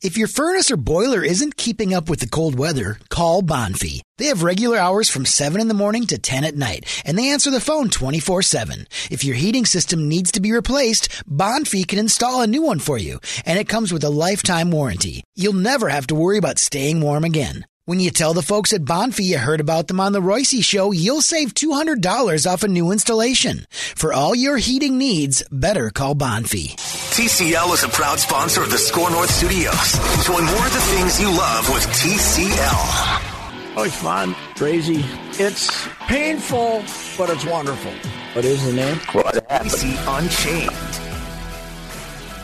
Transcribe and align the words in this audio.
If 0.00 0.16
your 0.16 0.28
furnace 0.28 0.70
or 0.70 0.76
boiler 0.76 1.24
isn't 1.24 1.56
keeping 1.56 1.92
up 1.92 2.08
with 2.08 2.20
the 2.20 2.28
cold 2.28 2.56
weather, 2.56 2.98
call 3.08 3.42
Bonfe. 3.42 4.00
They 4.16 4.26
have 4.26 4.44
regular 4.44 4.78
hours 4.78 5.10
from 5.10 5.26
7 5.26 5.60
in 5.60 5.66
the 5.66 5.74
morning 5.74 6.06
to 6.06 6.18
10 6.18 6.44
at 6.44 6.54
night, 6.54 7.02
and 7.04 7.18
they 7.18 7.30
answer 7.30 7.50
the 7.50 7.60
phone 7.60 7.90
24 7.90 8.42
7. 8.42 8.86
If 9.10 9.24
your 9.24 9.34
heating 9.34 9.66
system 9.66 10.08
needs 10.08 10.30
to 10.32 10.40
be 10.40 10.52
replaced, 10.52 11.08
Bonfe 11.28 11.88
can 11.88 11.98
install 11.98 12.42
a 12.42 12.46
new 12.46 12.62
one 12.62 12.78
for 12.78 12.96
you, 12.96 13.18
and 13.44 13.58
it 13.58 13.68
comes 13.68 13.92
with 13.92 14.04
a 14.04 14.08
lifetime 14.08 14.70
warranty. 14.70 15.24
You'll 15.34 15.54
never 15.54 15.88
have 15.88 16.06
to 16.08 16.14
worry 16.14 16.38
about 16.38 16.60
staying 16.60 17.00
warm 17.00 17.24
again. 17.24 17.66
When 17.88 18.00
you 18.00 18.10
tell 18.10 18.34
the 18.34 18.42
folks 18.42 18.74
at 18.74 18.82
Bonfe 18.82 19.24
you 19.24 19.38
heard 19.38 19.60
about 19.60 19.88
them 19.88 19.98
on 19.98 20.12
the 20.12 20.20
Reusse 20.20 20.62
Show, 20.62 20.92
you'll 20.92 21.22
save 21.22 21.54
$200 21.54 22.46
off 22.46 22.62
a 22.62 22.68
new 22.68 22.92
installation. 22.92 23.66
For 23.70 24.12
all 24.12 24.34
your 24.34 24.58
heating 24.58 24.98
needs, 24.98 25.42
better 25.50 25.88
call 25.88 26.14
Bonfe. 26.14 26.76
TCL 26.76 27.72
is 27.72 27.84
a 27.84 27.88
proud 27.88 28.20
sponsor 28.20 28.62
of 28.62 28.70
the 28.70 28.76
Skor 28.76 29.10
North 29.10 29.30
Studios. 29.30 29.94
Enjoy 30.18 30.38
more 30.38 30.66
of 30.66 30.72
the 30.74 30.84
things 30.92 31.18
you 31.18 31.30
love 31.30 31.66
with 31.70 31.86
TCL. 31.86 33.78
Oh, 33.78 33.84
it's 33.86 33.96
fun, 33.96 34.34
crazy. 34.54 35.02
It's 35.42 35.88
painful, 36.08 36.84
but 37.16 37.30
it's 37.30 37.46
wonderful. 37.46 37.92
What 38.34 38.44
is 38.44 38.62
the 38.66 38.72
name? 38.74 38.96
Reusse 38.96 40.18
Unchained. 40.18 40.70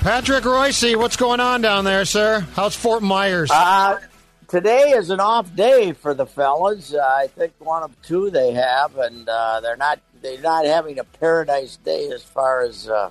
Patrick 0.01 0.45
Reusse, 0.45 0.97
what's 0.97 1.17
going 1.17 1.41
on 1.41 1.61
down 1.61 1.85
there, 1.85 2.07
sir? 2.07 2.47
How's 2.55 2.75
Fort 2.75 3.03
Myers? 3.03 3.51
Uh, 3.51 3.99
today 4.55 4.91
is 4.91 5.11
an 5.11 5.19
off 5.19 5.53
day 5.57 5.93
for 5.93 6.15
the 6.15 6.27
fellas. 6.27 6.95
Uh, 6.95 7.01
I 7.01 7.27
think 7.27 7.55
one 7.59 7.83
of 7.83 8.01
two 8.03 8.31
they 8.31 8.53
have, 8.53 8.97
and 8.97 9.29
uh, 9.29 9.59
they're 9.61 9.77
not 9.77 9.99
they're 10.23 10.41
not 10.41 10.65
having 10.65 11.01
a 11.01 11.05
paradise 11.05 11.77
day 11.79 12.09
as 12.15 12.23
far 12.23 12.63
as 12.63 12.89
uh, 12.89 13.11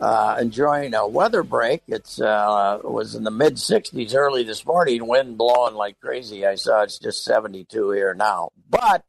uh, 0.00 0.36
enjoying 0.40 0.92
a 0.94 1.06
weather 1.06 1.44
break. 1.44 1.82
It's 1.86 2.20
uh, 2.20 2.80
it 2.82 2.90
was 2.90 3.14
in 3.14 3.22
the 3.22 3.30
mid 3.30 3.54
60s 3.54 4.16
early 4.16 4.42
this 4.42 4.66
morning, 4.66 5.06
wind 5.06 5.38
blowing 5.38 5.76
like 5.76 6.00
crazy. 6.00 6.44
I 6.44 6.56
saw 6.56 6.82
it's 6.82 6.98
just 6.98 7.22
72 7.22 7.92
here 7.92 8.12
now, 8.12 8.50
but 8.68 9.04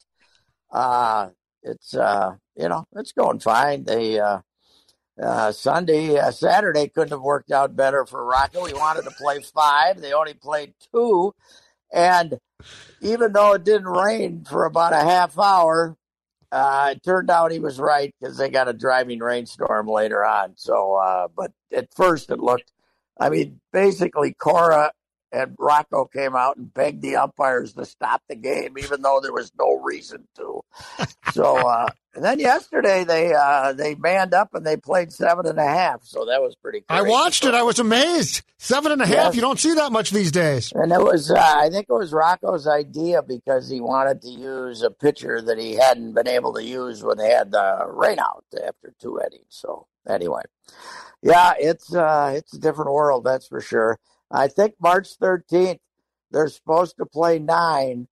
uh, 0.72 1.30
it's 1.64 1.96
uh, 1.96 2.36
you 2.56 2.70
know 2.70 2.86
it's 2.96 3.12
going 3.12 3.40
fine. 3.40 3.86
They 3.86 4.20
uh, 5.22 5.52
Sunday, 5.52 6.18
uh, 6.18 6.32
Saturday 6.32 6.88
couldn't 6.88 7.12
have 7.12 7.22
worked 7.22 7.52
out 7.52 7.76
better 7.76 8.06
for 8.06 8.26
Rocco. 8.26 8.66
He 8.66 8.74
wanted 8.74 9.04
to 9.04 9.12
play 9.12 9.40
five. 9.42 10.02
They 10.02 10.14
only 10.14 10.34
played 10.34 10.74
two. 10.94 11.34
And 11.94 12.40
even 13.02 13.34
though 13.34 13.54
it 13.54 13.64
didn't 13.64 13.88
rain 13.88 14.46
for 14.50 14.66
about 14.66 14.94
a 14.94 14.98
half 14.98 15.38
hour, 15.40 15.96
uh, 16.52 16.94
it 16.96 17.04
turned 17.04 17.30
out 17.30 17.52
he 17.52 17.60
was 17.60 17.80
right 17.80 18.14
because 18.20 18.38
they 18.38 18.50
got 18.50 18.68
a 18.68 18.74
driving 18.74 19.20
rainstorm 19.20 19.88
later 19.88 20.26
on. 20.26 20.54
So, 20.56 20.96
uh, 20.96 21.28
but 21.36 21.52
at 21.74 21.94
first 21.96 22.30
it 22.30 22.40
looked, 22.40 22.72
I 23.20 23.30
mean, 23.30 23.62
basically 23.72 24.34
Cora 24.34 24.92
and 25.32 25.56
Rocco 25.60 26.06
came 26.06 26.36
out 26.36 26.58
and 26.58 26.74
begged 26.74 27.02
the 27.02 27.18
umpires 27.18 27.74
to 27.74 27.86
stop 27.86 28.22
the 28.30 28.36
game, 28.36 28.78
even 28.78 29.02
though 29.02 29.20
there 29.22 29.34
was 29.34 29.52
no 29.60 29.82
reason 29.82 30.28
to. 30.38 30.62
So, 31.32 31.68
uh, 31.68 31.90
and 32.16 32.24
then 32.24 32.40
yesterday 32.40 33.04
they 33.04 33.34
uh, 33.34 33.74
they 33.74 33.96
manned 33.96 34.34
up 34.34 34.54
and 34.54 34.66
they 34.66 34.78
played 34.78 35.12
seven 35.12 35.46
and 35.46 35.60
a 35.60 35.68
half. 35.68 36.04
So 36.04 36.26
that 36.26 36.42
was 36.42 36.56
pretty. 36.56 36.84
I 36.90 37.02
watched 37.02 37.46
it. 37.46 37.54
I 37.54 37.64
was 37.64 37.80
amazed. 37.80 38.42
Seven 38.58 38.92
and 38.92 39.02
a 39.02 39.06
half. 39.06 39.16
Yes. 39.16 39.36
You 39.36 39.42
don't 39.42 39.60
see 39.60 39.74
that 39.74 39.92
much 39.92 40.12
these 40.12 40.32
days. 40.32 40.72
And 40.74 40.92
it 40.92 41.00
was, 41.02 41.30
uh, 41.30 41.36
I 41.38 41.70
think 41.70 41.88
it 41.90 41.94
was 41.94 42.12
Rocco's 42.14 42.68
idea 42.68 43.22
because 43.22 43.70
he 43.70 43.82
wanted 43.82 44.22
to 44.22 44.30
use 44.30 44.82
a 44.82 44.90
pitcher 44.90 45.42
that 45.42 45.60
he 45.60 45.74
hadn't 45.74 46.14
been 46.14 46.28
able 46.28 46.54
to 46.54 46.64
use 46.64 47.04
when 47.04 47.18
they 47.18 47.30
had 47.30 47.52
the 47.52 47.86
rain 47.88 48.18
out 48.18 48.46
after 48.66 48.94
two 49.00 49.20
innings. 49.20 49.46
So 49.50 49.88
anyway, 50.08 50.42
yeah, 51.22 51.54
it's 51.60 51.94
uh, 51.94 52.34
it's 52.36 52.54
a 52.54 52.60
different 52.60 52.92
world, 52.92 53.26
that's 53.26 53.48
for 53.48 53.62
sure. 53.62 54.00
I 54.32 54.48
think 54.48 54.76
March 54.80 55.20
13th 55.20 55.80
they're 56.32 56.48
supposed 56.50 56.98
to 56.98 57.06
play 57.06 57.40
nine, 57.40 58.08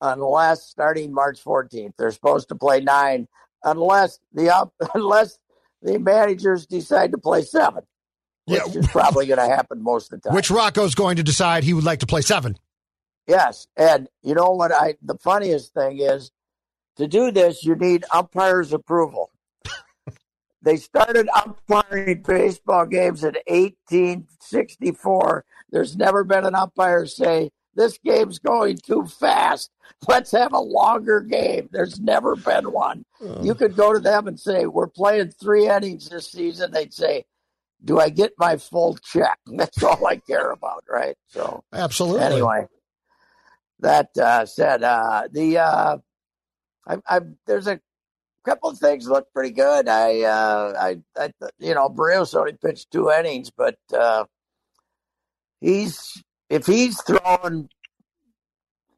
unless 0.00 0.64
starting 0.64 1.12
March 1.12 1.42
14th 1.44 1.92
they're 1.98 2.10
supposed 2.10 2.48
to 2.48 2.54
play 2.54 2.80
nine, 2.80 3.28
unless 3.64 4.18
the 4.32 4.54
up, 4.54 4.72
unless 4.94 5.38
the 5.82 5.98
managers 5.98 6.66
decide 6.66 7.12
to 7.12 7.18
play 7.18 7.42
seven, 7.42 7.82
which 8.46 8.60
Yeah. 8.60 8.80
is 8.80 8.86
probably 8.88 9.26
going 9.26 9.38
to 9.38 9.46
happen 9.54 9.82
most 9.82 10.12
of 10.12 10.20
the 10.20 10.28
time. 10.28 10.34
Which 10.36 10.50
Rocco's 10.50 10.94
going 10.94 11.16
to 11.16 11.22
decide 11.22 11.64
he 11.64 11.74
would 11.74 11.84
like 11.84 12.00
to 12.00 12.06
play 12.06 12.20
seven. 12.22 12.56
Yes, 13.26 13.66
and 13.76 14.08
you 14.22 14.34
know 14.34 14.50
what? 14.52 14.72
I 14.72 14.94
the 15.02 15.18
funniest 15.18 15.74
thing 15.74 15.98
is 15.98 16.30
to 16.96 17.06
do 17.06 17.30
this, 17.30 17.62
you 17.64 17.74
need 17.76 18.04
umpires' 18.12 18.72
approval. 18.72 19.30
they 20.62 20.76
started 20.76 21.28
umpiring 21.28 22.22
baseball 22.22 22.86
games 22.86 23.22
in 23.22 23.34
1864. 23.46 25.44
There's 25.70 25.96
never 25.96 26.24
been 26.24 26.44
an 26.46 26.54
umpire 26.54 27.06
say 27.06 27.50
this 27.78 27.96
game's 28.04 28.40
going 28.40 28.76
too 28.76 29.06
fast. 29.06 29.70
Let's 30.06 30.32
have 30.32 30.52
a 30.52 30.58
longer 30.58 31.20
game. 31.20 31.68
There's 31.70 32.00
never 32.00 32.34
been 32.34 32.72
one. 32.72 33.04
You 33.42 33.54
could 33.54 33.76
go 33.76 33.92
to 33.92 34.00
them 34.00 34.26
and 34.26 34.38
say, 34.38 34.66
"We're 34.66 34.88
playing 34.88 35.30
three 35.30 35.68
innings 35.68 36.08
this 36.08 36.30
season." 36.30 36.72
They'd 36.72 36.92
say, 36.92 37.24
"Do 37.82 38.00
I 38.00 38.10
get 38.10 38.32
my 38.36 38.56
full 38.56 38.96
check?" 38.96 39.38
That's 39.46 39.82
all 39.82 40.04
I 40.06 40.16
care 40.16 40.50
about, 40.50 40.84
right? 40.90 41.16
So 41.28 41.64
Absolutely. 41.72 42.24
anyway, 42.24 42.66
that 43.80 44.10
uh, 44.18 44.44
said, 44.44 44.82
uh, 44.82 45.28
the 45.30 45.58
uh, 45.58 45.98
I, 46.86 46.96
I, 47.06 47.20
there's 47.46 47.68
a 47.68 47.80
couple 48.44 48.70
of 48.70 48.78
things 48.78 49.06
look 49.06 49.32
pretty 49.32 49.52
good. 49.52 49.88
I, 49.88 50.22
uh, 50.22 50.72
I, 50.78 50.96
I, 51.16 51.30
you 51.58 51.74
know, 51.74 51.88
Berrios 51.88 52.34
only 52.34 52.54
pitched 52.54 52.90
two 52.90 53.10
innings, 53.10 53.50
but 53.50 53.78
uh, 53.96 54.24
he's 55.60 56.22
if 56.48 56.66
he's 56.66 57.00
throwing 57.02 57.68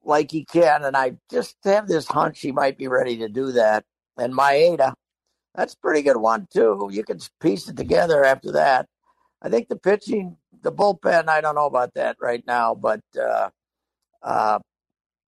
like 0.05 0.31
he 0.31 0.45
can, 0.45 0.85
and 0.85 0.97
I 0.97 1.17
just 1.31 1.57
have 1.65 1.87
this 1.87 2.07
hunch 2.07 2.41
he 2.41 2.53
might 2.53 2.79
be 2.79 2.89
ready 2.89 3.19
to 3.19 3.29
do 3.29 3.53
that. 3.53 3.85
And 4.17 4.35
Maeda, 4.35 4.95
that's 5.55 5.75
pretty 5.75 6.03
good 6.03 6.17
one 6.17 6.49
too. 6.53 6.89
You 6.91 7.05
can 7.05 7.19
piece 7.41 7.69
it 7.69 7.77
together 7.77 8.25
after 8.25 8.53
that. 8.53 8.87
I 9.43 9.49
think 9.49 9.69
the 9.69 9.77
pitching, 9.77 10.37
the 10.63 10.73
bullpen, 10.73 11.29
I 11.29 11.41
don't 11.41 11.55
know 11.55 11.67
about 11.67 11.95
that 11.95 12.17
right 12.21 12.45
now, 12.47 12.75
but 12.75 13.01
uh, 13.19 13.51
uh, 14.23 14.59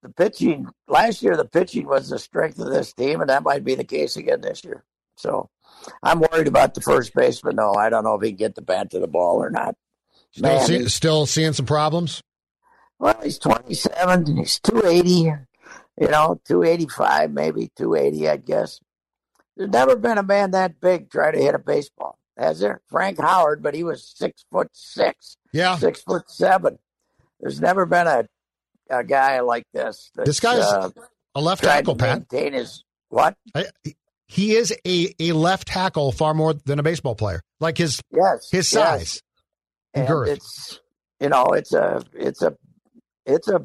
the 0.03 0.11
pitching 0.11 0.67
last 0.89 1.23
year, 1.23 1.37
the 1.37 1.45
pitching 1.45 1.87
was 1.87 2.09
the 2.09 2.19
strength 2.19 2.59
of 2.59 2.71
this 2.71 2.93
team, 2.93 3.21
and 3.21 3.31
that 3.31 3.43
might 3.43 3.65
be 3.65 3.75
the 3.75 3.85
case 3.85 4.17
again 4.17 4.41
this 4.41 4.65
year. 4.65 4.85
So 5.17 5.49
I'm 6.03 6.21
worried 6.21 6.49
about 6.49 6.75
the 6.75 6.81
first 6.81 7.15
baseman, 7.15 7.57
though. 7.57 7.75
I 7.75 7.89
don't 7.89 8.05
know 8.05 8.15
if 8.17 8.23
he 8.23 8.31
can 8.31 8.37
get 8.37 8.55
the 8.55 8.63
bat 8.63 8.91
to 8.91 8.99
the 8.99 9.07
ball 9.07 9.43
or 9.43 9.51
not. 9.51 9.77
Still, 10.33 10.61
see, 10.61 10.89
still 10.89 11.27
seeing 11.27 11.53
some 11.53 11.67
problems. 11.67 12.23
well, 12.99 13.17
he's 13.23 13.39
27 13.39 14.09
and 14.29 14.39
he's 14.39 14.59
280, 14.61 15.11
you 16.01 16.09
know, 16.09 16.41
285, 16.47 17.31
maybe 17.31 17.71
280, 17.77 18.29
I 18.29 18.37
guess. 18.39 18.81
There's 19.57 19.71
never 19.71 19.97
been 19.97 20.17
a 20.19 20.23
man 20.23 20.53
that 20.53 20.81
big 20.81 21.11
try 21.11 21.31
to 21.31 21.39
hit 21.39 21.55
a 21.55 21.59
baseball, 21.59 22.19
has 22.39 22.61
there? 22.61 22.81
Frank 22.89 23.21
Howard, 23.21 23.63
but 23.63 23.75
he 23.75 23.85
was 23.85 24.03
six 24.17 24.45
foot 24.51 24.69
six, 24.73 25.37
Yeah. 25.53 25.77
six 25.77 26.03
foot 26.03 26.31
seven. 26.31 26.79
There's 27.41 27.61
never 27.61 27.85
been 27.85 28.07
a, 28.07 28.25
a 28.89 29.05
guy 29.05 29.41
like 29.41 29.65
this. 29.75 30.11
This 30.15 30.41
guy 30.41 30.57
is 30.57 30.65
uh, 30.65 30.89
A 31.35 31.41
left 31.43 31.63
tackle, 31.63 31.97
Pat. 31.97 32.25
his 32.31 32.85
what? 33.11 33.37
I, 33.55 33.67
he 34.27 34.53
is 34.57 34.75
a, 34.87 35.15
a 35.21 35.33
left 35.33 35.69
tackle 35.69 36.13
far 36.13 36.33
more 36.33 36.55
than 36.55 36.79
a 36.79 36.83
baseball 36.83 37.15
player. 37.15 37.43
Like 37.61 37.77
his 37.77 38.01
Yes, 38.11 38.49
his 38.51 38.69
size 38.69 39.17
and 39.17 39.23
and 39.95 40.09
girth. 40.09 40.29
it's 40.29 40.81
you 41.21 41.29
know, 41.29 41.47
it's 41.53 41.73
a 41.73 42.03
it's 42.15 42.43
a 42.43 42.57
it's 43.25 43.49
a 43.49 43.65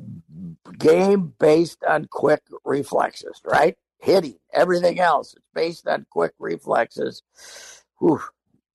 game 0.78 1.34
based 1.40 1.84
on 1.84 2.06
quick 2.06 2.42
reflexes, 2.64 3.42
right? 3.44 3.76
Hitting 4.00 4.38
everything 4.54 5.00
else. 5.00 5.34
It's 5.36 5.46
based 5.56 5.88
on 5.88 6.06
quick 6.12 6.34
reflexes. 6.38 7.24
Whew. 8.00 8.22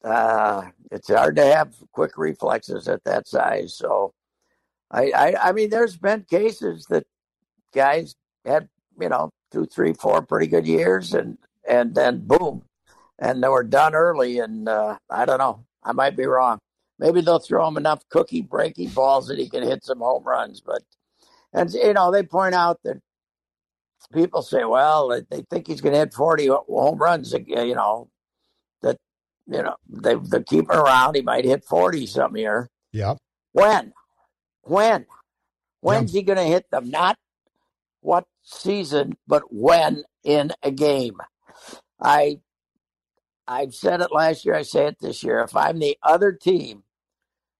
Uh, 0.03 0.65
it's 0.91 1.09
hard 1.09 1.37
to 1.37 1.45
have 1.45 1.75
quick 1.93 2.19
reflexes 2.19 2.89
at 2.89 3.05
that 3.05 3.29
size. 3.29 3.77
So, 3.77 4.13
I, 4.91 5.13
I, 5.15 5.49
I 5.51 5.53
mean, 5.53 5.71
there's 5.71 5.97
been 5.97 6.27
cases 6.29 6.85
that 6.91 7.07
guys 7.73 8.17
had, 8.45 8.69
you 9.01 9.09
know, 9.09 9.31
two, 9.53 9.67
three, 9.67 9.93
four 9.93 10.23
pretty 10.23 10.49
good 10.49 10.67
years, 10.67 11.15
and 11.15 11.39
and 11.69 11.95
then 11.95 12.27
boom, 12.27 12.65
and 13.21 13.41
they 13.41 13.49
were 13.49 13.63
done 13.63 13.95
early. 13.95 14.41
And 14.41 14.69
uh, 14.69 14.99
I 15.09 15.25
don't 15.25 15.39
know. 15.39 15.65
I 15.85 15.93
might 15.93 16.17
be 16.17 16.27
wrong. 16.27 16.59
Maybe 17.03 17.21
they'll 17.21 17.41
throw 17.41 17.67
him 17.67 17.77
enough 17.77 18.09
cookie 18.11 18.43
breaking 18.43 18.91
balls 18.91 19.27
that 19.27 19.37
he 19.37 19.49
can 19.49 19.65
hit 19.65 19.85
some 19.85 19.99
home 19.99 20.23
runs. 20.23 20.61
But 20.61 20.85
and 21.53 21.69
you 21.73 21.95
know 21.95 22.13
they 22.13 22.23
point 22.23 22.55
out 22.55 22.79
that 22.85 23.01
people 24.13 24.41
say, 24.41 24.63
well, 24.65 25.09
they 25.09 25.43
think 25.51 25.67
he's 25.67 25.81
going 25.81 25.95
to 25.95 25.99
hit 25.99 26.15
forty 26.15 26.47
home 26.47 26.99
runs. 26.99 27.35
Uh, 27.35 27.39
you 27.39 27.75
know 27.75 28.09
that 28.83 28.99
you 29.49 29.65
know 29.65 29.75
they 29.89 30.15
they 30.15 30.45
keep 30.45 30.71
him 30.71 30.79
around. 30.79 31.17
He 31.17 31.23
might 31.23 31.45
hit 31.45 31.65
forty 31.65 32.07
some 32.07 32.37
year. 32.37 32.71
Yep. 32.93 33.19
When? 33.51 33.93
When? 34.63 35.07
When's 35.81 36.13
he 36.13 36.23
going 36.23 36.39
to 36.39 36.45
hit 36.45 36.71
them? 36.71 36.89
Not 36.89 37.17
what 38.01 38.27
season, 38.45 39.17
but 39.27 39.43
when 39.53 40.05
in 40.23 40.53
a 40.63 40.71
game. 40.71 41.17
I 42.01 42.39
I've 43.49 43.75
said 43.75 44.03
it 44.03 44.13
last 44.13 44.45
year, 44.45 44.55
I 44.55 44.63
say 44.63 44.87
it 44.87 44.99
this 45.01 45.25
year. 45.25 45.41
If 45.41 45.57
I'm 45.57 45.81
the 45.81 45.99
other 46.05 46.31
team 46.31 46.85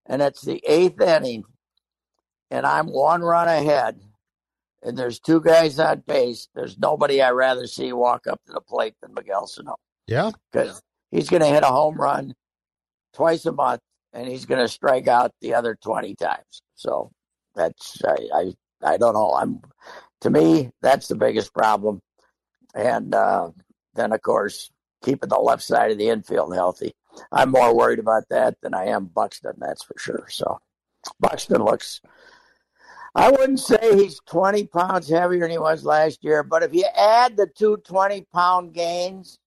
and 0.05 0.21
it's 0.21 0.41
the 0.41 0.61
eighth 0.67 1.01
inning 1.01 1.43
and 2.51 2.65
I'm 2.65 2.87
one 2.87 3.21
run 3.21 3.47
ahead 3.47 3.99
and 4.83 4.97
there's 4.97 5.19
two 5.19 5.41
guys 5.41 5.79
on 5.79 6.03
base, 6.05 6.49
there's 6.53 6.77
nobody 6.77 7.21
I'd 7.21 7.31
rather 7.31 7.67
see 7.67 7.93
walk 7.93 8.27
up 8.27 8.41
to 8.45 8.53
the 8.53 8.61
plate 8.61 8.95
than 9.01 9.13
Miguel 9.13 9.47
Sano. 9.47 9.77
Yeah. 10.07 10.31
Because 10.51 10.81
he's 11.11 11.29
going 11.29 11.41
to 11.41 11.47
hit 11.47 11.63
a 11.63 11.67
home 11.67 11.95
run 11.95 12.33
twice 13.13 13.45
a 13.45 13.51
month 13.51 13.81
and 14.11 14.27
he's 14.27 14.45
going 14.45 14.61
to 14.61 14.67
strike 14.67 15.07
out 15.07 15.31
the 15.41 15.53
other 15.53 15.77
20 15.81 16.15
times. 16.15 16.61
So 16.75 17.11
that's, 17.55 18.01
I, 18.05 18.17
I, 18.33 18.53
I 18.83 18.97
don't 18.97 19.13
know. 19.13 19.33
I'm, 19.33 19.61
to 20.21 20.29
me, 20.29 20.71
that's 20.81 21.07
the 21.07 21.15
biggest 21.15 21.53
problem. 21.53 22.01
And 22.75 23.15
uh, 23.15 23.51
then, 23.95 24.11
of 24.11 24.21
course, 24.21 24.69
keeping 25.03 25.29
the 25.29 25.37
left 25.37 25.63
side 25.63 25.91
of 25.91 25.97
the 25.97 26.09
infield 26.09 26.53
healthy. 26.53 26.93
I'm 27.31 27.51
more 27.51 27.75
worried 27.75 27.99
about 27.99 28.23
that 28.29 28.59
than 28.61 28.73
I 28.73 28.85
am 28.85 29.05
Buxton, 29.05 29.53
that's 29.57 29.83
for 29.83 29.95
sure. 29.97 30.27
So 30.29 30.59
Buxton 31.19 31.63
looks, 31.63 32.01
I 33.15 33.31
wouldn't 33.31 33.59
say 33.59 33.95
he's 33.95 34.19
20 34.25 34.65
pounds 34.67 35.09
heavier 35.09 35.41
than 35.41 35.51
he 35.51 35.57
was 35.57 35.85
last 35.85 36.23
year, 36.23 36.43
but 36.43 36.63
if 36.63 36.73
you 36.73 36.85
add 36.97 37.37
the 37.37 37.47
two 37.47 37.77
20 37.77 38.25
pound 38.33 38.73
gains 38.73 39.37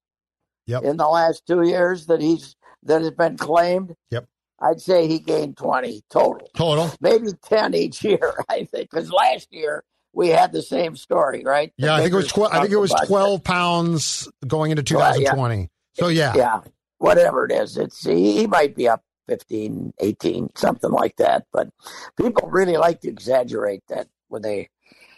yep. 0.67 0.85
in 0.85 0.97
the 0.97 1.09
last 1.09 1.47
two 1.47 1.63
years 1.63 2.07
that 2.07 2.21
he's 2.21 2.57
that 2.85 3.03
has 3.03 3.11
been 3.11 3.37
claimed, 3.37 3.95
yep. 4.11 4.27
I'd 4.61 4.81
say 4.81 5.09
he 5.09 5.19
gained 5.19 5.57
20 5.57 6.03
total. 6.09 6.49
Total. 6.57 6.91
Maybe 7.01 7.29
10 7.45 7.75
each 7.75 8.05
year, 8.05 8.35
I 8.49 8.65
think, 8.65 8.91
because 8.91 9.11
last 9.11 9.53
year 9.53 9.83
we 10.17 10.29
had 10.29 10.51
the 10.51 10.62
same 10.62 10.97
story, 10.97 11.43
right? 11.45 11.73
Yeah, 11.77 11.95
I 11.95 12.01
think 12.01 12.15
it 12.15 12.17
was 12.17 12.29
twelve. 12.29 12.53
I 12.53 12.61
think 12.61 12.73
it 12.73 12.79
was 12.79 12.93
twelve 13.07 13.45
pounds 13.45 14.29
going 14.45 14.71
into 14.71 14.83
2020. 14.83 15.61
yeah. 15.61 15.67
So 15.93 16.09
yeah, 16.09 16.33
yeah, 16.35 16.61
whatever 16.99 17.45
it 17.45 17.53
is, 17.53 17.77
it's 17.77 18.05
he, 18.05 18.39
he 18.39 18.47
might 18.47 18.75
be 18.75 18.89
up 18.89 19.03
15, 19.29 19.93
18, 19.99 20.51
something 20.55 20.91
like 20.91 21.17
that. 21.17 21.47
But 21.53 21.69
people 22.17 22.49
really 22.49 22.77
like 22.77 23.01
to 23.01 23.09
exaggerate 23.09 23.83
that 23.89 24.09
when 24.29 24.43
they. 24.43 24.69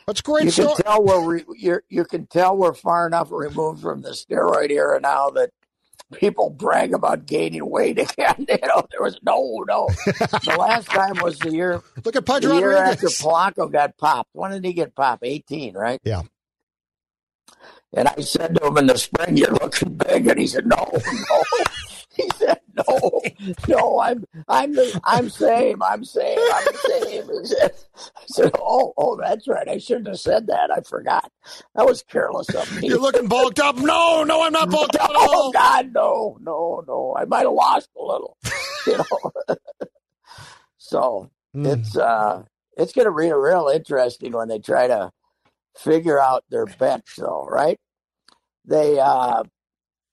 That's 0.07 0.23
great. 0.23 0.45
You 0.45 0.51
story. 0.51 0.69
can 0.75 0.85
tell 0.85 1.05
we're 1.05 1.43
you 1.55 1.81
you 1.91 2.05
can 2.07 2.27
tell 2.27 2.57
we're 2.57 2.73
far 2.73 3.07
enough 3.07 3.31
removed 3.31 3.83
from 3.83 4.01
the 4.01 4.11
steroid 4.13 4.71
era 4.71 4.99
now 5.01 5.29
that 5.31 5.51
people 6.15 6.49
brag 6.49 6.95
about 6.95 7.27
gaining 7.27 7.69
weight 7.69 7.99
again. 8.13 8.47
You 8.49 8.59
know, 8.67 8.87
there 8.91 9.03
was 9.03 9.19
no, 9.23 9.65
no. 9.69 9.89
the 10.07 10.57
last 10.59 10.87
time 10.89 11.19
was 11.21 11.39
the 11.39 11.53
year. 11.53 11.83
Look 12.05 12.17
at 12.17 12.25
Pudge 12.25 12.45
the 12.45 12.55
year 12.55 12.73
Rodriguez. 12.73 13.05
after 13.05 13.29
Polanco 13.29 13.71
got 13.71 13.99
popped. 13.99 14.31
When 14.33 14.51
did 14.51 14.65
he 14.65 14.73
get 14.73 14.95
popped? 14.95 15.25
Eighteen, 15.25 15.75
right? 15.75 16.01
Yeah. 16.05 16.23
And 17.94 18.08
I 18.08 18.20
said 18.20 18.55
to 18.56 18.67
him 18.67 18.76
in 18.76 18.87
the 18.87 18.99
spring, 18.99 19.37
"You're 19.37 19.52
looking 19.52 19.94
big," 19.94 20.26
and 20.26 20.38
he 20.38 20.46
said, 20.46 20.67
"No, 20.67 20.90
no." 20.93 21.44
he 22.11 22.29
said, 22.37 22.61
"No, 22.76 23.23
no, 23.67 24.00
I'm, 24.00 24.25
I'm, 24.46 24.75
the, 24.75 25.00
I'm 25.05 25.31
same, 25.31 25.82
I'm 25.82 26.05
same, 26.05 26.38
I'm 26.38 26.75
same." 26.75 27.23
He 27.31 27.46
said, 27.46 27.73
I 27.96 28.25
said, 28.26 28.52
"Oh, 28.56 28.93
oh, 28.99 29.17
that's 29.17 29.49
right. 29.49 29.67
I 29.67 29.79
shouldn't 29.79 30.08
have 30.08 30.20
said 30.20 30.49
that. 30.49 30.70
I 30.70 30.81
forgot. 30.82 31.31
That 31.75 31.87
was 31.87 32.02
careless 32.02 32.50
of 32.50 32.70
me." 32.79 32.88
You're 32.88 33.00
looking 33.00 33.26
bulked 33.26 33.58
up. 33.58 33.76
No, 33.76 34.23
no, 34.23 34.43
I'm 34.43 34.52
not 34.52 34.70
bulked 34.70 34.96
up. 34.96 35.11
Oh 35.20 35.50
God, 35.52 35.93
no, 35.94 36.37
no, 36.41 36.84
no. 36.87 37.17
I 37.19 37.25
might 37.25 37.44
have 37.44 37.52
lost 37.52 37.88
a 37.99 38.02
little, 38.02 38.37
you 38.87 38.99
know. 38.99 39.56
so 40.76 41.31
mm. 41.56 41.67
it's 41.67 41.96
uh, 41.96 42.43
it's 42.76 42.93
going 42.93 43.06
to 43.06 43.12
be 43.12 43.32
real 43.32 43.70
interesting 43.73 44.32
when 44.32 44.49
they 44.49 44.58
try 44.58 44.87
to 44.87 45.11
figure 45.79 46.21
out 46.21 46.45
their 46.51 46.67
bench, 46.67 47.15
though, 47.17 47.47
right? 47.49 47.79
They 48.65 48.99
uh, 48.99 49.45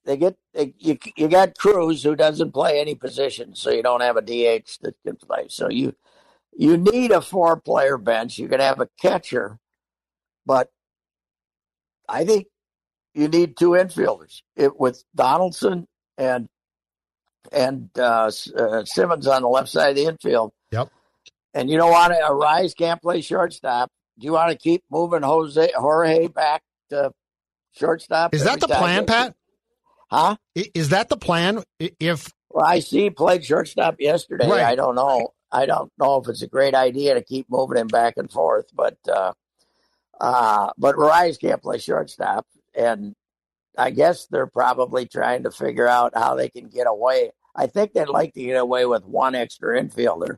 they 0.06 0.18
get 0.18 0.38
they, 0.54 0.74
you 0.78 0.98
you 1.18 1.28
got 1.28 1.58
Cruz 1.58 2.04
who 2.04 2.16
doesn't 2.16 2.54
play 2.54 2.80
any 2.80 2.96
position, 2.96 3.56
so 3.56 3.72
you 3.72 3.84
don't 3.84 4.02
have 4.02 4.18
a 4.18 4.22
DH 4.22 4.78
that 4.82 4.96
can 5.06 5.16
play. 5.18 5.48
So 5.50 5.70
you 5.70 5.96
you 6.56 6.78
need 6.78 7.12
a 7.12 7.22
four 7.22 7.60
player 7.60 7.98
bench. 7.98 8.38
You 8.38 8.48
can 8.48 8.60
have 8.60 8.80
a 8.80 8.90
catcher, 9.02 9.60
but 10.46 10.70
I 12.08 12.24
think 12.24 12.48
you 13.14 13.28
need 13.28 13.58
two 13.58 13.72
infielders 13.72 14.42
it, 14.56 14.80
with 14.80 15.04
Donaldson 15.16 15.88
and 16.18 16.48
and 17.52 17.90
uh, 17.98 18.32
uh, 18.58 18.86
Simmons 18.86 19.28
on 19.28 19.42
the 19.42 19.48
left 19.48 19.70
side 19.70 19.90
of 19.90 19.96
the 19.96 20.06
infield. 20.06 20.52
Yep. 20.72 20.90
And 21.54 21.70
you 21.70 21.78
don't 21.78 21.92
want 21.92 22.14
to. 22.14 22.20
Arraez 22.20 22.76
can't 22.76 23.02
play 23.02 23.22
shortstop. 23.22 23.90
Do 24.18 24.26
you 24.26 24.34
want 24.34 24.52
to 24.52 24.58
keep 24.58 24.84
moving 24.90 25.24
Jose 25.24 25.72
Jorge 25.76 26.28
back 26.28 26.64
to 26.90 27.12
shortstop? 27.74 28.34
Is 28.34 28.44
that 28.44 28.60
the 28.60 28.68
plan, 28.68 29.06
Pat? 29.06 29.36
Huh? 30.10 30.38
Is 30.56 30.90
that 30.90 31.10
the 31.10 31.18
plan? 31.18 31.64
If 31.80 32.32
well, 32.50 32.66
I 32.66 32.80
see 32.80 33.04
he 33.04 33.10
played 33.10 33.44
shortstop 33.44 33.96
yesterday. 34.00 34.48
Right. 34.48 34.64
I 34.64 34.76
don't 34.76 34.96
know. 34.96 35.34
I 35.52 35.66
don't 35.66 35.92
know 36.00 36.22
if 36.22 36.30
it's 36.30 36.42
a 36.42 36.48
great 36.48 36.74
idea 36.74 37.14
to 37.14 37.22
keep 37.22 37.50
moving 37.50 37.78
him 37.78 37.88
back 37.88 38.16
and 38.18 38.32
forth, 38.32 38.68
but 38.74 38.98
uh, 39.12 39.34
uh, 40.19 40.72
but 40.78 40.95
Arraez 40.95 41.40
can't 41.40 41.62
play 41.62 41.78
shortstop, 41.78 42.45
and 42.74 43.16
I 43.78 43.92
guess 43.92 44.28
they're 44.28 44.48
probably 44.48 45.06
trying 45.06 45.44
to 45.44 45.52
figure 45.52 45.88
out 45.88 46.14
how 46.16 46.36
they 46.36 46.50
can 46.50 46.69
get 46.69 46.88
away. 46.88 47.31
I 47.56 47.68
think 47.68 47.94
they'd 47.94 48.07
like 48.07 48.34
to 48.34 48.44
get 48.44 48.56
away 48.56 48.86
with 48.86 49.06
one 49.06 49.36
extra 49.36 49.81
infielder, 49.81 50.38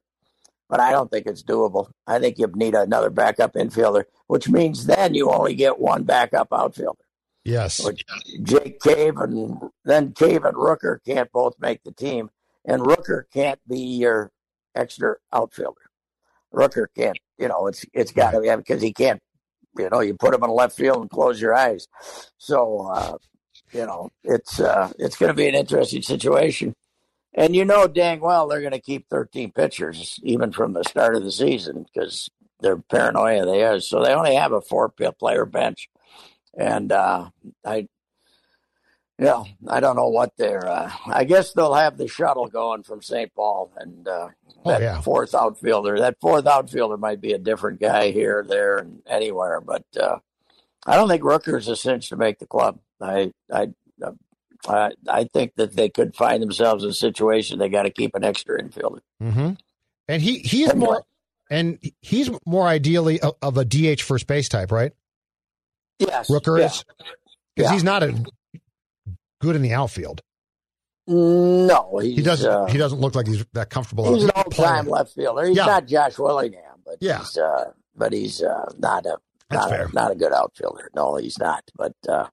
but 0.69 0.79
I 0.79 0.91
don't 0.91 1.09
think 1.09 1.25
it's 1.25 1.43
doable. 1.43 1.89
I 2.05 2.19
think 2.19 2.38
you 2.38 2.51
need 2.55 2.75
another 2.75 3.09
backup 3.09 3.53
infielder, 3.53 4.05
which 4.27 4.50
means 4.50 4.86
then 4.86 5.13
you 5.13 5.31
only 5.31 5.55
get 5.55 5.79
one 5.79 6.03
backup 6.03 6.50
outfielder. 6.51 7.03
Yes. 7.43 7.83
Which 7.83 8.03
Jake 8.43 8.81
Cave 8.81 9.17
and 9.17 9.57
then 9.86 10.12
Cave 10.13 10.43
and 10.43 10.55
Rooker 10.55 10.97
can't 11.05 11.31
both 11.31 11.55
make 11.59 11.83
the 11.83 11.93
team, 11.93 12.29
and 12.65 12.81
Rooker 12.81 13.24
can't 13.31 13.59
be 13.67 13.79
your 13.79 14.31
extra 14.75 15.15
outfielder. 15.31 15.81
Rooker 16.53 16.88
can't, 16.95 17.17
you 17.38 17.47
know, 17.47 17.67
it's 17.67 17.86
it's 17.93 18.12
got 18.12 18.31
to 18.31 18.41
be 18.41 18.53
because 18.53 18.81
he 18.81 18.91
can't, 18.91 19.21
you 19.77 19.89
know, 19.89 20.01
you 20.01 20.13
put 20.15 20.33
him 20.33 20.43
in 20.43 20.50
left 20.50 20.75
field 20.75 21.01
and 21.01 21.09
close 21.09 21.39
your 21.39 21.53
eyes. 21.53 21.88
So, 22.38 22.88
uh, 22.93 23.17
you 23.71 23.86
know, 23.86 24.09
it's 24.24 24.59
uh, 24.59 24.91
it's 25.00 25.17
going 25.17 25.29
to 25.29 25.33
be 25.33 25.47
an 25.47 25.55
interesting 25.55 26.01
situation. 26.01 26.74
And 27.38 27.56
you 27.56 27.63
know 27.63 27.88
dang 27.88 28.20
well 28.20 28.48
they're 28.48 28.60
going 28.60 28.72
to 28.74 28.82
keep 28.82 29.08
13 29.10 29.51
pitchers 29.51 30.20
even 30.24 30.51
from 30.51 30.74
the 30.74 30.84
start 30.84 31.15
of 31.15 31.24
the 31.24 31.32
season 31.32 31.86
because 31.94 32.29
they're 32.60 32.77
paranoia 32.77 33.46
they 33.46 33.63
are. 33.63 33.79
So 33.79 34.03
they 34.03 34.13
only 34.13 34.36
have 34.36 34.51
a 34.51 34.62
four 34.62 34.89
player 34.89 35.46
bench. 35.46 35.89
And 36.58 36.91
uh, 36.91 37.29
I, 37.63 37.88
yeah, 39.20 39.44
I 39.67 39.79
don't 39.79 39.96
know 39.96 40.10
what 40.10 40.34
they're. 40.38 40.67
Uh, 40.67 40.91
I 41.06 41.24
guess 41.24 41.53
they'll 41.53 41.74
have 41.74 41.98
the 41.98 42.08
shuttle 42.08 42.48
going 42.48 42.84
from 42.84 43.01
St. 43.01 43.34
Paul, 43.34 43.72
and 43.77 44.08
uh, 44.08 44.29
that 44.65 44.82
oh, 44.82 44.84
yeah. 44.84 45.01
fourth 45.01 45.34
outfielder. 45.34 46.00
That 46.00 46.20
fourth 46.22 46.46
outfielder 46.46 46.98
might 46.98 47.20
be 47.20 47.34
a 47.34 47.39
different 47.39 47.79
guy 47.79 48.12
here, 48.12 48.46
there, 48.48 48.77
and 48.77 49.01
anywhere. 49.08 49.60
But 49.60 49.86
uh, 50.00 50.17
I 50.86 50.96
don't 50.96 51.08
think 51.08 51.24
Rooker's 51.24 51.67
a 51.67 51.75
cinch 51.75 52.10
to 52.10 52.15
make 52.15 52.38
the 52.38 52.46
club. 52.46 52.79
I, 53.01 53.34
I, 53.51 53.70
I, 54.67 54.91
I 55.07 55.23
think 55.25 55.55
that 55.55 55.75
they 55.75 55.89
could 55.89 56.15
find 56.15 56.41
themselves 56.41 56.83
in 56.83 56.89
a 56.89 56.93
situation 56.93 57.59
they 57.59 57.69
got 57.69 57.83
to 57.83 57.89
keep 57.89 58.15
an 58.15 58.23
extra 58.23 58.61
infielder. 58.61 58.99
Mm-hmm. 59.21 59.51
And 60.07 60.21
he 60.21 60.39
he's 60.39 60.69
And 60.69 60.79
more 60.79 61.03
and 61.49 61.79
he's 62.01 62.29
more 62.45 62.67
ideally 62.67 63.19
of, 63.19 63.35
of 63.41 63.57
a 63.57 63.65
DH 63.65 64.01
first 64.01 64.27
base 64.27 64.49
type, 64.49 64.71
right? 64.71 64.93
Yes, 65.99 66.29
Rooker 66.29 66.59
yeah. 66.59 66.65
is 66.65 66.83
because 67.55 67.69
Yeah. 67.69 67.73
he's 67.73 67.83
not 67.83 68.03
a 68.03 68.23
good 69.41 69.55
in 69.55 69.61
the 69.61 69.73
outfield. 69.73 70.21
No, 71.07 71.99
he 72.01 72.21
doesn't. 72.21 72.49
Uh, 72.49 72.65
he 72.65 72.77
doesn't 72.77 72.99
look 72.99 73.15
like 73.15 73.27
he's 73.27 73.45
that 73.53 73.69
comfortable. 73.69 74.13
He's 74.13 74.25
an 74.25 74.31
old-time 74.35 74.87
left 74.87 75.13
fielder. 75.13 75.45
He's 75.45 75.55
yeah. 75.55 75.65
not 75.65 75.87
Josh 75.87 76.19
Willingham, 76.19 76.81
but 76.85 76.97
yeah. 76.99 77.19
he's 77.19 77.37
uh, 77.37 77.71
but 77.95 78.11
he's 78.11 78.43
uh, 78.43 78.73
not 78.77 79.05
a 79.05 79.17
not 79.49 79.71
a, 79.71 79.89
not 79.93 80.11
a 80.11 80.15
good 80.15 80.33
outfielder. 80.33 80.89
No, 80.93 81.15
he's 81.15 81.39
not. 81.39 81.63
But 81.77 81.93
uh, 82.09 82.27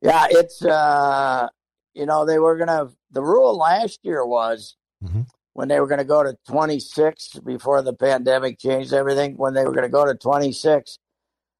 yeah, 0.00 0.26
it's 0.30 0.64
uh, 0.64 1.48
you 1.94 2.06
know 2.06 2.24
they 2.24 2.38
were 2.38 2.56
gonna. 2.56 2.88
The 3.10 3.22
rule 3.22 3.56
last 3.56 4.00
year 4.02 4.24
was 4.24 4.76
mm-hmm. 5.02 5.22
when 5.54 5.68
they 5.68 5.80
were 5.80 5.86
going 5.86 5.98
to 5.98 6.04
go 6.04 6.22
to 6.22 6.36
26 6.48 7.40
before 7.44 7.82
the 7.82 7.94
pandemic 7.94 8.58
changed 8.58 8.92
everything. 8.92 9.36
When 9.36 9.54
they 9.54 9.64
were 9.64 9.72
going 9.72 9.84
to 9.84 9.88
go 9.88 10.04
to 10.04 10.14
26, 10.14 10.98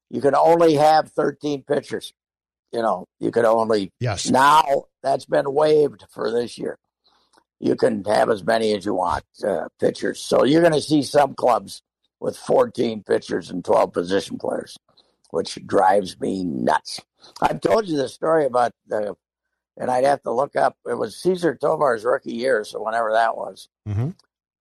you 0.09 0.21
could 0.21 0.35
only 0.35 0.75
have 0.75 1.11
13 1.11 1.63
pitchers. 1.63 2.13
You 2.71 2.81
know, 2.81 3.07
you 3.19 3.31
could 3.31 3.45
only. 3.45 3.91
Yes. 3.99 4.29
Now 4.29 4.85
that's 5.01 5.25
been 5.25 5.51
waived 5.51 6.05
for 6.11 6.31
this 6.31 6.57
year. 6.57 6.77
You 7.59 7.75
can 7.75 8.05
have 8.05 8.29
as 8.29 8.43
many 8.43 8.73
as 8.73 8.85
you 8.85 8.93
want 8.93 9.25
uh, 9.45 9.67
pitchers. 9.79 10.21
So 10.21 10.45
you're 10.45 10.61
going 10.61 10.73
to 10.73 10.81
see 10.81 11.03
some 11.03 11.33
clubs 11.33 11.81
with 12.19 12.37
14 12.37 13.03
pitchers 13.03 13.49
and 13.49 13.65
12 13.65 13.91
position 13.91 14.37
players, 14.37 14.77
which 15.31 15.57
drives 15.65 16.19
me 16.19 16.43
nuts. 16.43 17.01
I've 17.41 17.61
told 17.61 17.87
you 17.87 17.97
the 17.97 18.09
story 18.09 18.45
about 18.45 18.73
the, 18.87 19.15
and 19.77 19.91
I'd 19.91 20.05
have 20.05 20.21
to 20.23 20.31
look 20.31 20.55
up. 20.55 20.77
It 20.87 20.97
was 20.97 21.17
Cesar 21.17 21.55
Tovar's 21.55 22.03
rookie 22.03 22.33
year, 22.33 22.63
so 22.63 22.83
whenever 22.83 23.11
that 23.13 23.35
was, 23.35 23.69
mm-hmm. 23.87 24.09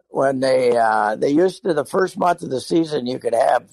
when 0.09 0.41
they 0.41 0.77
uh, 0.77 1.17
they 1.17 1.31
used 1.31 1.63
to 1.65 1.75
the 1.75 1.85
first 1.85 2.19
month 2.19 2.43
of 2.43 2.51
the 2.51 2.61
season, 2.61 3.07
you 3.07 3.19
could 3.19 3.35
have 3.35 3.69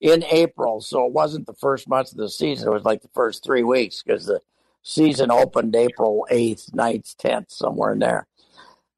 in 0.00 0.22
April, 0.24 0.80
so 0.80 1.06
it 1.06 1.12
wasn't 1.12 1.46
the 1.46 1.54
first 1.54 1.88
month 1.88 2.12
of 2.12 2.18
the 2.18 2.28
season. 2.28 2.68
It 2.68 2.74
was 2.74 2.84
like 2.84 3.02
the 3.02 3.08
first 3.14 3.42
three 3.42 3.62
weeks 3.62 4.02
because 4.02 4.26
the 4.26 4.40
season 4.82 5.30
opened 5.30 5.74
April 5.74 6.26
8th, 6.30 6.70
9th, 6.72 7.16
10th, 7.16 7.50
somewhere 7.50 7.92
in 7.92 8.00
there. 8.00 8.26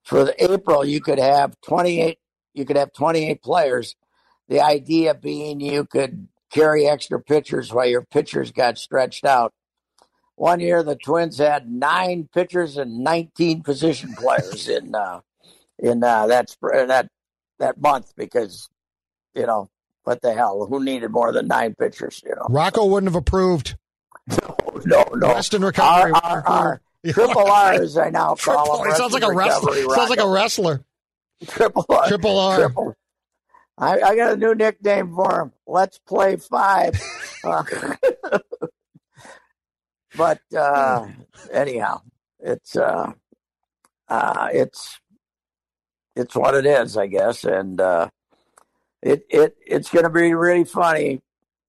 For 0.02 0.24
the 0.24 0.52
April, 0.52 0.84
you 0.84 1.00
could 1.00 1.18
have 1.18 1.60
28, 1.62 2.18
you 2.54 2.64
could 2.64 2.76
have 2.76 2.92
28 2.92 3.42
players. 3.42 3.94
The 4.48 4.60
idea 4.60 5.14
being 5.14 5.60
you 5.60 5.84
could 5.84 6.28
carry 6.50 6.86
extra 6.86 7.20
pitchers 7.20 7.72
while 7.72 7.86
your 7.86 8.02
pitchers 8.02 8.52
got 8.52 8.78
stretched 8.78 9.24
out. 9.24 9.52
One 10.36 10.60
year, 10.60 10.82
the 10.82 10.96
Twins 10.96 11.38
had 11.38 11.70
nine 11.70 12.28
pitchers 12.32 12.76
and 12.76 13.02
19 13.02 13.62
position 13.62 14.14
players 14.14 14.68
in 14.68 14.94
uh, 14.94 15.20
in 15.78 16.02
uh, 16.04 16.26
that 16.26 16.54
that 16.60 17.08
that 17.58 17.80
month 17.80 18.12
because 18.16 18.68
you 19.34 19.46
know 19.46 19.70
what 20.04 20.22
the 20.22 20.34
hell? 20.34 20.66
Who 20.66 20.84
needed 20.84 21.10
more 21.10 21.32
than 21.32 21.48
nine 21.48 21.74
pitchers? 21.74 22.22
You 22.24 22.34
know, 22.36 22.46
Rocco 22.48 22.86
wouldn't 22.86 23.12
have 23.12 23.16
approved. 23.20 23.76
No, 24.28 24.56
no, 24.84 25.04
no. 25.14 25.28
Western 25.28 25.62
recovery. 25.64 26.10
R, 26.10 26.20
R, 26.20 26.42
R. 26.44 26.80
Triple 27.12 27.46
R, 27.48 27.74
as 27.74 27.96
I 27.96 28.10
now 28.10 28.34
call 28.34 28.82
him. 28.82 28.90
He 28.90 28.96
sounds 28.96 29.12
like 29.12 29.22
a 29.22 29.32
wrestler. 29.32 29.74
Sounds 29.94 30.10
like 30.10 30.18
a 30.18 30.28
wrestler. 30.28 30.84
Triple 31.46 31.86
R. 31.88 32.08
Triple 32.08 32.38
R. 32.38 32.56
Triple. 32.58 32.96
I, 33.78 34.00
I 34.00 34.16
got 34.16 34.32
a 34.32 34.36
new 34.36 34.54
nickname 34.54 35.14
for 35.14 35.42
him. 35.42 35.52
Let's 35.66 35.98
play 35.98 36.36
five. 36.36 37.00
Uh, 37.44 37.62
but 40.16 40.40
uh, 40.56 41.08
anyhow, 41.52 42.00
it's 42.40 42.76
uh, 42.76 43.12
uh, 44.08 44.48
it's 44.52 44.98
it's 46.14 46.34
what 46.34 46.54
it 46.54 46.64
is, 46.64 46.96
I 46.96 47.06
guess, 47.06 47.44
and 47.44 47.80
uh, 47.80 48.08
it 49.02 49.26
it 49.28 49.56
it's 49.66 49.90
going 49.90 50.04
to 50.04 50.10
be 50.10 50.32
really 50.32 50.64
funny 50.64 51.20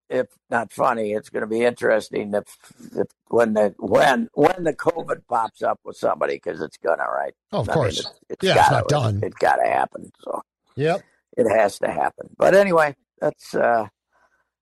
if 0.09 0.27
not 0.49 0.71
funny, 0.71 1.11
it's 1.13 1.29
going 1.29 1.41
to 1.41 1.47
be 1.47 1.63
interesting 1.63 2.33
if, 2.33 2.57
if 2.95 3.07
when 3.27 3.53
the 3.53 3.73
when 3.77 4.29
when 4.33 4.63
the 4.63 4.73
COVID 4.73 5.27
pops 5.27 5.61
up 5.61 5.79
with 5.83 5.97
somebody 5.97 6.35
because 6.35 6.61
it's 6.61 6.77
gonna 6.77 7.03
right. 7.03 7.33
Oh, 7.51 7.59
of 7.59 7.69
I 7.69 7.73
course, 7.73 8.05
mean, 8.05 8.13
it's, 8.13 8.19
it's 8.29 8.43
yeah, 8.43 8.55
gotta, 8.55 8.61
it's 8.61 8.71
not 8.71 8.87
done. 8.87 9.17
It, 9.17 9.23
has 9.23 9.33
got 9.33 9.55
to 9.57 9.67
happen. 9.69 10.11
So 10.23 10.41
yep, 10.75 11.01
it 11.38 11.50
has 11.50 11.79
to 11.79 11.88
happen. 11.88 12.29
But 12.38 12.56
anyway, 12.56 12.96
that's 13.22 13.56
uh, 13.56 13.88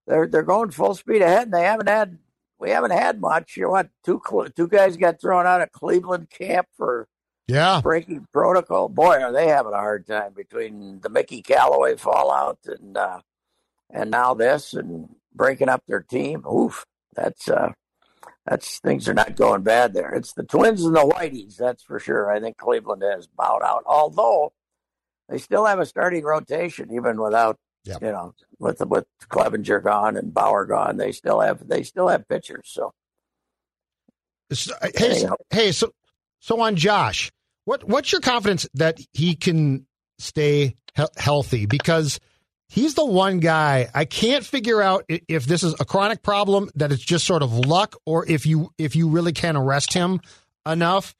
they're 0.05 0.27
they're 0.27 0.43
going 0.43 0.71
full 0.71 0.93
speed 0.93 1.21
ahead, 1.21 1.43
and 1.43 1.53
they 1.53 1.63
haven't 1.63 1.89
had 1.89 2.19
we 2.59 2.69
haven't 2.69 2.91
had 2.91 3.19
much. 3.19 3.57
You 3.57 3.63
know 3.63 3.69
what? 3.71 3.89
Two 4.05 4.21
two 4.55 4.67
guys 4.67 4.97
got 4.97 5.19
thrown 5.19 5.47
out 5.47 5.61
of 5.61 5.71
Cleveland 5.71 6.29
camp 6.29 6.67
for 6.77 7.07
yeah 7.47 7.81
breaking 7.81 8.27
protocol. 8.31 8.89
Boy, 8.89 9.17
are 9.21 9.31
they 9.31 9.47
having 9.47 9.73
a 9.73 9.77
hard 9.77 10.05
time 10.05 10.33
between 10.35 10.99
the 11.01 11.09
Mickey 11.09 11.41
Callaway 11.41 11.95
fallout 11.95 12.59
and 12.65 12.97
uh, 12.97 13.21
and 13.89 14.11
now 14.11 14.33
this 14.33 14.73
and 14.73 15.09
breaking 15.33 15.69
up 15.69 15.83
their 15.87 16.01
team. 16.01 16.45
Oof, 16.45 16.85
that's 17.13 17.49
uh, 17.49 17.71
that's 18.45 18.79
things 18.79 19.07
are 19.09 19.13
not 19.13 19.35
going 19.35 19.63
bad 19.63 19.93
there. 19.93 20.13
It's 20.13 20.33
the 20.33 20.43
Twins 20.43 20.83
and 20.83 20.95
the 20.95 20.99
Whiteys, 20.99 21.57
that's 21.57 21.83
for 21.83 21.99
sure. 21.99 22.31
I 22.31 22.39
think 22.39 22.57
Cleveland 22.57 23.03
has 23.03 23.27
bowed 23.27 23.63
out, 23.63 23.83
although 23.85 24.53
they 25.29 25.37
still 25.37 25.65
have 25.65 25.79
a 25.79 25.85
starting 25.85 26.23
rotation 26.23 26.91
even 26.91 27.21
without 27.21 27.57
yep. 27.83 28.01
you 28.01 28.11
know 28.11 28.33
with 28.59 28.81
with 28.85 29.05
Clevinger 29.29 29.83
gone 29.83 30.17
and 30.17 30.33
Bauer 30.33 30.65
gone. 30.65 30.97
They 30.97 31.11
still 31.11 31.39
have 31.39 31.67
they 31.67 31.83
still 31.83 32.07
have 32.07 32.27
pitchers. 32.27 32.63
So 32.65 32.93
uh, 34.51 34.87
hey, 34.95 35.13
so, 35.15 35.35
hey, 35.49 35.71
so 35.71 35.91
so 36.39 36.61
on 36.61 36.75
Josh, 36.75 37.31
what 37.65 37.83
what's 37.83 38.11
your 38.11 38.21
confidence 38.21 38.67
that 38.75 38.99
he 39.13 39.35
can 39.35 39.87
stay 40.19 40.75
he- 40.95 41.03
healthy 41.17 41.65
because 41.65 42.19
he's 42.69 42.93
the 42.93 43.05
one 43.05 43.39
guy 43.39 43.89
I 43.93 44.05
can't 44.05 44.45
figure 44.45 44.81
out 44.81 45.05
if 45.09 45.45
this 45.45 45.63
is 45.63 45.75
a 45.79 45.85
chronic 45.85 46.21
problem 46.21 46.69
that 46.75 46.91
it's 46.91 47.03
just 47.03 47.25
sort 47.25 47.41
of 47.41 47.53
luck 47.53 47.95
or 48.05 48.29
if 48.29 48.45
you 48.45 48.71
if 48.77 48.95
you 48.95 49.09
really 49.09 49.33
can 49.33 49.55
arrest 49.55 49.93
him 49.93 50.21
enough. 50.65 51.15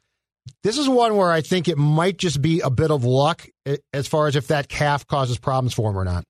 This 0.63 0.77
is 0.77 0.87
one 0.87 1.15
where 1.15 1.31
I 1.31 1.41
think 1.41 1.67
it 1.67 1.77
might 1.77 2.17
just 2.17 2.41
be 2.41 2.59
a 2.61 2.69
bit 2.69 2.91
of 2.91 3.03
luck 3.03 3.47
as 3.93 4.07
far 4.07 4.27
as 4.27 4.35
if 4.35 4.47
that 4.47 4.67
calf 4.67 5.05
causes 5.07 5.37
problems 5.37 5.73
for 5.73 5.89
him 5.89 5.97
or 5.97 6.05
not. 6.05 6.23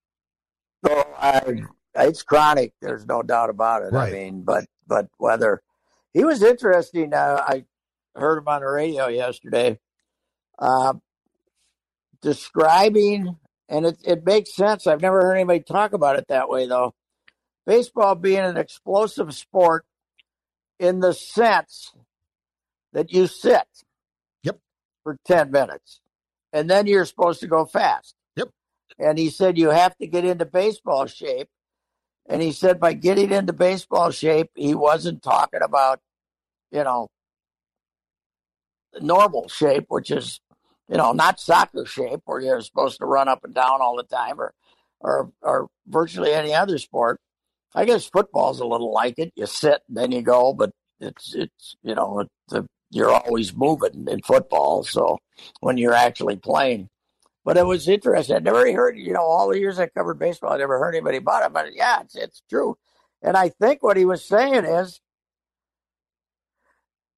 So 0.86 1.08
I, 1.18 1.64
it's 1.96 2.24
chronic. 2.24 2.74
There's 2.82 3.06
no 3.06 3.24
doubt 3.24 3.50
about 3.50 3.84
it. 3.84 3.92
Right. 3.92 4.10
I 4.10 4.16
mean, 4.16 4.44
but 4.44 4.66
but 4.88 5.08
whether 5.18 5.62
he 6.14 6.24
was 6.24 6.44
interesting. 6.44 7.14
Uh, 7.14 7.44
I 7.46 7.66
heard 8.16 8.38
him 8.38 8.48
on 8.48 8.62
the 8.62 8.68
radio 8.68 9.08
yesterday, 9.08 9.80
uh, 10.60 10.94
describing 12.22 13.38
and 13.70 13.86
it, 13.86 13.98
it 14.06 14.26
makes 14.26 14.56
sense. 14.56 14.88
I've 14.88 15.02
never 15.02 15.22
heard 15.22 15.36
anybody 15.36 15.62
talk 15.62 15.94
about 15.94 16.18
it 16.18 16.28
that 16.30 16.50
way, 16.50 16.68
though. 16.68 16.94
Baseball 17.66 18.16
being 18.16 18.40
an 18.40 18.58
explosive 18.58 19.34
sport 19.34 19.86
in 20.80 21.00
the 21.00 21.14
sense 21.14 21.94
that 22.94 23.12
you 23.12 23.28
sit. 23.28 23.64
For 25.06 25.18
10 25.26 25.52
minutes 25.52 26.02
and 26.52 26.70
then 26.70 26.88
you're 26.88 27.06
supposed 27.06 27.40
to 27.40 27.48
go 27.48 27.66
fast. 27.66 28.16
Yep. 28.36 28.50
And 29.00 29.18
he 29.18 29.30
said 29.30 29.58
you 29.58 29.70
have 29.70 29.96
to 29.98 30.08
get 30.08 30.26
into 30.26 30.46
baseball 30.46 31.06
shape. 31.06 31.48
And 32.28 32.42
he 32.42 32.52
said 32.52 32.80
by 32.80 32.94
getting 32.94 33.32
into 33.32 33.54
baseball 33.54 34.12
shape, 34.12 34.50
he 34.56 34.74
wasn't 34.74 35.22
talking 35.22 35.62
about, 35.62 36.00
you 36.72 36.84
know, 36.84 37.08
normal 39.00 39.48
shape, 39.48 39.86
which 39.90 40.10
is 40.10 40.40
you 40.90 40.98
know, 40.98 41.12
not 41.12 41.40
soccer 41.40 41.86
shape 41.86 42.22
where 42.26 42.42
you're 42.42 42.62
supposed 42.62 43.00
to 43.00 43.06
run 43.06 43.28
up 43.28 43.44
and 43.44 43.54
down 43.54 43.82
all 43.82 43.96
the 43.96 44.04
time 44.04 44.40
or, 44.40 44.54
or, 45.00 45.32
or 45.42 45.68
virtually 45.88 46.34
any 46.34 46.54
other 46.54 46.78
sport. 46.78 47.20
I 47.74 47.86
guess 47.86 48.06
football's 48.06 48.60
a 48.60 48.66
little 48.66 48.94
like 48.94 49.16
it. 49.18 49.34
You 49.36 49.48
sit 49.48 49.82
and 49.88 49.98
then 49.98 50.12
you 50.12 50.22
go, 50.22 50.54
but 50.54 50.72
it's, 51.00 51.34
it's, 51.36 51.76
you 51.82 51.96
know, 51.96 52.20
it's 52.20 52.68
you're 52.92 53.12
always 53.12 53.56
moving 53.56 54.08
in 54.10 54.22
football. 54.22 54.84
So 54.84 55.20
when 55.60 55.78
you're 55.78 55.94
actually 55.94 56.38
playing, 56.38 56.90
but 57.44 57.58
it 57.58 57.66
was 57.66 57.88
interesting. 57.88 58.36
I 58.36 58.40
never 58.40 58.72
heard, 58.72 58.98
you 58.98 59.14
know, 59.14 59.22
all 59.22 59.50
the 59.50 59.60
years 59.60 59.80
I 59.80 59.88
covered 59.88 60.18
baseball, 60.18 60.54
I 60.54 60.58
never 60.58 60.80
heard 60.80 60.96
anybody 60.96 61.18
about 61.18 61.46
it, 61.46 61.54
but 61.54 61.76
yeah, 61.76 62.02
it's, 62.02 62.16
it's 62.16 62.42
true. 62.50 62.78
And 63.22 63.38
I 63.38 63.50
think 63.50 63.84
what 63.84 63.98
he 63.98 64.06
was 64.06 64.24
saying 64.24 64.66
is, 64.66 65.00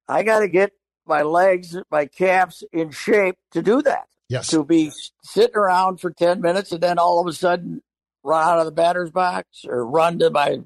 I 0.08 0.22
got 0.22 0.40
to 0.40 0.48
get 0.48 0.72
my 1.06 1.22
legs, 1.22 1.76
my 1.90 2.06
calves 2.06 2.64
in 2.72 2.90
shape 2.90 3.36
to 3.52 3.62
do 3.62 3.82
that. 3.82 4.06
Yes. 4.28 4.48
To 4.48 4.64
be 4.64 4.90
sitting 5.22 5.56
around 5.56 6.00
for 6.00 6.10
10 6.10 6.40
minutes 6.42 6.72
and 6.72 6.82
then 6.82 6.98
all 6.98 7.20
of 7.20 7.26
a 7.26 7.32
sudden 7.32 7.82
run 8.22 8.46
out 8.46 8.58
of 8.58 8.66
the 8.66 8.72
batter's 8.72 9.10
box 9.10 9.64
or 9.66 9.86
run 9.86 10.18
to 10.18 10.30
my, 10.30 10.60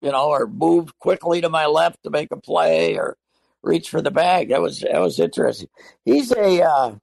you 0.00 0.12
know, 0.12 0.28
or 0.28 0.48
move 0.48 0.98
quickly 0.98 1.40
to 1.40 1.48
my 1.48 1.66
left 1.66 2.02
to 2.02 2.10
make 2.10 2.32
a 2.32 2.36
play 2.36 2.96
or 2.96 3.16
reach 3.66 3.90
for 3.90 4.00
the 4.00 4.10
bag. 4.10 4.48
That 4.48 4.62
was, 4.62 4.80
that 4.80 5.00
was 5.00 5.20
interesting. 5.20 5.68
He's 6.04 6.32
a, 6.32 6.62
uh, 6.62 6.94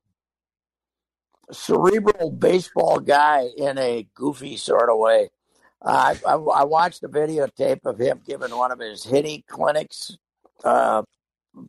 cerebral 1.52 2.32
baseball 2.32 3.00
guy 3.00 3.48
in 3.58 3.78
a 3.78 4.08
goofy 4.14 4.58
sort 4.58 4.90
of 4.90 4.98
way. 4.98 5.30
Uh, 5.82 6.16
I, 6.26 6.34
I, 6.34 6.64
watched 6.64 7.04
a 7.04 7.10
videotape 7.10 7.86
of 7.86 8.00
him 8.00 8.22
giving 8.26 8.56
one 8.56 8.72
of 8.72 8.80
his 8.80 9.04
hitting 9.04 9.44
clinics 9.48 10.18
uh, 10.64 11.04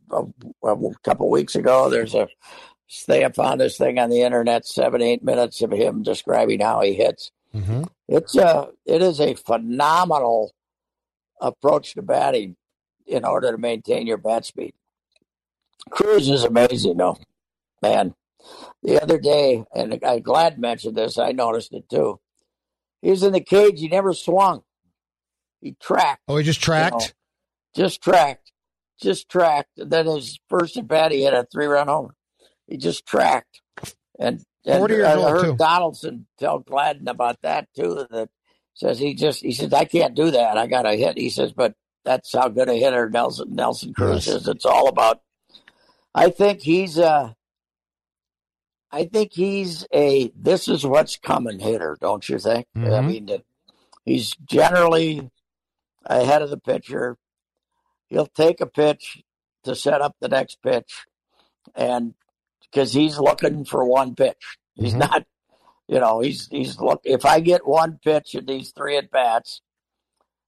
a, 0.09 0.23
a 0.63 0.95
couple 1.03 1.29
weeks 1.29 1.55
ago. 1.55 1.89
There's 1.89 2.15
a 2.15 2.27
I 3.09 3.29
found 3.29 3.59
this 3.59 3.77
thing 3.77 3.99
on 3.99 4.09
the 4.09 4.21
internet, 4.21 4.65
seven 4.65 5.01
eight 5.01 5.23
minutes 5.23 5.61
of 5.61 5.71
him 5.71 6.03
describing 6.03 6.61
how 6.61 6.81
he 6.81 6.93
hits. 6.93 7.31
Mm-hmm. 7.53 7.83
It's 8.07 8.35
a 8.37 8.69
it 8.85 9.01
is 9.01 9.19
a 9.19 9.33
phenomenal 9.33 10.53
approach 11.41 11.93
to 11.95 12.01
batting 12.01 12.55
in 13.05 13.25
order 13.25 13.51
to 13.51 13.57
maintain 13.57 14.07
your 14.07 14.17
bat 14.17 14.45
speed. 14.45 14.73
Cruz 15.89 16.29
is 16.29 16.43
amazing, 16.43 16.97
though. 16.97 17.17
man, 17.81 18.15
the 18.83 19.01
other 19.01 19.19
day, 19.19 19.63
and 19.73 19.99
I 20.05 20.19
glad 20.19 20.59
mentioned 20.59 20.95
this. 20.95 21.17
I 21.17 21.31
noticed 21.31 21.73
it 21.73 21.89
too. 21.89 22.19
He 23.01 23.09
was 23.09 23.23
in 23.23 23.33
the 23.33 23.41
cage. 23.41 23.79
He 23.79 23.87
never 23.87 24.13
swung. 24.13 24.63
He 25.61 25.75
tracked. 25.79 26.21
Oh, 26.27 26.37
he 26.37 26.43
just 26.43 26.61
tracked. 26.61 26.93
You 26.93 27.83
know, 27.83 27.87
just 27.87 28.01
tracked. 28.01 28.51
Just 29.01 29.29
tracked. 29.29 29.77
And 29.77 29.91
then 29.91 30.05
his 30.05 30.39
first 30.49 30.77
at 30.77 30.87
bat, 30.87 31.11
he 31.11 31.23
had 31.23 31.33
a 31.33 31.45
three-run 31.51 31.87
homer. 31.87 32.15
He 32.67 32.77
just 32.77 33.05
tracked. 33.05 33.61
And, 34.17 34.41
and 34.65 34.83
I 34.83 35.29
heard 35.29 35.43
too. 35.43 35.55
Donaldson 35.57 36.27
tell 36.39 36.59
Gladden 36.59 37.07
about 37.07 37.41
that 37.43 37.67
too. 37.75 38.07
That 38.09 38.29
says 38.73 38.97
he 38.97 39.13
just 39.13 39.41
he 39.41 39.51
says 39.51 39.73
I 39.73 39.85
can't 39.85 40.15
do 40.15 40.31
that. 40.31 40.57
I 40.57 40.67
got 40.67 40.87
a 40.87 40.95
hit. 40.95 41.17
He 41.17 41.29
says, 41.29 41.51
but 41.51 41.75
that's 42.03 42.33
how 42.33 42.47
good 42.49 42.69
a 42.69 42.73
hitter 42.73 43.09
Nelson 43.09 43.53
Nelson 43.53 43.93
Cruz 43.93 44.27
yes. 44.27 44.35
is. 44.35 44.47
It's 44.47 44.65
all 44.65 44.87
about. 44.87 45.21
I 46.15 46.29
think 46.29 46.61
he's 46.61 46.97
a. 46.97 47.35
I 48.89 49.03
think 49.03 49.33
he's 49.33 49.85
a 49.93 50.31
this 50.33 50.69
is 50.69 50.85
what's 50.85 51.17
coming 51.17 51.59
hitter, 51.59 51.97
don't 51.99 52.27
you 52.29 52.39
think? 52.39 52.67
Mm-hmm. 52.75 52.93
I 52.93 53.01
mean, 53.01 53.29
he's 54.05 54.33
generally 54.45 55.29
ahead 56.05 56.41
of 56.41 56.49
the 56.49 56.57
pitcher. 56.57 57.17
He'll 58.07 58.27
take 58.27 58.61
a 58.61 58.65
pitch 58.65 59.21
to 59.65 59.75
set 59.75 60.01
up 60.01 60.15
the 60.21 60.29
next 60.29 60.61
pitch, 60.63 61.03
and 61.75 62.13
because 62.61 62.93
he's 62.93 63.19
looking 63.19 63.65
for 63.65 63.83
one 63.83 64.15
pitch, 64.15 64.57
he's 64.75 64.91
mm-hmm. 64.91 64.99
not. 64.99 65.25
You 65.89 65.99
know, 65.99 66.21
he's 66.21 66.47
he's 66.47 66.79
look. 66.79 67.01
If 67.03 67.25
I 67.25 67.41
get 67.41 67.67
one 67.67 67.99
pitch 68.01 68.35
in 68.35 68.45
these 68.45 68.71
three 68.71 68.95
at 68.95 69.11
bats, 69.11 69.61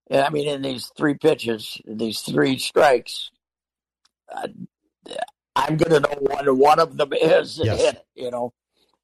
I 0.10 0.30
mean, 0.30 0.48
in 0.48 0.62
these 0.62 0.90
three 0.96 1.16
pitches, 1.16 1.82
these 1.86 2.22
three 2.22 2.58
strikes, 2.58 3.32
uh, 4.34 4.48
I'm 5.58 5.76
going 5.76 6.02
to 6.02 6.08
know 6.08 6.18
what 6.20 6.56
one 6.56 6.80
of 6.80 6.98
them 6.98 7.12
is 7.22 7.58
and 7.58 7.66
yes. 7.66 7.82
hit 7.82 7.96
it, 7.96 8.06
you 8.16 8.32
know. 8.32 8.54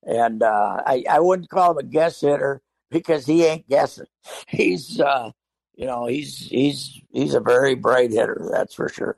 And 0.03 0.43
uh, 0.43 0.81
I, 0.85 1.03
I 1.09 1.19
wouldn't 1.19 1.49
call 1.49 1.71
him 1.71 1.77
a 1.77 1.83
guess 1.83 2.21
hitter 2.21 2.61
because 2.91 3.25
he 3.25 3.45
ain't 3.45 3.67
guessing. 3.67 4.05
He's, 4.47 4.99
uh, 4.99 5.31
you 5.75 5.87
know, 5.87 6.05
he's 6.05 6.37
he's 6.37 7.01
he's 7.11 7.33
a 7.33 7.39
very 7.39 7.73
bright 7.73 8.11
hitter, 8.11 8.47
that's 8.51 8.75
for 8.75 8.89
sure. 8.89 9.17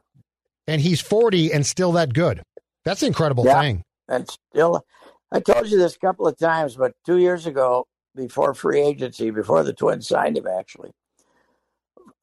And 0.68 0.80
he's 0.80 1.02
40 1.02 1.52
and 1.52 1.66
still 1.66 1.92
that 1.92 2.14
good. 2.14 2.42
That's 2.86 3.02
an 3.02 3.08
incredible 3.08 3.46
yeah. 3.46 3.60
thing. 3.60 3.84
And 4.08 4.30
still, 4.30 4.86
I 5.34 5.42
told 5.42 5.68
you 5.68 5.78
this 5.78 5.98
a 5.98 6.00
couple 6.00 6.28
of 6.28 6.38
times, 6.38 6.78
but 6.78 6.94
two 7.06 7.18
years 7.18 7.46
ago, 7.46 7.88
before 8.16 8.54
free 8.54 8.80
agency, 8.80 9.32
before 9.32 9.64
the 9.64 9.74
Twins 9.74 10.08
signed 10.08 10.38
him, 10.38 10.48
actually, 10.48 10.92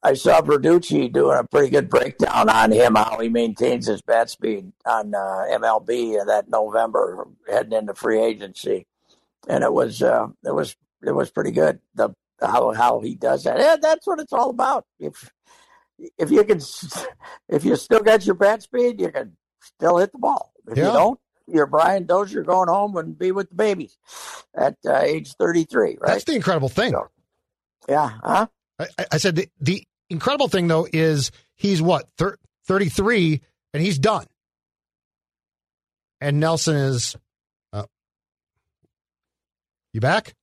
I 0.04 0.14
saw 0.14 0.40
Verducci 0.40 1.12
doing 1.12 1.38
a 1.38 1.44
pretty 1.44 1.70
good 1.70 1.88
breakdown 1.88 2.48
on 2.48 2.72
him, 2.72 2.96
how 2.96 3.18
he 3.20 3.28
maintains 3.28 3.86
his 3.86 4.02
bat 4.02 4.30
speed 4.30 4.72
on 4.84 5.14
uh, 5.14 5.46
MLB 5.50 6.26
that 6.26 6.48
November 6.48 7.28
heading 7.48 7.72
into 7.78 7.94
free 7.94 8.20
agency, 8.20 8.86
and 9.48 9.62
it 9.62 9.72
was 9.72 10.02
uh, 10.02 10.26
it 10.44 10.54
was 10.54 10.76
it 11.04 11.12
was 11.12 11.30
pretty 11.30 11.52
good. 11.52 11.78
The 11.94 12.10
how 12.40 12.72
how 12.72 13.00
he 13.00 13.14
does 13.14 13.44
that. 13.44 13.58
Yeah, 13.60 13.76
that's 13.80 14.06
what 14.06 14.18
it's 14.18 14.32
all 14.32 14.50
about. 14.50 14.86
If 14.98 15.30
if 16.18 16.30
you 16.30 16.42
can, 16.44 16.60
if 17.48 17.64
you 17.64 17.76
still 17.76 18.00
got 18.00 18.26
your 18.26 18.34
bat 18.34 18.62
speed, 18.62 19.00
you 19.00 19.10
can 19.10 19.36
still 19.60 19.98
hit 19.98 20.10
the 20.12 20.18
ball. 20.18 20.52
If 20.68 20.76
yeah. 20.76 20.86
you 20.86 20.92
don't, 20.92 21.20
you're 21.46 21.66
Brian 21.66 22.06
Dozier 22.06 22.42
going 22.42 22.68
home 22.68 22.96
and 22.96 23.16
be 23.16 23.30
with 23.30 23.50
the 23.50 23.54
babies 23.54 23.96
at 24.54 24.76
uh, 24.84 24.98
age 24.98 25.34
33. 25.34 25.82
Right. 25.82 25.98
That's 26.04 26.24
the 26.24 26.34
incredible 26.34 26.68
thing. 26.68 26.92
So, 26.92 27.08
yeah. 27.88 28.10
Huh. 28.22 28.46
I, 28.78 28.86
I, 29.12 29.18
said 29.18 29.36
the, 29.36 29.48
the 29.60 29.84
incredible 30.12 30.48
thing 30.48 30.68
though 30.68 30.86
is 30.92 31.32
he's 31.56 31.82
what 31.82 32.08
thir- 32.16 32.38
33 32.66 33.40
and 33.72 33.82
he's 33.82 33.98
done. 33.98 34.26
And 36.20 36.38
Nelson 36.38 36.76
is 36.76 37.16
uh, 37.72 37.84
You 39.92 40.00
back? 40.00 40.34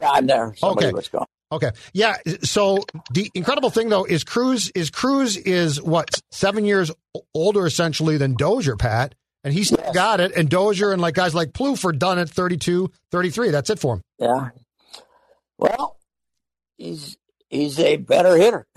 Yeah, 0.00 0.10
I'm 0.10 0.26
there. 0.26 0.54
Somebody 0.56 0.88
okay. 0.88 0.94
was 0.94 1.08
gone. 1.08 1.26
Okay. 1.50 1.70
Yeah. 1.92 2.16
So 2.42 2.84
the 3.12 3.30
incredible 3.34 3.70
thing 3.70 3.88
though 3.88 4.04
is 4.04 4.22
Cruz 4.22 4.70
is 4.70 4.90
Cruz 4.90 5.36
is 5.36 5.82
what 5.82 6.20
seven 6.30 6.64
years 6.64 6.90
older 7.34 7.66
essentially 7.66 8.18
than 8.18 8.34
Dozier, 8.34 8.76
Pat, 8.76 9.14
and 9.42 9.54
he's 9.54 9.70
yes. 9.70 9.94
got 9.94 10.20
it. 10.20 10.32
And 10.36 10.50
Dozier 10.50 10.92
and 10.92 11.00
like 11.00 11.14
guys 11.14 11.34
like 11.34 11.52
Plouffe 11.52 11.84
are 11.84 11.92
done 11.92 12.18
at 12.18 12.28
32, 12.28 12.90
33. 13.10 13.50
That's 13.50 13.70
it 13.70 13.78
for 13.78 13.94
him. 13.94 14.02
Yeah. 14.18 14.50
Well, 15.58 15.96
he's 16.76 17.16
he's 17.48 17.78
a 17.78 17.96
better 17.96 18.36
hitter. 18.36 18.66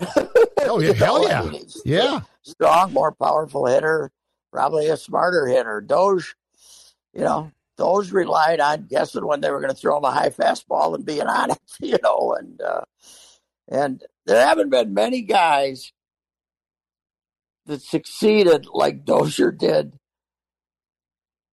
Oh 0.64 0.78
yeah, 0.78 0.92
hell 0.92 1.28
yeah, 1.28 1.50
yeah. 1.84 2.20
Strong, 2.42 2.92
more 2.92 3.10
powerful 3.10 3.66
hitter, 3.66 4.12
probably 4.52 4.86
a 4.86 4.96
smarter 4.96 5.48
hitter. 5.48 5.80
Doge, 5.80 6.36
you 7.12 7.22
know, 7.22 7.50
Doge 7.76 8.12
relied 8.12 8.60
on 8.60 8.86
guessing 8.86 9.26
when 9.26 9.40
they 9.40 9.50
were 9.50 9.60
going 9.60 9.74
to 9.74 9.76
throw 9.76 9.98
him 9.98 10.04
a 10.04 10.12
high 10.12 10.30
fastball 10.30 10.94
and 10.94 11.04
being 11.04 11.22
on 11.26 11.50
it, 11.50 11.58
you 11.80 11.98
know, 12.02 12.36
and 12.38 12.60
uh, 12.62 12.82
and 13.68 14.04
there 14.24 14.46
haven't 14.46 14.70
been 14.70 14.94
many 14.94 15.22
guys 15.22 15.92
that 17.66 17.82
succeeded 17.82 18.66
like 18.72 19.04
Dozier 19.04 19.50
did 19.50 19.94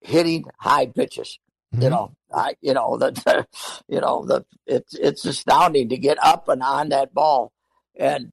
hitting 0.02 0.46
high 0.60 0.86
pitches. 0.86 1.40
Mm-hmm. 1.74 1.84
You 1.84 1.90
know, 1.90 2.16
I, 2.34 2.56
you 2.62 2.74
know 2.74 2.98
that, 2.98 3.48
you 3.88 4.00
know 4.00 4.26
the 4.26 4.46
it's 4.66 4.94
it's 4.96 5.26
astounding 5.26 5.90
to 5.90 5.98
get 5.98 6.18
up 6.24 6.48
and 6.50 6.62
on 6.62 6.90
that 6.90 7.14
ball, 7.14 7.52
and 7.96 8.32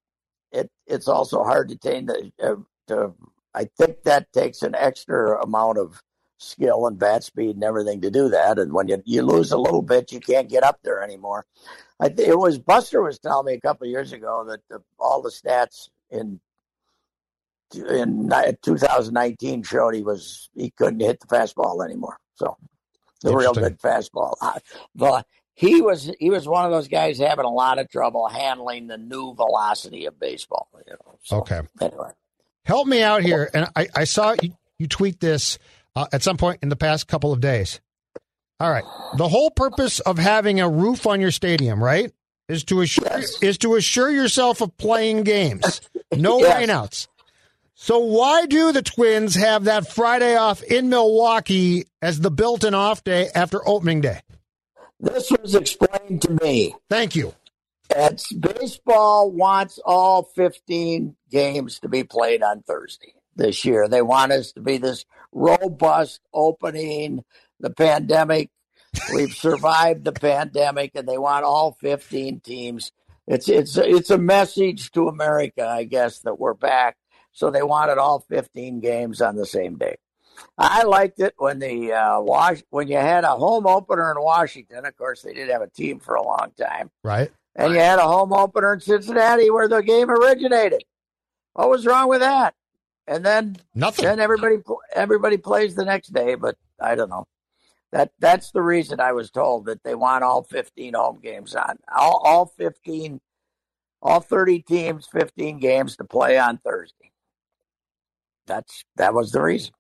it 0.53 0.71
it's 0.87 1.09
also 1.09 1.43
hard 1.43 1.69
to 1.69 1.77
tame 1.77 2.07
the. 2.07 2.33
Uh, 2.43 2.57
to, 2.89 3.15
I 3.55 3.65
think 3.79 4.03
that 4.05 4.33
takes 4.33 4.63
an 4.63 4.75
extra 4.75 5.43
amount 5.43 5.79
of 5.79 6.03
skill 6.39 6.87
and 6.87 6.99
bat 6.99 7.25
speed 7.25 7.57
and 7.57 7.65
everything 7.65 8.03
to 8.03 8.11
do 8.11 8.29
that. 8.29 8.59
And 8.59 8.73
when 8.73 8.89
you 8.89 9.03
you 9.05 9.23
lose 9.23 9.53
a 9.53 9.59
little 9.59 9.83
bit, 9.83 10.13
you 10.13 10.21
can't 10.21 10.49
get 10.49 10.63
up 10.63 10.81
there 10.83 11.03
anymore. 11.03 11.47
I 11.99 12.09
th- 12.09 12.29
it 12.29 12.39
was 12.39 12.59
Buster 12.59 13.03
was 13.03 13.19
telling 13.19 13.47
me 13.47 13.55
a 13.55 13.61
couple 13.61 13.87
years 13.87 14.13
ago 14.13 14.45
that 14.49 14.61
the, 14.69 14.83
all 14.99 15.23
the 15.23 15.31
stats 15.31 15.89
in 16.11 16.41
in 17.75 18.31
2019 18.63 19.63
showed 19.63 19.95
he 19.95 20.03
was 20.03 20.51
he 20.55 20.71
couldn't 20.71 21.01
hit 21.01 21.21
the 21.21 21.27
fastball 21.27 21.85
anymore. 21.85 22.19
So 22.35 22.57
the 23.23 23.35
real 23.35 23.55
good 23.55 23.79
fastball. 23.79 24.35
But 24.95 25.27
he 25.55 25.81
was 25.81 26.13
he 26.21 26.31
was 26.31 26.47
one 26.47 26.67
of 26.67 26.71
those 26.71 26.89
guys 26.89 27.19
having 27.19 27.45
a 27.45 27.51
lot 27.51 27.79
of 27.79 27.89
trouble 27.91 28.29
handling 28.29 28.87
the 28.87 28.99
new 28.99 29.35
velocity 29.35 30.07
of 30.07 30.21
baseball. 30.21 30.69
You 30.87 30.93
know. 30.93 31.19
So, 31.23 31.37
okay. 31.39 31.61
Anyway, 31.81 32.11
help 32.65 32.87
me 32.87 33.03
out 33.03 33.23
here. 33.23 33.51
And 33.55 33.69
I, 33.75 33.89
I 33.95 34.05
saw 34.05 34.37
you, 34.41 34.57
you 34.79 34.87
tweet 34.87 35.21
this 35.21 35.59
uh, 35.95 36.07
at 36.13 36.23
some 36.23 36.37
point 36.37 36.61
in 36.63 36.69
the 36.69 36.77
past 36.77 37.09
couple 37.09 37.33
of 37.33 37.41
days. 37.41 37.81
All 38.61 38.71
right. 38.71 38.85
The 39.17 39.29
whole 39.29 39.51
purpose 39.51 40.01
of 40.01 40.19
having 40.19 40.61
a 40.61 40.69
roof 40.69 41.07
on 41.07 41.21
your 41.21 41.31
stadium, 41.31 41.83
right, 41.83 42.13
is 42.49 42.65
to 42.65 42.81
assure 42.81 43.07
yes. 43.07 43.43
is 43.43 43.59
to 43.59 43.77
assure 43.77 44.11
yourself 44.11 44.61
of 44.61 44.77
playing 44.77 45.23
games. 45.23 45.81
No 46.15 46.39
yes. 46.41 46.61
rainouts. 46.61 47.09
So 47.79 47.99
why 47.99 48.47
do 48.47 48.73
the 48.73 48.81
Twins 48.81 49.35
have 49.35 49.65
that 49.65 49.87
Friday 49.87 50.35
off 50.35 50.63
in 50.63 50.89
Milwaukee 50.89 51.85
as 52.01 52.19
the 52.19 52.31
built-in 52.31 52.73
off 52.73 53.05
day 53.05 53.29
after 53.35 53.61
opening 53.69 54.01
day? 54.01 54.21
This 54.99 55.31
was 55.31 55.55
explained 55.55 56.23
to 56.23 56.39
me. 56.43 56.75
Thank 56.89 57.15
you. 57.15 57.35
It's 57.91 58.33
baseball 58.33 59.31
wants 59.31 59.79
all 59.85 60.23
15 60.23 61.17
games 61.31 61.79
to 61.81 61.89
be 61.91 62.03
played 62.03 62.43
on 62.43 62.63
Thursday 62.63 63.13
this 63.37 63.67
year. 63.67 63.89
They 63.89 64.01
want 64.01 64.33
us 64.33 64.53
to 64.53 64.63
be 64.63 64.79
this 64.79 65.05
robust 65.31 66.23
opening. 66.33 67.25
The 67.61 67.71
pandemic, 67.71 68.49
we've 69.15 69.35
survived 69.35 70.05
the 70.05 70.13
pandemic, 70.13 70.93
and 70.95 71.07
they 71.07 71.19
want 71.19 71.45
all 71.45 71.77
15 71.83 72.41
teams. 72.41 72.91
It's 73.27 73.51
it's 73.51 73.77
it's 73.77 74.11
a 74.11 74.19
message 74.19 74.93
to 74.93 75.09
America, 75.09 75.67
I 75.67 75.85
guess, 75.85 76.21
that 76.21 76.39
we're 76.39 76.55
back 76.55 76.97
so 77.37 77.51
they 77.51 77.63
wanted 77.63 77.99
all 77.99 78.21
15 78.31 78.81
games 78.81 79.21
on 79.21 79.37
the 79.37 79.45
same 79.45 79.77
day. 79.77 79.97
I 80.57 80.85
liked 80.85 81.21
it 81.21 81.35
when 81.37 81.59
the 81.59 81.93
uh, 81.93 82.21
Wash 82.21 82.63
when 82.71 82.89
you 82.89 82.97
had 82.97 83.25
a 83.25 83.37
home 83.37 83.67
opener 83.67 84.11
in 84.11 84.23
Washington. 84.23 84.87
Of 84.87 84.97
course, 84.97 85.21
they 85.21 85.35
did 85.35 85.51
have 85.51 85.61
a 85.61 85.69
team 85.69 86.01
for 86.01 86.15
a 86.15 86.23
long 86.23 86.53
time, 86.59 86.91
right? 87.05 87.31
And 87.55 87.75
you 87.75 87.79
had 87.79 87.99
a 87.99 88.09
home 88.09 88.33
opener 88.33 88.73
in 88.73 88.81
Cincinnati 88.81 89.51
where 89.51 89.69
the 89.69 89.83
game 89.83 90.11
originated. 90.11 90.83
What 91.53 91.69
was 91.69 91.87
wrong 91.87 92.09
with 92.09 92.21
that? 92.21 92.55
And 93.07 93.25
then 93.25 93.57
nothing. 93.75 94.07
Then 94.07 94.19
everybody 94.19 94.57
everybody 94.95 95.37
plays 95.37 95.75
the 95.75 95.85
next 95.85 96.15
day, 96.15 96.37
but 96.37 96.57
I 96.81 96.95
don't 96.95 97.11
know. 97.11 97.27
That 97.93 98.13
that's 98.19 98.51
the 98.51 98.63
reason 98.63 98.99
I 98.99 99.13
was 99.13 99.31
told 99.31 99.67
that 99.67 99.85
they 99.85 99.95
want 99.95 100.25
all 100.25 100.43
15 100.43 100.95
home 100.95 101.21
games 101.23 101.55
on 101.55 101.79
all 101.95 102.23
all 102.25 102.47
15, 102.47 103.21
all 104.01 104.21
30 104.21 104.63
teams, 104.63 105.07
15 105.07 105.59
games 105.59 105.97
to 105.97 106.05
play 106.05 106.39
on 106.39 106.57
Thursday 106.59 107.13
that's 108.47 108.85
that 108.97 109.15
was 109.15 109.33
the 109.33 109.43
reason. 109.43 109.73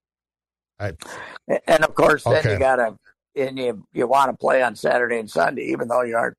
I, 0.79 0.93
and 1.67 1.85
of 1.85 1.95
course, 1.95 2.25
then 2.25 2.37
okay. 2.37 2.53
you 2.53 2.59
got 2.59 2.77
to 2.77 2.97
and 3.37 3.59
you 3.59 3.87
you 3.93 4.07
want 4.07 4.31
to 4.31 4.37
play 4.37 4.63
on 4.63 4.77
Saturday 4.77 5.19
and 5.19 5.31
Sunday, 5.31 5.65
even 5.67 5.89
though 5.89 6.03
you 6.03 6.17
aren't. 6.17 6.37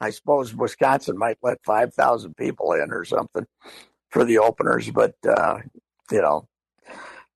I 0.00 0.10
suppose 0.10 0.52
Wisconsin 0.52 1.16
might 1.16 1.38
let 1.42 1.58
five 1.64 1.94
thousand 1.94 2.36
people 2.36 2.72
in 2.72 2.90
or 2.90 3.04
something 3.04 3.46
for 4.10 4.24
the 4.24 4.38
openers, 4.38 4.90
but 4.90 5.14
uh, 5.26 5.58
you 6.10 6.20
know, 6.20 6.48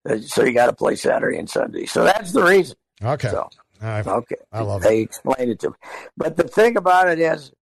uh, 0.08 0.18
so 0.18 0.44
you 0.44 0.52
got 0.52 0.66
to 0.66 0.72
play 0.72 0.96
Saturday 0.96 1.38
and 1.38 1.48
Sunday. 1.48 1.86
So 1.86 2.04
that's 2.04 2.32
the 2.32 2.42
reason. 2.42 2.76
Okay. 3.02 3.28
So, 3.28 3.48
I, 3.80 4.00
okay. 4.00 4.36
I 4.52 4.62
love 4.62 4.82
They 4.82 5.00
explained 5.00 5.50
it 5.50 5.60
to 5.60 5.70
me. 5.70 5.76
But 6.16 6.36
the 6.36 6.44
thing 6.44 6.76
about 6.76 7.08
it 7.08 7.18
is, 7.18 7.52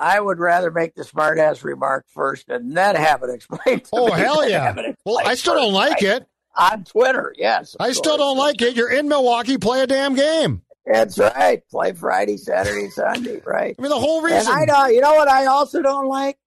I 0.00 0.18
would 0.18 0.38
rather 0.38 0.70
make 0.70 0.94
the 0.94 1.04
smartass 1.04 1.62
remark 1.62 2.06
first 2.08 2.48
and 2.48 2.74
then 2.76 2.96
have 2.96 3.22
it 3.22 3.30
explained 3.34 3.84
to 3.84 3.90
Oh 3.92 4.10
hell 4.10 4.48
yeah! 4.48 4.74
Well, 5.04 5.20
I 5.24 5.34
still 5.34 5.54
don't 5.54 5.74
like 5.74 6.00
right? 6.02 6.22
it. 6.22 6.26
On 6.56 6.82
Twitter, 6.84 7.32
yes. 7.38 7.76
I 7.78 7.92
still 7.92 8.16
don't 8.16 8.36
like 8.36 8.60
it. 8.60 8.74
You're 8.74 8.90
in 8.90 9.08
Milwaukee. 9.08 9.56
Play 9.58 9.82
a 9.82 9.86
damn 9.86 10.14
game. 10.14 10.62
That's 10.84 11.16
right. 11.18 11.62
Play 11.70 11.92
Friday, 11.92 12.36
Saturday, 12.38 12.88
Sunday, 12.90 13.40
right? 13.46 13.76
I 13.78 13.82
mean, 13.82 13.90
the 13.90 13.98
whole 13.98 14.24
And 14.26 14.34
reason. 14.34 14.52
I 14.52 14.64
know, 14.64 14.86
you 14.86 15.00
know 15.00 15.14
what 15.14 15.28
I 15.28 15.46
also 15.46 15.80
don't 15.80 16.08
like? 16.08 16.38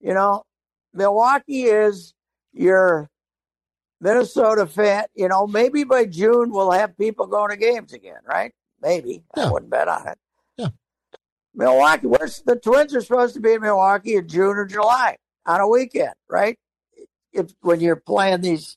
You 0.00 0.12
know, 0.12 0.42
Milwaukee 0.92 1.62
is 1.62 2.12
your 2.52 3.08
Minnesota 4.00 4.66
fan. 4.66 5.04
You 5.14 5.28
know, 5.28 5.46
maybe 5.46 5.84
by 5.84 6.04
June 6.04 6.50
we'll 6.50 6.72
have 6.72 6.98
people 6.98 7.26
going 7.26 7.50
to 7.50 7.56
games 7.56 7.92
again, 7.94 8.20
right? 8.26 8.52
Maybe. 8.82 9.22
Yeah. 9.36 9.44
I 9.46 9.50
wouldn't 9.50 9.70
bet 9.70 9.88
on 9.88 10.08
it. 10.08 10.18
Milwaukee, 11.54 12.06
where's 12.06 12.42
the 12.46 12.56
Twins 12.56 12.94
are 12.94 13.00
supposed 13.00 13.34
to 13.34 13.40
be 13.40 13.52
in 13.52 13.60
Milwaukee 13.60 14.16
in 14.16 14.26
June 14.28 14.56
or 14.56 14.64
July 14.66 15.16
on 15.46 15.60
a 15.60 15.68
weekend, 15.68 16.14
right? 16.28 16.58
If 17.32 17.52
when 17.60 17.80
you're 17.80 17.96
playing 17.96 18.40
these, 18.40 18.76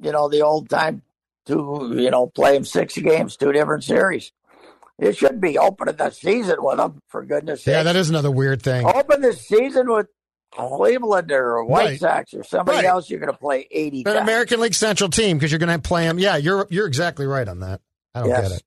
you 0.00 0.12
know, 0.12 0.28
the 0.28 0.42
old 0.42 0.68
time 0.68 1.02
two, 1.46 1.94
you 1.96 2.10
know, 2.10 2.26
play 2.26 2.54
them 2.54 2.64
six 2.64 2.96
games, 2.98 3.36
two 3.36 3.52
different 3.52 3.84
series. 3.84 4.32
It 4.98 5.16
should 5.16 5.40
be 5.40 5.56
opening 5.58 5.94
the 5.96 6.10
season 6.10 6.56
with 6.58 6.78
them, 6.78 7.00
for 7.06 7.24
goodness 7.24 7.62
sake. 7.62 7.72
yeah, 7.72 7.82
that 7.84 7.94
is 7.96 8.10
another 8.10 8.30
weird 8.32 8.62
thing. 8.62 8.84
Open 8.84 9.20
the 9.20 9.32
season 9.32 9.88
with 9.88 10.08
Cleveland 10.52 11.30
or 11.30 11.62
White 11.64 11.84
Right. 11.84 12.00
Sox 12.00 12.34
or 12.34 12.42
somebody 12.42 12.78
Right. 12.78 12.84
else 12.86 13.08
you're 13.08 13.20
going 13.20 13.30
to 13.32 13.38
play 13.38 13.68
80 13.70 14.02
An. 14.06 14.16
American 14.16 14.58
League 14.60 14.74
Central 14.74 15.08
team 15.08 15.36
because 15.38 15.52
you're 15.52 15.60
going 15.60 15.72
to 15.72 15.78
play 15.88 16.06
them. 16.08 16.18
Yeah, 16.18 16.36
you're 16.36 16.66
you're 16.70 16.86
exactly 16.88 17.26
right 17.26 17.46
on 17.46 17.60
that. 17.60 17.80
I 18.14 18.20
don't 18.20 18.28
Yes. 18.30 18.48
get 18.48 18.56
it. 18.56 18.62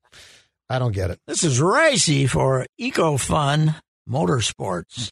I 0.71 0.79
don't 0.79 0.93
get 0.93 1.11
it. 1.11 1.19
This 1.27 1.43
is 1.43 1.59
Reusse 1.59 2.29
for 2.29 2.65
EcoFun 2.79 3.75
Motorsports. 4.09 5.09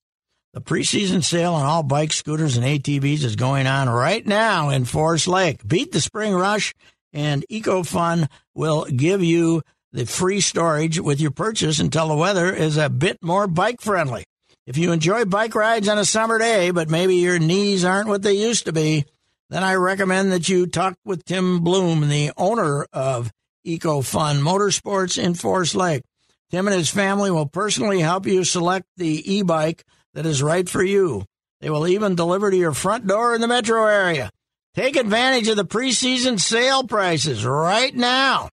The 0.54 0.62
preseason 0.62 1.22
sale 1.22 1.54
on 1.54 1.65
all 1.65 1.84
bikes, 1.84 2.15
scooters, 2.15 2.56
and 2.56 2.65
ATVs 2.65 3.26
is 3.26 3.36
going 3.36 3.67
on 3.67 3.89
right 3.89 4.26
now 4.26 4.69
in 4.69 4.86
Forest 4.86 5.28
Lake. 5.28 5.67
Beat 5.67 5.91
the 5.91 6.00
spring 6.00 6.34
rush, 6.34 6.74
and 7.12 7.43
EcoFun 7.52 8.30
will 8.56 8.86
give 8.86 9.22
you 9.22 9.62
the 9.91 10.06
free 10.06 10.39
storage 10.39 10.98
with 10.98 11.19
your 11.19 11.32
purchase 11.32 11.80
until 11.80 12.08
the 12.08 12.15
weather 12.15 12.54
is 12.54 12.78
a 12.78 12.89
bit 12.89 13.17
more 13.22 13.45
bike 13.45 13.82
friendly. 13.82 14.24
If 14.65 14.78
you 14.78 14.93
enjoy 14.93 15.26
bike 15.26 15.56
rides 15.56 15.89
on 15.89 15.98
a 15.98 16.06
summer 16.06 16.39
day, 16.39 16.72
but 16.72 16.89
maybe 16.89 17.15
your 17.15 17.38
knees 17.38 17.84
aren't 17.84 18.08
what 18.08 18.22
they 18.22 18.32
used 18.32 18.63
to 18.67 18.72
be, 18.72 19.04
then 19.50 19.65
I 19.65 19.74
recommend 19.74 20.32
that 20.32 20.48
you 20.48 20.67
talk 20.67 20.95
with 21.04 21.26
Tim 21.26 21.60
Bloom, 21.65 22.08
the 22.08 22.32
owner 22.38 22.86
of 22.93 23.30
EcoFun 23.77 24.41
Motorsports 24.41 25.21
in 25.21 25.36
Forest 25.36 25.75
Lake. 25.75 26.03
Tim 26.49 26.67
and 26.67 26.75
his 26.75 26.89
family 26.89 27.29
will 27.29 27.45
personally 27.45 27.99
help 27.99 28.25
you 28.25 28.43
select 28.43 28.88
the 28.97 29.32
e 29.32 29.43
bike 29.43 29.84
that 30.15 30.25
is 30.25 30.41
right 30.41 30.67
for 30.67 30.84
you. 30.84 31.25
They 31.62 31.69
will 31.69 31.88
even 31.88 32.15
deliver 32.15 32.49
to 32.49 32.58
your 32.58 32.73
front 32.73 33.05
door 33.05 33.36
in 33.36 33.41
the 33.41 33.47
metro 33.47 33.86
area. 33.86 34.32
Take 34.73 34.95
advantage 34.95 35.47
of 35.47 35.58
the 35.58 35.65
preseason 35.65 36.39
sale 36.39 36.84
prices 36.84 37.45
right 37.45 37.93
now. 37.93 38.49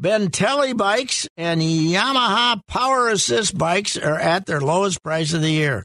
Bentelli 0.00 0.76
bikes 0.76 1.28
and 1.36 1.60
Yamaha 1.60 2.60
Power 2.66 3.08
Assist 3.08 3.56
bikes 3.56 3.96
are 3.96 4.18
at 4.18 4.46
their 4.46 4.60
lowest 4.60 5.02
price 5.02 5.32
of 5.32 5.42
the 5.42 5.50
year. 5.50 5.84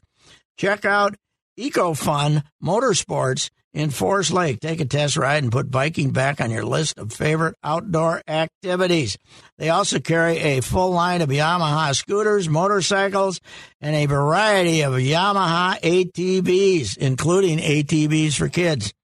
Check 0.58 0.84
out 0.84 1.16
EcoFun 1.58 2.42
Motorsports 2.62 3.50
in 3.76 3.90
Forest 3.90 4.32
Lake. 4.32 4.58
Take 4.58 4.80
a 4.80 4.86
test 4.86 5.18
ride 5.18 5.42
and 5.42 5.52
put 5.52 5.70
biking 5.70 6.10
back 6.10 6.40
on 6.40 6.50
your 6.50 6.64
list 6.64 6.98
of 6.98 7.12
favorite 7.12 7.54
outdoor 7.62 8.22
activities. 8.26 9.18
They 9.58 9.68
also 9.68 10.00
carry 10.00 10.38
a 10.38 10.62
full 10.62 10.92
line 10.92 11.20
of 11.20 11.28
Yamaha 11.28 11.94
scooters, 11.94 12.48
motorcycles, 12.48 13.38
and 13.82 13.94
a 13.94 14.06
variety 14.06 14.80
of 14.80 14.94
Yamaha 14.94 15.78
ATVs, 15.80 16.96
including 16.96 17.58
ATVs 17.58 18.34
for 18.34 18.48
kids. 18.48 18.94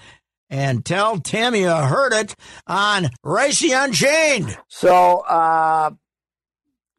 And 0.50 0.84
tell 0.84 1.18
Tim 1.20 1.54
you 1.54 1.70
heard 1.70 2.12
it 2.12 2.34
on 2.66 3.08
Reusse 3.24 3.84
Unchained. 3.84 4.58
So, 4.68 5.18
uh, 5.18 5.90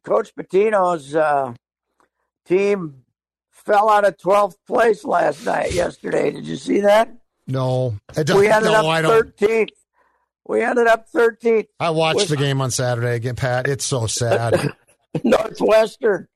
Coach 0.04 0.34
Pitino's 0.36 1.14
uh, 1.14 1.54
team 2.46 3.04
fell 3.52 3.90
out 3.90 4.06
of 4.06 4.16
12th 4.18 4.56
place 4.66 5.04
last 5.04 5.46
night, 5.46 5.74
yesterday. 5.74 6.32
Did 6.32 6.48
you 6.48 6.56
see 6.56 6.80
that? 6.80 7.14
No, 7.46 7.96
I 8.16 8.24
don't. 8.24 8.40
We 8.40 8.48
ended 8.48 8.72
no, 8.72 8.88
I 8.88 9.04
up 9.04 9.04
don't. 9.04 9.38
13th. 9.38 9.70
We 10.48 10.64
ended 10.64 10.88
up 10.88 11.08
13th. 11.14 11.68
I 11.80 11.90
watched 11.92 12.18
with- 12.22 12.30
the 12.30 12.38
game 12.38 12.62
on 12.62 12.72
Saturday 12.72 13.16
again, 13.16 13.36
Pat. 13.36 13.68
It's 13.68 13.86
so 13.86 14.08
sad. 14.08 14.74
Northwestern 15.24 16.28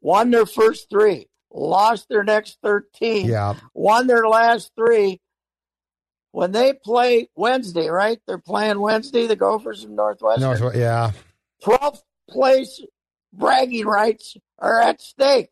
won 0.00 0.30
their 0.30 0.46
first 0.46 0.88
three, 0.88 1.26
lost 1.52 2.08
their 2.08 2.22
next 2.22 2.58
13. 2.62 3.26
yeah, 3.26 3.54
won 3.74 4.06
their 4.06 4.28
last 4.28 4.70
three. 4.76 5.20
When 6.34 6.50
they 6.50 6.72
play 6.72 7.28
Wednesday, 7.36 7.86
right? 7.86 8.18
They're 8.26 8.38
playing 8.38 8.80
Wednesday, 8.80 9.28
the 9.28 9.36
Gophers 9.36 9.84
of 9.84 9.90
Northwestern. 9.90 10.58
no, 10.58 10.72
yeah. 10.72 11.12
12th 11.62 12.02
place 12.28 12.82
bragging 13.32 13.86
rights 13.86 14.36
are 14.58 14.80
at 14.80 15.00
stake. 15.00 15.50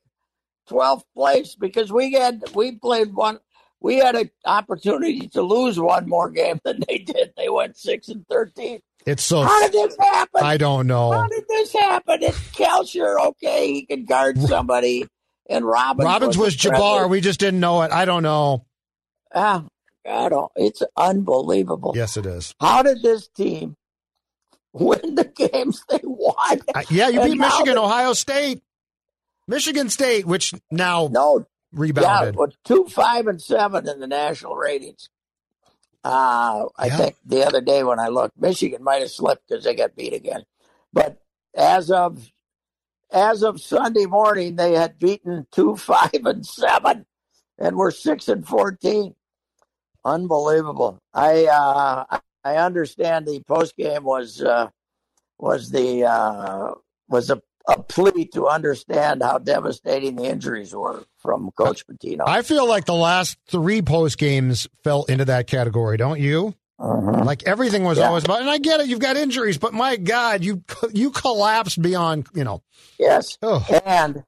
12th 0.69 1.05
place 1.15 1.55
because 1.55 1.93
we 1.93 2.15
had 2.15 2.43
we 2.57 2.73
played 2.73 3.15
one 3.15 3.39
we 3.81 3.99
had 3.99 4.17
an 4.17 4.31
opportunity 4.45 5.29
to 5.29 5.43
lose 5.43 5.79
one 5.79 6.09
more 6.09 6.31
game 6.31 6.59
than 6.65 6.81
they 6.89 6.99
did. 6.99 7.33
They 7.37 7.49
went 7.49 7.77
6 7.77 8.09
and 8.09 8.27
13. 8.27 8.81
It's 9.07 9.23
so. 9.23 9.43
How 9.43 9.69
did 9.69 9.73
this 9.73 9.97
happen? 10.01 10.43
I 10.43 10.57
don't 10.57 10.89
know. 10.89 11.13
How 11.13 11.29
did 11.29 11.45
this 11.49 11.73
happen? 11.73 12.19
It's 12.23 12.39
Kalscheur, 12.51 13.25
okay, 13.27 13.73
he 13.73 13.87
can 13.87 14.05
guard 14.05 14.37
somebody. 14.41 15.07
And 15.49 15.65
Robbins, 15.65 16.07
Robbins 16.07 16.39
was 16.39 16.57
Jabbar. 16.57 17.09
We 17.09 17.21
just 17.21 17.39
didn't 17.39 17.61
know 17.61 17.83
it. 17.83 17.93
I 17.93 18.05
don't 18.05 18.25
know. 18.25 18.67
Ah, 19.33 19.65
God, 20.05 20.49
it's 20.57 20.83
unbelievable. 20.97 21.93
Yes, 21.95 22.17
it 22.17 22.27
is. 22.27 22.55
How 22.61 22.83
did 22.83 23.03
this 23.03 23.29
team 23.29 23.77
win 24.73 25.15
the 25.15 25.25
games 25.25 25.85
they 25.89 26.01
won? 26.03 26.35
I, 26.75 26.85
yeah, 26.91 27.09
you 27.09 27.21
And 27.21 27.31
beat 27.33 27.39
Michigan, 27.39 27.75
they- 27.75 27.81
Ohio 27.81 28.13
State, 28.13 28.63
Michigan 29.47 29.89
State, 29.91 30.27
which 30.27 30.55
now 30.71 31.09
No, 31.13 31.39
yeah, 31.41 31.45
rebounded. 31.73 32.35
but 32.37 32.55
two, 32.65 32.87
five, 32.87 33.27
and 33.27 33.41
seven 33.41 33.89
in 33.89 34.01
the 34.01 34.07
national 34.07 34.57
ratings. 34.57 35.09
Uh, 36.05 36.67
I 36.77 36.87
Yeah. 36.89 36.97
think 36.97 37.17
the 37.25 37.47
other 37.47 37.61
day 37.61 37.85
when 37.85 38.01
I 38.01 38.09
looked, 38.09 38.37
Michigan 38.37 38.83
might 38.83 39.03
have 39.03 39.11
slipped 39.11 39.49
because 39.49 39.63
they 39.65 39.75
got 39.75 39.95
beat 39.95 40.13
again. 40.13 40.45
But 40.93 41.23
as 41.55 41.91
of 41.91 42.29
as 43.13 43.43
of 43.43 43.61
Sunday 43.61 44.07
morning, 44.07 44.57
they 44.57 44.73
had 44.73 44.99
beaten 44.99 45.47
two, 45.53 45.77
five, 45.77 46.11
and 46.25 46.45
seven, 46.47 47.07
and 47.59 47.77
were 47.77 47.91
six 47.93 48.27
and 48.29 48.47
fourteen. 48.49 49.15
Unbelievable. 50.05 50.99
I 51.15 51.47
uh, 51.47 52.19
I 52.45 52.57
understand 52.57 53.27
the 53.27 53.41
post 53.47 53.77
game 53.77 54.03
was 54.05 54.43
uh, 54.43 54.69
was 55.39 55.71
the 55.71 56.05
uh, 56.05 56.73
was 57.09 57.31
a, 57.31 57.41
a 57.69 57.83
plea 57.83 58.27
to 58.35 58.49
understand 58.49 59.23
how 59.23 59.39
devastating 59.39 60.17
the 60.17 60.25
injuries 60.25 60.75
were 60.75 61.05
from 61.19 61.51
Coach 61.57 61.87
Pitino. 61.87 62.23
I 62.27 62.43
feel 62.43 62.67
like 62.69 62.85
the 62.85 62.95
last 62.95 63.39
three 63.49 63.81
post 63.83 64.19
games 64.19 64.69
fell 64.83 65.05
into 65.05 65.25
that 65.27 65.47
category, 65.47 65.97
don't 65.97 66.21
you? 66.21 66.55
Mhm. 66.81 67.25
Like 67.25 67.45
everything 67.45 67.85
was 67.85 67.99
Yeah. 67.99 68.09
always 68.09 68.25
about, 68.25 68.41
and 68.41 68.51
I 68.51 68.59
get 68.59 68.81
it. 68.81 68.89
You've 68.89 68.99
got 68.99 69.17
injuries, 69.17 69.57
but 69.59 69.73
my 69.73 69.97
God, 69.97 70.43
you 70.43 70.65
you 70.93 71.11
collapsed 71.13 71.81
beyond. 71.81 72.27
You 72.35 72.43
know, 72.43 72.63
Yes. 72.99 73.39
oh, 73.43 73.65
And 73.85 74.25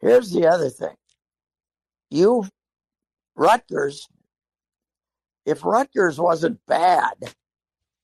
here's 0.00 0.30
the 0.30 0.46
other 0.46 0.70
thing. 0.70 0.94
You, 2.10 2.46
Rutgers, 3.36 4.08
if 5.46 5.64
Rutgers 5.64 6.18
wasn't 6.18 6.60
bad, 6.66 7.14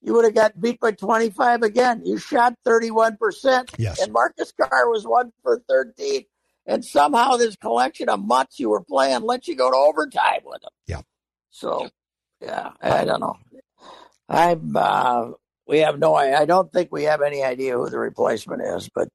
you 0.03 0.15
would 0.15 0.25
have 0.25 0.35
got 0.35 0.61
beat 0.61 0.81
by 0.81 0.93
25 0.93 1.63
again. 1.63 2.03
You 2.05 2.19
shot 2.19 2.55
31%. 2.67 3.75
Yes. 3.79 4.01
And 4.01 4.13
Marcus 4.13 4.53
Carr 4.53 4.89
was 4.89 5.07
one 5.07 5.33
for 5.43 5.63
13. 5.69 6.25
And 6.67 6.85
somehow 6.85 7.37
this 7.37 7.57
collection 7.57 8.09
of 8.09 8.25
mutts 8.25 8.61
you 8.61 8.71
were 8.71 8.83
playing 8.83 9.23
let 9.23 9.49
you 9.49 9.57
go 9.57 9.71
to 9.71 9.77
overtime 9.77 10.41
with 10.45 10.63
them. 10.63 10.71
Yeah. 10.87 11.03
So, 11.51 11.89
yeah, 12.41 12.71
I 12.81 13.05
don't 13.05 13.21
know. 13.21 13.37
I'm, 14.29 14.77
uh, 14.77 15.31
we 15.67 15.81
have 15.81 15.99
no, 15.99 16.15
I 16.15 16.45
don't 16.45 16.73
think 16.73 16.91
we 16.93 17.05
have 17.05 17.23
any 17.23 17.43
idea 17.43 17.77
who 17.77 17.89
the 17.89 17.99
replacement 17.99 18.63
is, 18.63 18.89
but 18.95 19.09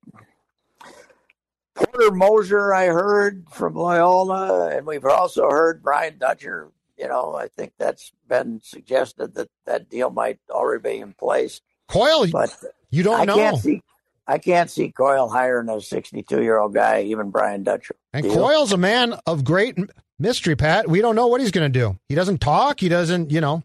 Porter 1.75 2.11
Moser, 2.11 2.73
I 2.73 2.85
heard 2.85 3.45
from 3.51 3.75
Loyola, 3.75 4.69
and 4.75 4.85
we've 4.85 5.03
also 5.03 5.49
heard 5.49 5.83
Brian 5.83 6.17
Dutcher. 6.17 6.71
You 6.97 7.07
know, 7.07 7.35
I 7.35 7.47
think 7.47 7.73
that's 7.77 8.13
been 8.27 8.61
suggested 8.63 9.35
that 9.35 9.49
that 9.65 9.89
deal 9.89 10.09
might 10.09 10.39
already 10.49 10.81
be 10.81 10.99
in 10.99 11.13
place. 11.13 11.61
Coyle, 11.89 12.27
But 12.31 12.55
you 12.89 13.03
don't 13.03 13.19
I 13.19 13.25
know. 13.25 13.35
can't 13.35 13.57
see, 13.57 13.81
I 14.27 14.37
can't 14.37 14.69
see 14.69 14.91
Coyle 14.91 15.29
hiring 15.29 15.69
a 15.69 15.81
62 15.81 16.41
year 16.41 16.57
old 16.57 16.73
guy, 16.73 17.01
even 17.03 17.31
Brian 17.31 17.63
Dutcher. 17.63 17.95
And 18.13 18.25
Coyle's 18.25 18.71
a 18.71 18.77
man 18.77 19.15
of 19.27 19.43
great 19.43 19.77
mystery, 20.17 20.55
Pat. 20.55 20.87
We 20.87 21.01
don't 21.01 21.15
know 21.15 21.27
what 21.27 21.41
he's 21.41 21.51
going 21.51 21.71
to 21.71 21.79
do. 21.79 21.97
He 22.07 22.15
doesn't 22.15 22.39
talk. 22.39 22.79
He 22.79 22.89
doesn't, 22.89 23.29
you 23.31 23.41
know. 23.41 23.63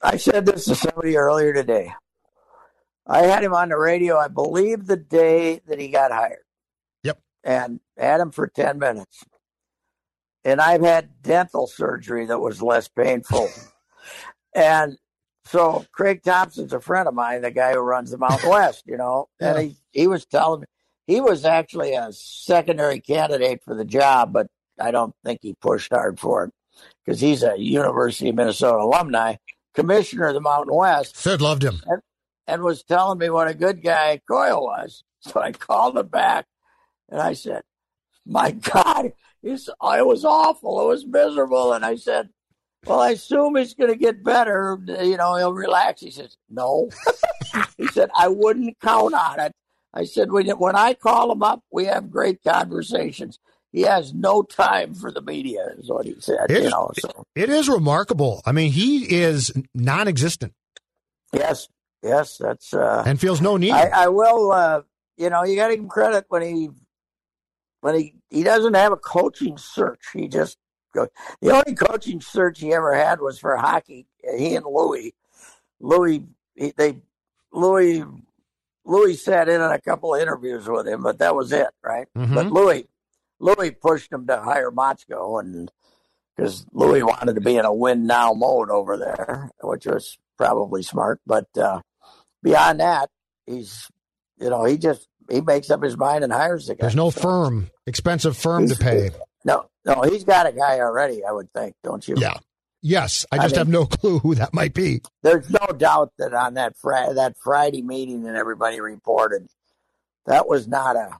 I 0.00 0.16
said 0.16 0.46
this 0.46 0.64
to 0.66 0.74
somebody 0.74 1.16
earlier 1.16 1.52
today. 1.52 1.92
I 3.06 3.22
had 3.22 3.44
him 3.44 3.52
on 3.52 3.68
the 3.68 3.76
radio, 3.76 4.16
I 4.16 4.28
believe, 4.28 4.86
the 4.86 4.96
day 4.96 5.60
that 5.68 5.78
he 5.78 5.88
got 5.88 6.12
hired. 6.12 6.44
Yep. 7.02 7.18
And 7.44 7.80
had 7.96 8.20
him 8.20 8.30
for 8.30 8.46
10 8.48 8.78
minutes. 8.78 9.24
And 10.46 10.60
I've 10.60 10.82
had 10.82 11.08
dental 11.22 11.66
surgery 11.66 12.26
that 12.26 12.38
was 12.38 12.62
less 12.62 12.86
painful. 12.86 13.48
and 14.54 14.96
so 15.44 15.84
Craig 15.90 16.22
Thompson's 16.22 16.72
a 16.72 16.80
friend 16.80 17.08
of 17.08 17.14
mine, 17.14 17.42
the 17.42 17.50
guy 17.50 17.72
who 17.72 17.80
runs 17.80 18.12
the 18.12 18.18
Mountain 18.18 18.48
West, 18.48 18.84
you 18.86 18.96
know, 18.96 19.28
and 19.40 19.58
he, 19.58 19.76
he 19.90 20.06
was 20.06 20.24
telling 20.24 20.60
me 20.60 20.66
he 21.08 21.20
was 21.20 21.44
actually 21.44 21.94
a 21.94 22.12
secondary 22.12 23.00
candidate 23.00 23.60
for 23.64 23.74
the 23.74 23.84
job, 23.84 24.32
but 24.32 24.46
I 24.80 24.92
don't 24.92 25.12
think 25.24 25.40
he 25.42 25.56
pushed 25.60 25.92
hard 25.92 26.20
for 26.20 26.44
it 26.44 26.52
because 27.04 27.20
he's 27.20 27.42
a 27.42 27.58
University 27.58 28.28
of 28.28 28.36
Minnesota 28.36 28.78
alumni, 28.78 29.34
commissioner 29.74 30.28
of 30.28 30.34
the 30.34 30.40
Mountain 30.40 30.76
West. 30.76 31.16
Sid 31.16 31.40
loved 31.40 31.64
him. 31.64 31.82
And, 31.86 32.02
and 32.46 32.62
was 32.62 32.84
telling 32.84 33.18
me 33.18 33.30
what 33.30 33.48
a 33.48 33.54
good 33.54 33.82
guy 33.82 34.20
Coyle 34.28 34.62
was. 34.62 35.02
So 35.20 35.40
I 35.40 35.50
called 35.50 35.98
him 35.98 36.06
back 36.06 36.46
and 37.08 37.20
I 37.20 37.32
said, 37.32 37.62
My 38.24 38.52
God, 38.52 39.12
it's, 39.46 39.68
it 39.68 40.06
was 40.06 40.24
awful. 40.24 40.80
It 40.82 40.88
was 40.88 41.06
miserable. 41.06 41.72
And 41.72 41.84
I 41.84 41.96
said, 41.96 42.28
Well, 42.86 43.00
I 43.00 43.10
assume 43.10 43.56
he's 43.56 43.74
going 43.74 43.90
to 43.90 43.96
get 43.96 44.24
better. 44.24 44.78
You 44.86 45.16
know, 45.16 45.36
he'll 45.36 45.52
relax. 45.52 46.00
He 46.00 46.10
says, 46.10 46.36
No. 46.50 46.90
he 47.78 47.86
said, 47.88 48.10
I 48.16 48.28
wouldn't 48.28 48.78
count 48.80 49.14
on 49.14 49.40
it. 49.40 49.52
I 49.94 50.04
said, 50.04 50.30
when, 50.30 50.46
when 50.50 50.76
I 50.76 50.92
call 50.92 51.32
him 51.32 51.42
up, 51.42 51.62
we 51.70 51.86
have 51.86 52.10
great 52.10 52.42
conversations. 52.44 53.38
He 53.72 53.82
has 53.82 54.12
no 54.12 54.42
time 54.42 54.94
for 54.94 55.10
the 55.10 55.22
media, 55.22 55.68
is 55.78 55.88
what 55.88 56.04
he 56.06 56.14
said. 56.20 56.50
It, 56.50 56.64
you 56.64 56.70
know, 56.70 56.90
so. 56.98 57.24
it 57.34 57.48
is 57.48 57.68
remarkable. 57.68 58.42
I 58.44 58.52
mean, 58.52 58.72
he 58.72 59.04
is 59.04 59.52
non 59.74 60.06
existent. 60.06 60.52
Yes, 61.32 61.68
yes, 62.02 62.38
that's 62.38 62.72
uh, 62.72 63.04
and 63.06 63.20
feels 63.20 63.40
no 63.40 63.56
need. 63.56 63.72
I, 63.72 64.04
I 64.04 64.08
will. 64.08 64.52
Uh, 64.52 64.82
you 65.16 65.30
know, 65.30 65.44
you 65.44 65.56
got 65.56 65.68
to 65.68 65.74
give 65.74 65.84
him 65.84 65.88
credit 65.88 66.26
when 66.28 66.42
he 66.42 66.70
when 67.86 67.94
he 67.94 68.14
he 68.30 68.42
doesn't 68.42 68.74
have 68.74 68.90
a 68.90 68.96
coaching 68.96 69.56
search. 69.56 70.00
He 70.12 70.26
just 70.26 70.58
goes. 70.92 71.06
The 71.40 71.52
only 71.52 71.76
coaching 71.76 72.20
search 72.20 72.58
he 72.58 72.72
ever 72.74 72.92
had 72.92 73.20
was 73.20 73.38
for 73.38 73.56
hockey. 73.56 74.06
He 74.36 74.56
and 74.56 74.66
Louis, 74.66 75.14
Louis, 75.78 76.24
he, 76.56 76.72
they 76.76 76.98
Louis 77.52 78.02
Louis 78.84 79.14
sat 79.14 79.48
in 79.48 79.60
on 79.60 79.70
a 79.70 79.80
couple 79.80 80.16
of 80.16 80.20
interviews 80.20 80.66
with 80.68 80.88
him, 80.88 81.04
but 81.04 81.18
that 81.18 81.36
was 81.36 81.52
it, 81.52 81.68
right? 81.80 82.08
Mhm. 82.18 82.34
But 82.34 82.46
Louis 82.50 82.88
Louis 83.38 83.70
pushed 83.70 84.10
him 84.12 84.26
to 84.26 84.40
hire 84.40 84.72
Motzko, 84.72 85.38
and 85.38 85.70
because 86.34 86.66
Louis 86.72 87.04
wanted 87.04 87.34
to 87.34 87.40
be 87.40 87.56
in 87.56 87.64
a 87.64 87.72
win 87.72 88.04
now 88.04 88.32
mode 88.32 88.68
over 88.70 88.96
there, 88.96 89.50
which 89.62 89.86
was 89.86 90.18
probably 90.36 90.82
smart. 90.82 91.20
But 91.24 91.46
uh, 91.56 91.82
beyond 92.42 92.80
that, 92.80 93.10
he's 93.46 93.86
you 94.40 94.50
know 94.50 94.64
he 94.64 94.76
just 94.76 95.06
he 95.30 95.40
makes 95.40 95.70
up 95.70 95.82
his 95.82 95.96
mind 95.96 96.24
and 96.24 96.32
hires 96.32 96.66
the 96.66 96.74
guy. 96.74 96.82
There's 96.82 96.96
no 96.96 97.10
So, 97.10 97.20
firm, 97.20 97.70
expensive 97.86 98.36
firm 98.36 98.68
to 98.68 98.76
pay. 98.76 99.10
No, 99.44 99.68
no, 99.84 100.02
he's 100.02 100.24
got 100.24 100.46
a 100.46 100.52
guy 100.52 100.80
already. 100.80 101.24
I 101.24 101.32
would 101.32 101.52
think, 101.52 101.74
don't 101.84 102.06
you? 102.06 102.14
Yeah. 102.18 102.34
Yes, 102.82 103.26
I 103.32 103.36
I 103.36 103.42
just 103.42 103.52
mean- 103.54 103.58
have 103.58 103.68
no 103.68 103.86
clue 103.86 104.18
who 104.18 104.34
that 104.36 104.54
might 104.54 104.74
be. 104.74 105.00
There's 105.22 105.50
no 105.50 105.66
doubt 105.76 106.12
that 106.18 106.34
on 106.34 106.54
that 106.54 106.76
Fri- 106.76 107.14
that 107.14 107.36
Friday 107.42 107.82
meeting 107.82 108.22
that 108.24 108.34
everybody 108.36 108.80
reported, 108.80 109.48
that 110.26 110.46
was 110.48 110.68
not 110.68 110.96
a 110.96 111.18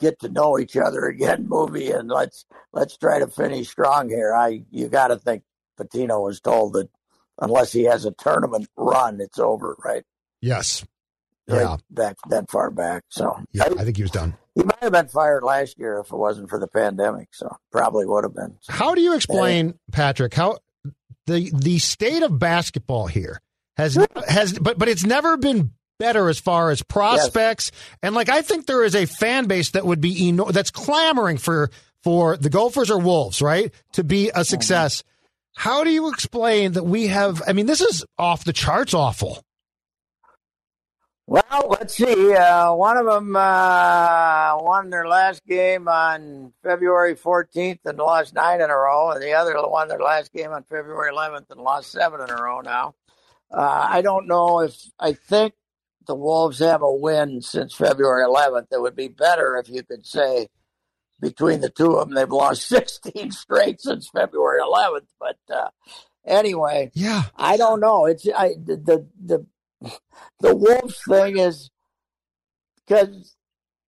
get 0.00 0.18
to 0.20 0.28
know 0.28 0.58
each 0.58 0.76
other 0.76 1.04
again 1.06 1.46
movie 1.48 1.90
and 1.90 2.08
let's 2.08 2.44
let's 2.72 2.96
try 2.96 3.18
to 3.18 3.26
finish 3.28 3.68
strong 3.68 4.08
here. 4.08 4.34
I 4.34 4.64
you 4.70 4.88
got 4.88 5.08
to 5.08 5.16
think 5.18 5.42
Pitino 5.78 6.22
was 6.24 6.40
told 6.40 6.74
that 6.74 6.88
unless 7.40 7.72
he 7.72 7.84
has 7.84 8.04
a 8.04 8.12
tournament 8.12 8.68
run, 8.76 9.20
it's 9.20 9.38
over, 9.38 9.76
right? 9.84 10.04
Yes. 10.40 10.84
Right 11.46 11.60
Yeah. 11.60 11.76
that 11.90 12.16
that 12.30 12.50
far 12.50 12.70
back. 12.70 13.04
So 13.10 13.36
Yeah, 13.52 13.64
I- 13.64 13.80
I 13.80 13.84
think 13.84 13.96
he 13.96 14.02
was 14.02 14.10
done. 14.10 14.36
he 14.54 14.62
might 14.62 14.82
have 14.82 14.92
been 14.92 15.08
fired 15.08 15.42
last 15.42 15.78
year 15.78 15.98
if 15.98 16.10
it 16.12 16.16
wasn't 16.16 16.48
for 16.48 16.58
the 16.58 16.68
pandemic. 16.68 17.28
So 17.32 17.54
probably 17.70 18.06
would 18.06 18.24
have 18.24 18.34
been. 18.34 18.56
How 18.68 18.94
do 18.94 19.02
you 19.02 19.14
explain, 19.14 19.74
Patrick, 19.92 20.34
how 20.34 20.58
the 21.26 21.50
the 21.54 21.78
state 21.78 22.22
of 22.22 22.38
basketball 22.38 23.06
here 23.06 23.40
has 23.76 23.98
has 24.26 24.58
but 24.58 24.78
but 24.78 24.88
it's 24.88 25.04
never 25.04 25.36
been 25.36 25.72
better 25.98 26.28
as 26.28 26.38
far 26.38 26.70
as 26.70 26.82
prospects 26.82 27.70
and 28.02 28.14
like 28.14 28.28
I 28.28 28.42
think 28.42 28.66
there 28.66 28.84
is 28.84 28.94
a 28.94 29.06
fan 29.06 29.46
base 29.46 29.70
that 29.70 29.86
would 29.86 30.00
be 30.00 30.28
eno- 30.28 30.50
that's 30.50 30.70
clamoring 30.70 31.38
for 31.38 31.70
for 32.02 32.36
the 32.36 32.50
Gophers 32.50 32.90
or 32.90 32.98
Wolves, 32.98 33.40
right, 33.40 33.72
to 33.92 34.04
be 34.04 34.28
a 34.28 34.32
mm-hmm. 34.32 34.42
success. 34.42 35.02
How 35.56 35.84
do 35.84 35.90
you 35.90 36.10
explain 36.10 36.72
that 36.72 36.84
we 36.84 37.06
have 37.06 37.42
I 37.46 37.52
mean 37.52 37.66
this 37.66 37.80
is 37.80 38.04
off 38.18 38.44
the 38.44 38.52
charts 38.52 38.92
awful. 38.94 39.42
Well, 41.26 41.68
let's 41.70 41.96
see. 41.96 42.34
Uh, 42.34 42.74
one 42.74 42.98
of 42.98 43.06
them 43.06 43.34
uh, 43.34 44.56
won 44.58 44.90
their 44.90 45.08
last 45.08 45.42
game 45.46 45.88
on 45.88 46.52
February 46.62 47.14
14th 47.14 47.78
and 47.86 47.96
lost 47.96 48.34
nine 48.34 48.60
in 48.60 48.68
a 48.68 48.76
row, 48.76 49.10
and 49.10 49.22
the 49.22 49.32
other 49.32 49.54
won 49.56 49.88
their 49.88 49.98
last 50.00 50.32
game 50.34 50.50
on 50.50 50.64
February 50.64 51.12
11th 51.12 51.50
and 51.50 51.60
lost 51.60 51.90
seven 51.90 52.20
in 52.20 52.28
a 52.28 52.34
row 52.42 52.60
now. 52.60 52.94
Uh, 53.50 53.86
I 53.90 54.02
don't 54.02 54.26
know 54.26 54.60
if 54.60 54.76
I 54.98 55.14
think 55.14 55.54
the 56.06 56.14
Wolves 56.14 56.58
have 56.58 56.82
a 56.82 56.92
win 56.92 57.40
since 57.40 57.74
February 57.74 58.24
11th. 58.26 58.66
It 58.70 58.82
would 58.82 58.96
be 58.96 59.08
better 59.08 59.56
if 59.56 59.70
you 59.70 59.82
could 59.82 60.04
say 60.04 60.48
between 61.20 61.62
the 61.62 61.70
two 61.70 61.92
of 61.92 62.08
them 62.08 62.16
they've 62.16 62.28
lost 62.30 62.62
16 62.68 63.30
straight 63.30 63.80
since 63.80 64.10
February 64.10 64.60
11th. 64.60 65.06
But 65.18 65.38
uh, 65.48 65.68
anyway, 66.26 66.90
Yeah. 66.92 67.22
I 67.34 67.56
don't 67.56 67.80
know. 67.80 68.04
It's 68.04 68.28
I 68.28 68.56
the 68.62 69.06
the 69.24 69.46
the, 70.40 70.54
Wolves 70.54 71.00
thing 71.08 71.38
is 71.38 71.70
because 72.86 73.34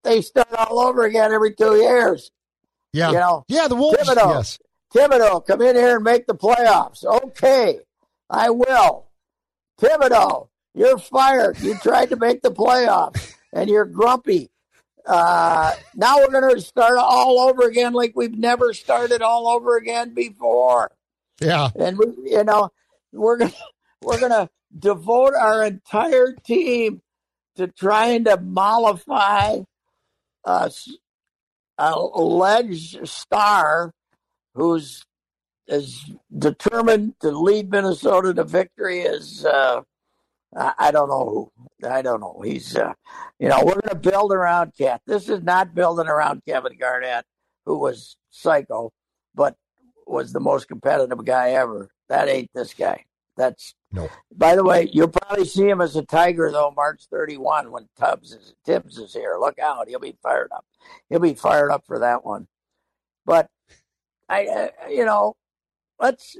they 0.04 0.22
start 0.22 0.52
all 0.52 0.80
over 0.80 1.04
again 1.04 1.32
every 1.32 1.54
two 1.54 1.76
years. 1.76 2.30
Yeah. 2.92 3.10
You 3.10 3.16
know, 3.16 3.44
yeah, 3.48 3.68
the 3.68 3.76
Wolves. 3.76 3.98
Thibodeau. 3.98 4.34
Yes. 4.36 4.58
Thibodeau, 4.94 5.46
come 5.46 5.62
in 5.62 5.76
here 5.76 5.96
and 5.96 6.04
make 6.04 6.26
the 6.26 6.34
playoffs. 6.34 7.04
Okay, 7.04 7.80
I 8.30 8.50
will. 8.50 9.06
Thibodeau, 9.80 10.48
you're 10.74 10.98
fired. 10.98 11.58
You 11.60 11.76
tried 11.78 12.10
to 12.10 12.16
make 12.16 12.40
the 12.42 12.50
playoffs, 12.52 13.34
and 13.52 13.68
you're 13.68 13.84
grumpy. 13.84 14.50
Uh, 15.04 15.72
now 15.94 16.18
we're 16.18 16.40
going 16.40 16.54
to 16.54 16.60
start 16.60 16.98
all 16.98 17.38
over 17.40 17.62
again, 17.68 17.92
like 17.92 18.12
we've 18.16 18.36
never 18.36 18.72
started 18.72 19.22
all 19.22 19.46
over 19.48 19.76
again 19.76 20.14
before 20.14 20.90
Yeah. 21.40 21.68
and 21.76 21.96
we, 21.96 22.06
you 22.30 22.42
know 22.42 22.70
we're 23.12 23.36
gonna 23.36 23.52
we're 24.02 24.20
gonna 24.20 24.48
devote 24.78 25.34
our 25.34 25.64
entire 25.64 26.32
team 26.44 27.02
to 27.56 27.68
trying 27.68 28.24
to 28.24 28.38
mollify 28.40 29.58
a 30.44 30.70
alleged 31.78 33.06
star 33.08 33.92
who's 34.54 35.04
is 35.68 36.12
determined 36.38 37.14
to 37.20 37.30
lead 37.30 37.70
Minnesota 37.70 38.32
to 38.32 38.44
victory 38.44 39.00
is 39.00 39.44
uh, 39.44 39.82
I, 40.56 40.72
I 40.78 40.90
don't 40.90 41.08
know 41.08 41.50
who 41.80 41.88
I 41.88 42.02
don't 42.02 42.20
know 42.20 42.40
he's 42.44 42.76
uh, 42.76 42.92
you 43.38 43.48
know 43.48 43.58
we're 43.64 43.80
going 43.80 44.02
to 44.02 44.10
build 44.10 44.32
around 44.32 44.72
Cat. 44.78 45.02
This 45.06 45.28
is 45.28 45.42
not 45.42 45.74
building 45.74 46.06
around 46.06 46.42
Kevin 46.46 46.78
Garnett, 46.78 47.24
who 47.64 47.78
was 47.78 48.16
psycho, 48.30 48.92
but 49.34 49.56
was 50.06 50.32
the 50.32 50.40
most 50.40 50.68
competitive 50.68 51.24
guy 51.24 51.50
ever. 51.50 51.90
That 52.08 52.28
ain't 52.28 52.50
this 52.54 52.72
guy. 52.74 53.04
That's 53.36 53.74
No. 53.96 54.10
By 54.36 54.54
the 54.54 54.62
way, 54.62 54.90
you'll 54.92 55.08
probably 55.08 55.46
see 55.46 55.66
him 55.66 55.80
as 55.80 55.96
a 55.96 56.02
Tiger 56.02 56.50
though 56.52 56.70
March 56.76 57.06
31 57.10 57.72
when 57.72 57.88
Tubbs 57.98 58.32
is 58.32 58.54
Tibbs 58.66 58.98
is 58.98 59.14
here. 59.14 59.38
Look 59.40 59.58
out, 59.58 59.88
he'll 59.88 59.98
be 59.98 60.18
fired 60.22 60.50
up. 60.54 60.66
He'll 61.08 61.18
be 61.18 61.32
fired 61.32 61.70
up 61.70 61.86
for 61.86 62.00
that 62.00 62.22
one. 62.22 62.46
But 63.24 63.48
I, 64.28 64.46
uh, 64.46 64.68
you 64.90 65.06
know, 65.06 65.36
let's 65.98 66.36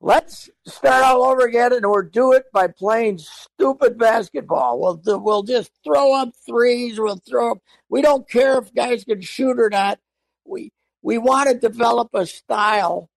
let's 0.00 0.48
start 0.68 1.02
all 1.02 1.24
over 1.24 1.44
again, 1.44 1.72
and 1.72 1.84
we'll 1.84 2.02
do 2.02 2.32
it 2.32 2.44
by 2.52 2.68
playing 2.68 3.18
stupid 3.18 3.98
basketball. 3.98 4.78
We'll 4.78 5.20
we'll 5.20 5.42
just 5.42 5.72
throw 5.82 6.14
up 6.14 6.30
threes. 6.46 7.00
We'll 7.00 7.20
throw 7.28 7.52
up. 7.52 7.58
We 7.88 8.02
don't 8.02 8.28
care 8.28 8.56
if 8.58 8.72
guys 8.72 9.02
can 9.02 9.20
shoot 9.20 9.58
or 9.58 9.68
not. 9.68 9.98
We 10.44 10.70
we 11.02 11.18
want 11.18 11.48
to 11.50 11.58
develop 11.58 12.10
a 12.14 12.24
style, 12.24 13.10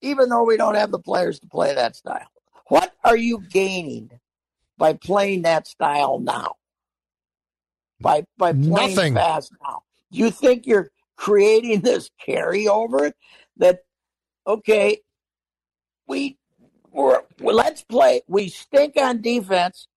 even 0.00 0.30
though 0.30 0.44
we 0.44 0.56
don't 0.56 0.76
have 0.76 0.92
the 0.92 0.98
players 0.98 1.40
to 1.40 1.46
play 1.46 1.74
that 1.74 1.94
style. 1.94 2.28
Are 3.04 3.16
you 3.16 3.40
gaining 3.50 4.10
by 4.78 4.94
playing 4.94 5.42
that 5.42 5.66
style 5.66 6.18
now? 6.18 6.54
By 8.00 8.24
by 8.36 8.52
playing 8.52 8.94
Nothing. 8.94 9.14
fast 9.14 9.52
now. 9.62 9.82
You 10.10 10.30
think 10.30 10.66
you're 10.66 10.90
creating 11.16 11.80
this 11.80 12.10
carryover 12.26 13.12
that 13.58 13.80
okay, 14.46 15.00
we 16.06 16.38
we're, 16.94 17.22
let's 17.40 17.82
play. 17.82 18.22
We 18.28 18.48
stink 18.48 18.96
on 18.96 19.20
defense, 19.20 19.88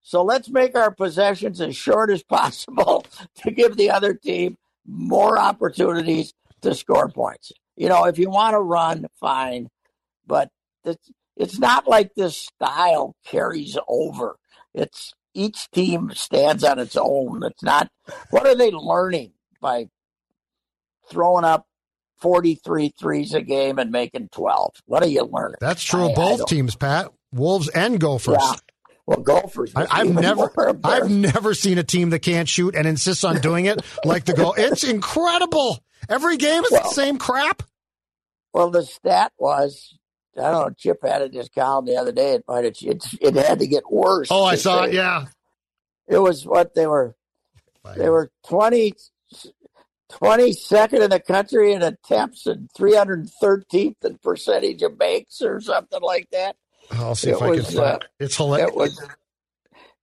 So 0.00 0.22
let's 0.22 0.48
make 0.48 0.74
our 0.74 0.90
possessions 0.90 1.60
as 1.60 1.76
short 1.76 2.10
as 2.10 2.22
possible 2.38 3.04
to 3.42 3.50
give 3.50 3.76
the 3.76 3.90
other 3.90 4.14
team 4.14 4.56
more 4.86 5.38
opportunities 5.38 6.32
to 6.62 6.74
score 6.74 7.10
points. 7.10 7.52
You 7.76 7.90
know, 7.90 8.06
if 8.06 8.18
you 8.18 8.30
want 8.30 8.54
to 8.54 8.60
run, 8.60 9.06
fine, 9.20 9.68
but 10.26 10.50
it's, 10.84 11.10
it's 11.38 11.58
not 11.58 11.86
like 11.86 12.14
this 12.14 12.36
style 12.36 13.14
carries 13.24 13.78
over. 13.88 14.36
It's 14.74 15.14
each 15.34 15.70
team 15.70 16.10
stands 16.14 16.64
on 16.64 16.78
its 16.78 16.96
own. 16.96 17.42
It's 17.44 17.62
not. 17.62 17.90
What 18.30 18.46
are 18.46 18.56
they 18.56 18.72
learning 18.72 19.32
by 19.60 19.88
throwing 21.08 21.44
up 21.44 21.66
43 22.20 22.92
threes 22.98 23.34
a 23.34 23.40
game 23.40 23.78
and 23.78 23.92
making 23.92 24.30
12? 24.32 24.74
What 24.86 25.04
are 25.04 25.08
you 25.08 25.24
learning? 25.24 25.58
That's 25.60 25.82
true 25.82 26.10
of 26.10 26.16
both 26.16 26.46
teams, 26.46 26.74
Pat. 26.74 27.12
Wolves 27.32 27.68
and 27.68 28.00
Gophers. 28.00 28.38
Yeah. 28.40 28.54
Well, 29.06 29.20
Gophers. 29.20 29.72
I, 29.74 30.04
have 30.04 30.14
never, 30.14 30.50
I've 30.84 31.10
never 31.10 31.54
seen 31.54 31.78
a 31.78 31.84
team 31.84 32.10
that 32.10 32.18
can't 32.18 32.48
shoot 32.48 32.74
and 32.74 32.86
insists 32.86 33.24
on 33.24 33.40
doing 33.40 33.66
it 33.66 33.80
like 34.04 34.24
the 34.24 34.34
goal. 34.34 34.54
It's 34.58 34.84
incredible. 34.84 35.78
Every 36.08 36.36
game 36.36 36.64
is 36.64 36.70
well, 36.72 36.82
the 36.82 36.90
same 36.90 37.16
crap. 37.16 37.62
Well, 38.52 38.70
the 38.70 38.82
stat 38.82 39.32
was 39.38 39.97
I 40.38 40.50
don't 40.50 40.68
know. 40.68 40.74
Chip 40.76 40.98
had 41.02 41.22
it 41.22 41.32
in 41.32 41.38
his 41.38 41.48
column 41.48 41.86
the 41.86 41.96
other 41.96 42.12
day. 42.12 42.34
It 42.34 42.44
might 42.46 42.64
have, 42.64 42.76
it, 42.80 43.04
it 43.20 43.34
had 43.34 43.58
to 43.58 43.66
get 43.66 43.90
worse. 43.90 44.28
Oh, 44.30 44.44
I 44.44 44.56
saw 44.56 44.84
it. 44.84 44.94
Yeah, 44.94 45.26
it 46.06 46.18
was 46.18 46.46
what 46.46 46.74
they 46.74 46.86
were. 46.86 47.14
They 47.96 48.10
were 48.10 48.30
20, 48.46 48.92
22nd 50.10 51.04
in 51.04 51.10
the 51.10 51.20
country 51.20 51.72
in 51.72 51.82
attempts 51.82 52.46
and 52.46 52.68
313th 52.78 54.04
in 54.04 54.18
percentage 54.18 54.82
of 54.82 54.98
makes 54.98 55.40
or 55.40 55.60
something 55.60 56.02
like 56.02 56.28
that. 56.30 56.56
I'll 56.90 57.14
see 57.14 57.30
it 57.30 57.34
if 57.34 57.40
was, 57.40 57.50
I 57.50 57.54
can 57.54 57.64
find 57.64 58.02
uh, 58.02 58.06
It's 58.18 58.36
hilarious. 58.36 58.70
It 58.70 58.76
was. 58.76 59.08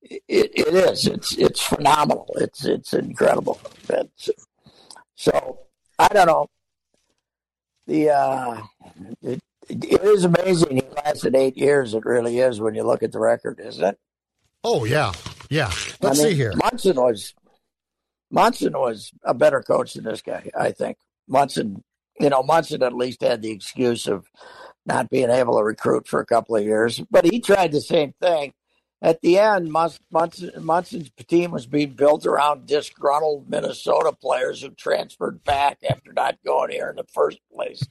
It, 0.02 0.22
it 0.28 0.74
is. 0.74 1.08
It's 1.08 1.36
it's 1.36 1.62
phenomenal. 1.62 2.32
It's 2.36 2.64
it's 2.64 2.94
incredible. 2.94 3.60
It's, 3.90 4.30
so 5.16 5.62
I 5.98 6.08
don't 6.10 6.28
know. 6.28 6.48
The 7.88 8.12
uh, 8.12 8.62
it, 9.70 9.84
it 9.84 10.04
is 10.04 10.26
amazing. 10.26 10.78
He 10.78 10.84
lasted 10.96 11.36
eight 11.36 11.58
years. 11.58 11.94
It 11.94 12.06
really 12.06 12.40
is 12.40 12.60
when 12.60 12.76
you 12.76 12.84
look 12.84 13.04
at 13.04 13.12
the 13.12 13.20
record, 13.20 13.60
isn't 13.60 13.84
it? 13.84 13.98
Oh 14.64 14.86
yeah, 14.86 15.14
yeah. 15.50 15.72
Let's 16.02 16.20
I 16.20 16.24
mean, 16.24 16.32
see 16.32 16.36
here. 16.36 16.54
Monson 16.56 16.96
was 16.96 17.34
Monson 18.32 18.74
was 18.74 19.12
a 19.24 19.34
better 19.34 19.62
coach 19.62 19.94
than 19.94 20.04
this 20.06 20.22
guy. 20.22 20.50
I 20.58 20.72
think 20.72 20.98
Monson. 21.28 21.84
You 22.20 22.30
know, 22.30 22.44
Monson 22.44 22.82
at 22.82 22.94
least 22.94 23.22
had 23.22 23.42
the 23.42 23.52
excuse 23.52 24.08
of 24.08 24.26
not 24.86 25.10
being 25.10 25.30
able 25.30 25.58
to 25.58 25.64
recruit 25.64 26.08
for 26.08 26.22
a 26.22 26.26
couple 26.26 26.56
of 26.56 26.64
years, 26.64 27.02
but 27.12 27.26
he 27.26 27.42
tried 27.42 27.74
the 27.74 27.82
same 27.82 28.14
thing 28.22 28.54
at 29.02 29.22
the 29.22 29.38
end, 29.38 29.72
Monson, 29.72 30.52
Monson's 30.60 31.12
team 31.28 31.52
was 31.52 31.68
being 31.68 31.92
built 31.92 32.26
around 32.26 32.66
disgruntled 32.66 33.50
Minnesota 33.50 34.14
players 34.14 34.62
who 34.62 34.70
transferred 34.70 35.44
back 35.44 35.78
after 35.88 36.14
not 36.14 36.38
going 36.46 36.72
here 36.72 36.90
in 36.90 36.96
the 36.96 37.06
first 37.14 37.40
place. 37.54 37.86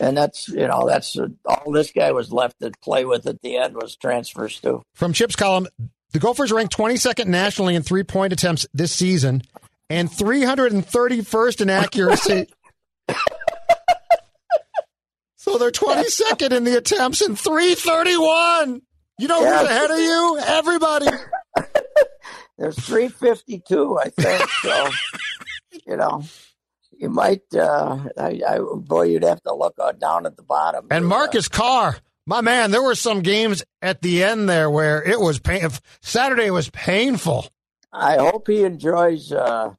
And 0.00 0.16
that's, 0.16 0.48
you 0.48 0.66
know, 0.66 0.86
that's 0.86 1.18
uh, 1.18 1.28
all 1.44 1.70
this 1.72 1.92
guy 1.92 2.10
was 2.12 2.32
left 2.32 2.60
to 2.60 2.72
play 2.82 3.04
with 3.04 3.26
at 3.26 3.42
the 3.42 3.56
end 3.56 3.74
was 3.74 3.96
transfers 3.96 4.58
too. 4.58 4.82
From 4.94 5.12
Chip's 5.12 5.36
column, 5.36 5.68
the 6.12 6.18
Gophers 6.18 6.50
ranked 6.50 6.76
22nd 6.76 7.26
nationally 7.26 7.74
in 7.74 7.82
three 7.82 8.04
point 8.04 8.32
attempts 8.32 8.66
this 8.72 8.92
season 8.92 9.42
and 9.90 10.10
331st 10.10 11.60
in 11.60 11.70
accuracy. 11.70 12.48
so 15.36 15.58
they're 15.58 15.70
22nd 15.70 16.52
in 16.52 16.64
the 16.64 16.76
attempts 16.76 17.20
and 17.20 17.38
331. 17.38 18.82
You 19.18 19.28
know 19.28 19.40
yeah. 19.40 19.60
who's 19.60 19.68
ahead 19.70 19.90
of 19.90 19.98
you? 19.98 20.38
Everybody. 20.46 21.06
There's 22.58 22.78
352, 22.78 23.98
I 23.98 24.08
think. 24.10 24.50
So, 24.62 24.88
you 25.86 25.96
know, 25.96 26.22
you 26.92 27.08
might, 27.08 27.42
uh, 27.54 27.98
I, 28.18 28.40
I, 28.46 28.58
boy, 28.58 29.04
you'd 29.04 29.24
have 29.24 29.42
to 29.42 29.54
look 29.54 29.74
uh, 29.78 29.92
down 29.92 30.26
at 30.26 30.36
the 30.36 30.42
bottom. 30.42 30.88
And 30.90 31.06
Marcus 31.06 31.46
uh, 31.46 31.56
Carr, 31.56 31.96
my 32.26 32.40
man, 32.40 32.70
there 32.70 32.82
were 32.82 32.94
some 32.94 33.20
games 33.20 33.64
at 33.80 34.02
the 34.02 34.22
end 34.24 34.48
there 34.48 34.70
where 34.70 35.02
it 35.02 35.20
was 35.20 35.38
pain. 35.38 35.68
Saturday 36.02 36.50
was 36.50 36.68
painful. 36.70 37.48
I 37.92 38.16
hope 38.16 38.48
he 38.48 38.64
enjoys 38.64 39.32
uh, 39.32 39.74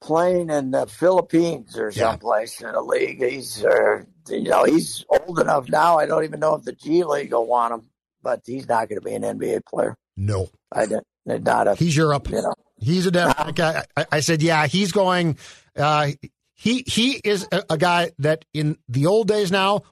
playing 0.00 0.50
in 0.50 0.70
the 0.70 0.86
Philippines 0.86 1.76
or 1.78 1.92
someplace 1.92 2.60
yeah. 2.60 2.70
in 2.70 2.74
a 2.74 2.80
league. 2.80 3.22
He's 3.22 3.64
uh, 3.64 4.02
you 4.30 4.50
know, 4.50 4.64
he's 4.64 5.04
old 5.08 5.38
enough 5.38 5.68
now. 5.68 5.98
I 5.98 6.06
don't 6.06 6.24
even 6.24 6.40
know 6.40 6.54
if 6.54 6.64
the 6.64 6.72
G 6.72 7.04
League 7.04 7.32
will 7.32 7.46
want 7.46 7.74
him, 7.74 7.82
but 8.22 8.42
he's 8.44 8.68
not 8.68 8.88
going 8.88 9.00
to 9.00 9.04
be 9.04 9.14
an 9.14 9.22
NBA 9.22 9.64
player. 9.66 9.96
No, 10.16 10.48
I 10.72 10.86
didn't. 10.86 11.06
Not 11.24 11.68
a. 11.68 11.74
He's 11.74 11.96
Europe. 11.96 12.28
You 12.30 12.42
know, 12.42 12.54
he's 12.78 13.06
a 13.06 13.10
definite 13.10 13.60
uh, 13.60 13.82
I, 13.96 14.06
I, 14.12 14.20
said, 14.20 14.42
yeah, 14.42 14.66
he's 14.66 14.92
going. 14.92 15.36
Uh, 15.76 16.12
he 16.54 16.84
he 16.86 17.20
is 17.22 17.46
a, 17.52 17.62
a, 17.70 17.78
guy 17.78 18.10
that 18.18 18.44
in 18.54 18.78
the 18.88 19.06
old 19.06 19.28
days 19.28 19.52
now 19.52 19.82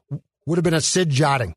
would 0.47 0.57
have 0.57 0.65
been 0.65 0.75
a 0.75 0.81
Sid 0.81 1.11
Jotting. 1.11 1.55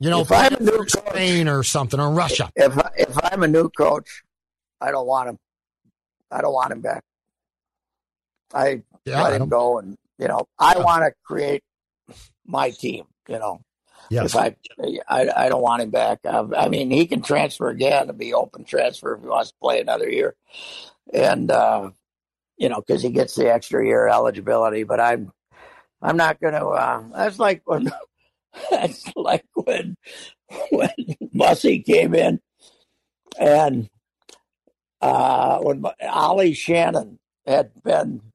You 0.00 0.08
know, 0.08 0.22
if 0.22 0.32
I'm 0.32 0.54
a 0.54 0.60
new 0.60 0.88
Spain 0.88 1.46
or 1.46 1.62
something 1.62 2.00
or 2.00 2.10
Russia. 2.10 2.50
If 2.56 2.76
if 2.96 3.16
I'm 3.22 3.42
a 3.42 3.48
new 3.48 3.68
coach, 3.68 4.22
I 4.80 4.90
don't 4.90 5.06
want 5.06 5.28
him. 5.28 5.38
I 6.30 6.40
don't 6.40 6.54
want 6.54 6.72
him 6.72 6.80
back. 6.80 7.02
I 8.54 8.82
yeah, 9.04 9.22
let 9.22 9.40
him 9.40 9.48
go, 9.48 9.78
and 9.78 9.96
you 10.18 10.26
know, 10.26 10.46
I 10.58 10.74
yeah. 10.76 10.82
want 10.82 11.04
to 11.04 11.12
create 11.24 11.62
my 12.50 12.70
team. 12.70 13.04
You 13.28 13.38
know, 13.38 13.60
yes. 14.10 14.34
if 14.34 14.36
I, 14.36 14.56
I, 15.08 15.44
I 15.44 15.48
don't 15.48 15.62
want 15.62 15.82
him 15.82 15.90
back. 15.90 16.20
I, 16.24 16.44
I 16.56 16.68
mean, 16.68 16.90
he 16.90 17.06
can 17.06 17.22
transfer 17.22 17.68
again 17.68 18.08
and 18.08 18.18
be 18.18 18.34
open 18.34 18.64
transfer 18.64 19.14
if 19.14 19.22
he 19.22 19.28
wants 19.28 19.50
to 19.50 19.56
play 19.60 19.80
another 19.80 20.08
year, 20.08 20.34
and 21.12 21.50
uh, 21.50 21.90
you 22.56 22.68
know, 22.68 22.80
because 22.80 23.02
he 23.02 23.10
gets 23.10 23.34
the 23.34 23.52
extra 23.52 23.84
year 23.84 24.08
eligibility. 24.08 24.82
But 24.82 25.00
I'm, 25.00 25.32
I'm 26.02 26.16
not 26.16 26.40
going 26.40 26.54
to. 26.54 26.66
Uh, 26.66 27.02
that's 27.14 27.38
like 27.38 27.62
when, 27.64 27.90
that's 28.70 29.04
like 29.16 29.46
when, 29.54 29.96
when 30.70 30.90
Mussy 31.32 31.80
came 31.80 32.14
in, 32.14 32.40
and 33.38 33.88
uh, 35.00 35.58
when 35.58 35.84
Ollie 36.02 36.54
Shannon 36.54 37.18
had 37.46 37.70
been 37.82 38.29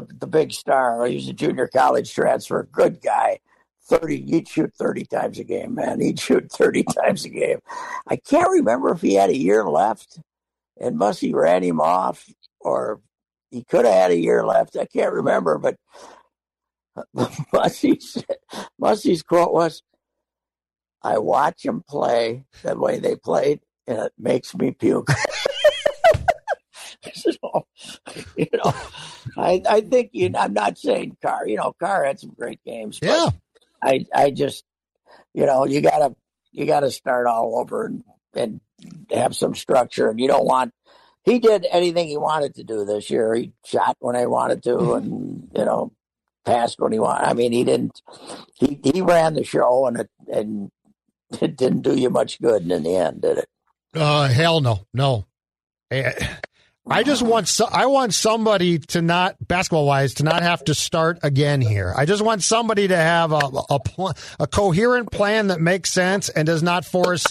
the, 0.00 0.14
the 0.14 0.26
big 0.26 0.52
star. 0.52 1.06
He 1.06 1.16
was 1.16 1.28
a 1.28 1.32
junior 1.32 1.68
college 1.68 2.14
transfer, 2.14 2.68
good 2.70 3.00
guy. 3.00 3.40
30, 3.88 4.22
he'd 4.22 4.48
shoot 4.48 4.72
30 4.74 5.04
times 5.06 5.38
a 5.38 5.44
game, 5.44 5.74
man. 5.74 6.00
He'd 6.00 6.20
shoot 6.20 6.52
30 6.52 6.84
times 6.84 7.24
a 7.24 7.30
game. 7.30 7.60
I 8.06 8.16
can't 8.16 8.50
remember 8.50 8.90
if 8.90 9.00
he 9.00 9.14
had 9.14 9.30
a 9.30 9.36
year 9.36 9.64
left 9.64 10.20
and 10.78 10.98
Mussy 10.98 11.34
ran 11.34 11.62
him 11.62 11.80
off 11.80 12.30
or 12.60 13.00
he 13.50 13.64
could 13.64 13.86
have 13.86 13.94
had 13.94 14.10
a 14.10 14.18
year 14.18 14.44
left. 14.44 14.76
I 14.76 14.84
can't 14.84 15.12
remember, 15.12 15.58
but 15.58 15.76
Mussy's 18.78 19.22
quote 19.22 19.52
was, 19.52 19.82
I 21.02 21.18
watch 21.18 21.64
him 21.64 21.82
play 21.88 22.44
the 22.62 22.76
way 22.76 22.98
they 22.98 23.16
played 23.16 23.60
and 23.86 23.98
it 23.98 24.12
makes 24.18 24.54
me 24.54 24.72
puke. 24.72 25.10
so, 27.14 27.66
you 28.36 28.46
know, 28.52 28.72
I, 29.36 29.62
I 29.68 29.80
think 29.80 30.10
you. 30.12 30.30
I'm 30.36 30.52
not 30.52 30.78
saying 30.78 31.16
Carr. 31.22 31.46
You 31.46 31.56
know, 31.56 31.74
Carr 31.78 32.04
had 32.04 32.20
some 32.20 32.34
great 32.38 32.60
games. 32.64 32.98
Yeah. 33.02 33.30
I, 33.82 34.06
I 34.14 34.30
just, 34.30 34.64
you 35.34 35.46
know, 35.46 35.64
you 35.64 35.80
gotta, 35.80 36.14
you 36.52 36.66
gotta 36.66 36.90
start 36.90 37.26
all 37.26 37.58
over 37.58 37.86
and, 37.86 38.04
and 38.34 38.60
have 39.10 39.36
some 39.36 39.54
structure. 39.54 40.10
And 40.10 40.20
you 40.20 40.28
don't 40.28 40.46
want. 40.46 40.72
He 41.24 41.38
did 41.38 41.66
anything 41.70 42.08
he 42.08 42.16
wanted 42.16 42.54
to 42.54 42.64
do 42.64 42.84
this 42.84 43.10
year. 43.10 43.34
He 43.34 43.52
shot 43.64 43.96
when 44.00 44.16
he 44.16 44.24
wanted 44.26 44.62
to, 44.62 44.70
mm-hmm. 44.70 44.96
and 44.96 45.50
you 45.54 45.64
know, 45.64 45.92
passed 46.44 46.80
when 46.80 46.92
he 46.92 46.98
wanted. 46.98 47.28
I 47.28 47.34
mean, 47.34 47.52
he 47.52 47.64
didn't. 47.64 48.00
He 48.54 48.80
he 48.82 49.02
ran 49.02 49.34
the 49.34 49.44
show, 49.44 49.86
and 49.86 49.98
it 49.98 50.10
and 50.32 50.70
it 51.40 51.56
didn't 51.56 51.82
do 51.82 51.94
you 51.94 52.10
much 52.10 52.40
good 52.40 52.70
in 52.70 52.82
the 52.82 52.96
end, 52.96 53.20
did 53.20 53.38
it? 53.38 53.48
Uh, 53.94 54.28
hell 54.28 54.60
no, 54.60 54.86
no. 54.92 55.26
Eh, 55.90 56.12
I 56.90 57.02
just 57.02 57.22
want 57.22 57.48
so, 57.48 57.66
I 57.70 57.86
want 57.86 58.14
somebody 58.14 58.78
to 58.78 59.02
not 59.02 59.36
basketball 59.46 59.86
wise 59.86 60.14
to 60.14 60.24
not 60.24 60.42
have 60.42 60.64
to 60.64 60.74
start 60.74 61.18
again 61.22 61.60
here. 61.60 61.92
I 61.96 62.06
just 62.06 62.22
want 62.22 62.42
somebody 62.42 62.88
to 62.88 62.96
have 62.96 63.32
a 63.32 63.40
a, 63.70 63.80
pl- 63.80 64.14
a 64.40 64.46
coherent 64.46 65.10
plan 65.10 65.48
that 65.48 65.60
makes 65.60 65.90
sense 65.90 66.28
and 66.28 66.46
does 66.46 66.62
not 66.62 66.84
force 66.84 67.26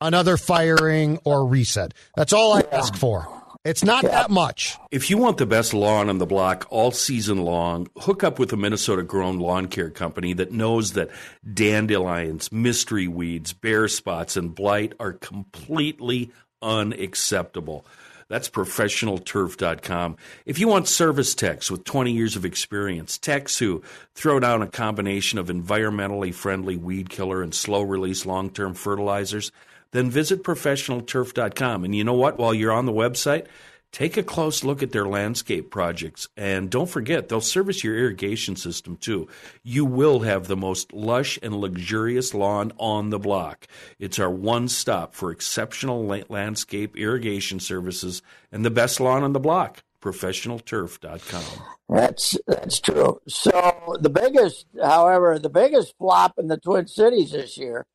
another 0.00 0.36
firing 0.36 1.18
or 1.24 1.46
reset. 1.46 1.94
That's 2.16 2.32
all 2.32 2.54
I 2.54 2.62
ask 2.72 2.94
for. 2.94 3.28
It's 3.64 3.84
not 3.84 4.02
that 4.02 4.28
much. 4.28 4.76
If 4.90 5.08
you 5.08 5.18
want 5.18 5.38
the 5.38 5.46
best 5.46 5.72
lawn 5.72 6.08
on 6.08 6.18
the 6.18 6.26
block 6.26 6.66
all 6.70 6.90
season 6.90 7.42
long, 7.42 7.86
hook 7.96 8.24
up 8.24 8.40
with 8.40 8.52
a 8.52 8.56
Minnesota 8.56 9.04
grown 9.04 9.38
lawn 9.38 9.68
care 9.68 9.90
company 9.90 10.32
that 10.32 10.50
knows 10.50 10.94
that 10.94 11.10
dandelions, 11.54 12.50
mystery 12.50 13.06
weeds, 13.06 13.52
bare 13.52 13.86
spots, 13.86 14.36
and 14.36 14.52
blight 14.52 14.94
are 14.98 15.12
completely 15.12 16.32
unacceptable. 16.60 17.86
That's 18.32 18.48
professionalturf.com. 18.48 20.16
If 20.46 20.58
you 20.58 20.66
want 20.66 20.88
service 20.88 21.34
techs 21.34 21.70
with 21.70 21.84
20 21.84 22.12
years 22.12 22.34
of 22.34 22.46
experience, 22.46 23.18
techs 23.18 23.58
who 23.58 23.82
throw 24.14 24.40
down 24.40 24.62
a 24.62 24.66
combination 24.66 25.38
of 25.38 25.48
environmentally 25.48 26.32
friendly 26.32 26.78
weed 26.78 27.10
killer 27.10 27.42
and 27.42 27.54
slow 27.54 27.82
release 27.82 28.24
long 28.24 28.48
term 28.48 28.72
fertilizers, 28.72 29.52
then 29.90 30.08
visit 30.08 30.42
professionalturf.com. 30.42 31.84
And 31.84 31.94
you 31.94 32.04
know 32.04 32.14
what? 32.14 32.38
While 32.38 32.54
you're 32.54 32.72
on 32.72 32.86
the 32.86 32.92
website, 32.92 33.48
take 33.92 34.16
a 34.16 34.22
close 34.22 34.64
look 34.64 34.82
at 34.82 34.90
their 34.90 35.06
landscape 35.06 35.70
projects. 35.70 36.28
And 36.36 36.70
don't 36.70 36.88
forget, 36.88 37.28
they'll 37.28 37.40
service 37.40 37.84
your 37.84 37.96
irrigation 37.96 38.56
system 38.56 38.96
too. 38.96 39.28
You 39.62 39.84
will 39.84 40.20
have 40.20 40.48
the 40.48 40.56
most 40.56 40.92
lush 40.92 41.38
and 41.42 41.54
luxurious 41.54 42.34
lawn 42.34 42.72
on 42.78 43.10
the 43.10 43.18
block. 43.18 43.66
It's 43.98 44.18
our 44.18 44.30
one 44.30 44.68
stop 44.68 45.14
for 45.14 45.30
exceptional 45.30 46.04
landscape 46.28 46.96
irrigation 46.96 47.60
services 47.60 48.22
and 48.50 48.64
the 48.64 48.70
best 48.70 48.98
lawn 48.98 49.22
on 49.22 49.34
the 49.34 49.40
block. 49.40 49.82
ProfessionalTurf.com. 50.00 51.44
That's 51.88 52.36
that's 52.46 52.80
true. 52.80 53.20
So 53.28 53.96
the 54.00 54.10
biggest, 54.10 54.66
however, 54.82 55.38
the 55.38 55.48
biggest 55.48 55.94
flop 55.96 56.38
in 56.38 56.48
the 56.48 56.56
Twin 56.56 56.88
Cities 56.88 57.30
this 57.30 57.56
year, 57.56 57.86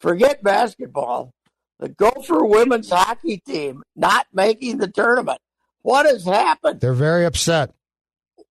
forget 0.00 0.42
basketball, 0.42 1.32
the 1.80 1.88
Gopher 1.88 2.44
women's 2.44 2.90
hockey 2.90 3.38
team 3.38 3.82
not 3.96 4.26
making 4.32 4.78
the 4.78 4.88
tournament. 4.88 5.40
What 5.82 6.06
has 6.06 6.24
happened? 6.24 6.80
They're 6.80 6.92
very 6.92 7.24
upset. 7.24 7.72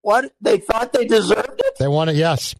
What 0.02 0.32
they 0.40 0.58
thought 0.58 0.92
they 0.92 1.06
deserved 1.06 1.60
it? 1.64 1.74
They 1.78 1.88
want 1.88 2.10
it, 2.10 2.16
yes. 2.16 2.54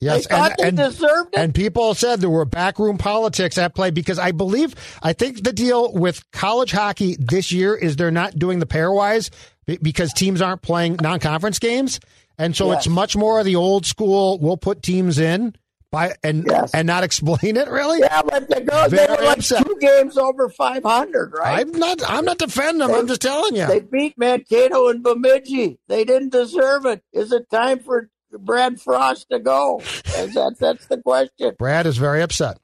Yes, 0.00 0.26
they 0.26 0.34
and, 0.34 0.54
they 0.58 0.68
and, 0.68 0.76
deserved 0.76 1.34
it. 1.34 1.38
And 1.38 1.54
people 1.54 1.94
said 1.94 2.20
there 2.20 2.30
were 2.30 2.44
backroom 2.44 2.98
politics 2.98 3.56
at 3.56 3.74
play 3.74 3.90
because 3.90 4.18
I 4.18 4.32
believe 4.32 4.74
I 5.02 5.12
think 5.14 5.42
the 5.42 5.52
deal 5.52 5.92
with 5.92 6.30
college 6.32 6.70
hockey 6.70 7.16
this 7.18 7.50
year 7.50 7.74
is 7.74 7.96
they're 7.96 8.10
not 8.10 8.38
doing 8.38 8.58
the 8.58 8.66
pairwise 8.66 9.30
because 9.66 10.12
teams 10.12 10.42
aren't 10.42 10.62
playing 10.62 10.98
non-conference 11.00 11.58
games, 11.58 11.98
and 12.38 12.54
so 12.54 12.70
yes. 12.70 12.78
it's 12.78 12.88
much 12.88 13.16
more 13.16 13.38
of 13.38 13.46
the 13.46 13.56
old 13.56 13.86
school. 13.86 14.38
We'll 14.38 14.58
put 14.58 14.82
teams 14.82 15.18
in 15.18 15.56
by 15.90 16.14
and 16.22 16.44
yes. 16.46 16.72
and 16.74 16.86
not 16.86 17.04
explain 17.04 17.56
it 17.56 17.68
really. 17.68 18.00
Yeah, 18.00 18.22
but 18.22 18.48
they 18.48 18.60
go 18.60 18.88
they 18.88 19.06
were 19.08 19.24
like 19.24 19.38
upset. 19.38 19.64
two 19.64 19.76
games 19.80 20.18
over 20.18 20.48
five 20.48 20.82
hundred, 20.82 21.32
right? 21.32 21.60
I'm 21.60 21.72
not. 21.72 22.00
I'm 22.08 22.24
not 22.24 22.38
defending 22.38 22.78
them. 22.78 22.88
They, 22.90 22.98
I'm 22.98 23.06
just 23.06 23.22
telling 23.22 23.56
you. 23.56 23.66
They 23.66 23.80
beat 23.80 24.18
Mankato 24.18 24.88
and 24.88 25.02
Bemidji. 25.02 25.78
They 25.88 26.04
didn't 26.04 26.32
deserve 26.32 26.86
it. 26.86 27.02
Is 27.12 27.32
it 27.32 27.48
time 27.50 27.80
for 27.80 28.10
Brad 28.32 28.80
Frost 28.80 29.28
to 29.30 29.38
go? 29.38 29.82
That's 30.14 30.58
that's 30.58 30.86
the 30.86 30.98
question. 30.98 31.54
Brad 31.58 31.86
is 31.86 31.96
very 31.96 32.22
upset. 32.22 32.58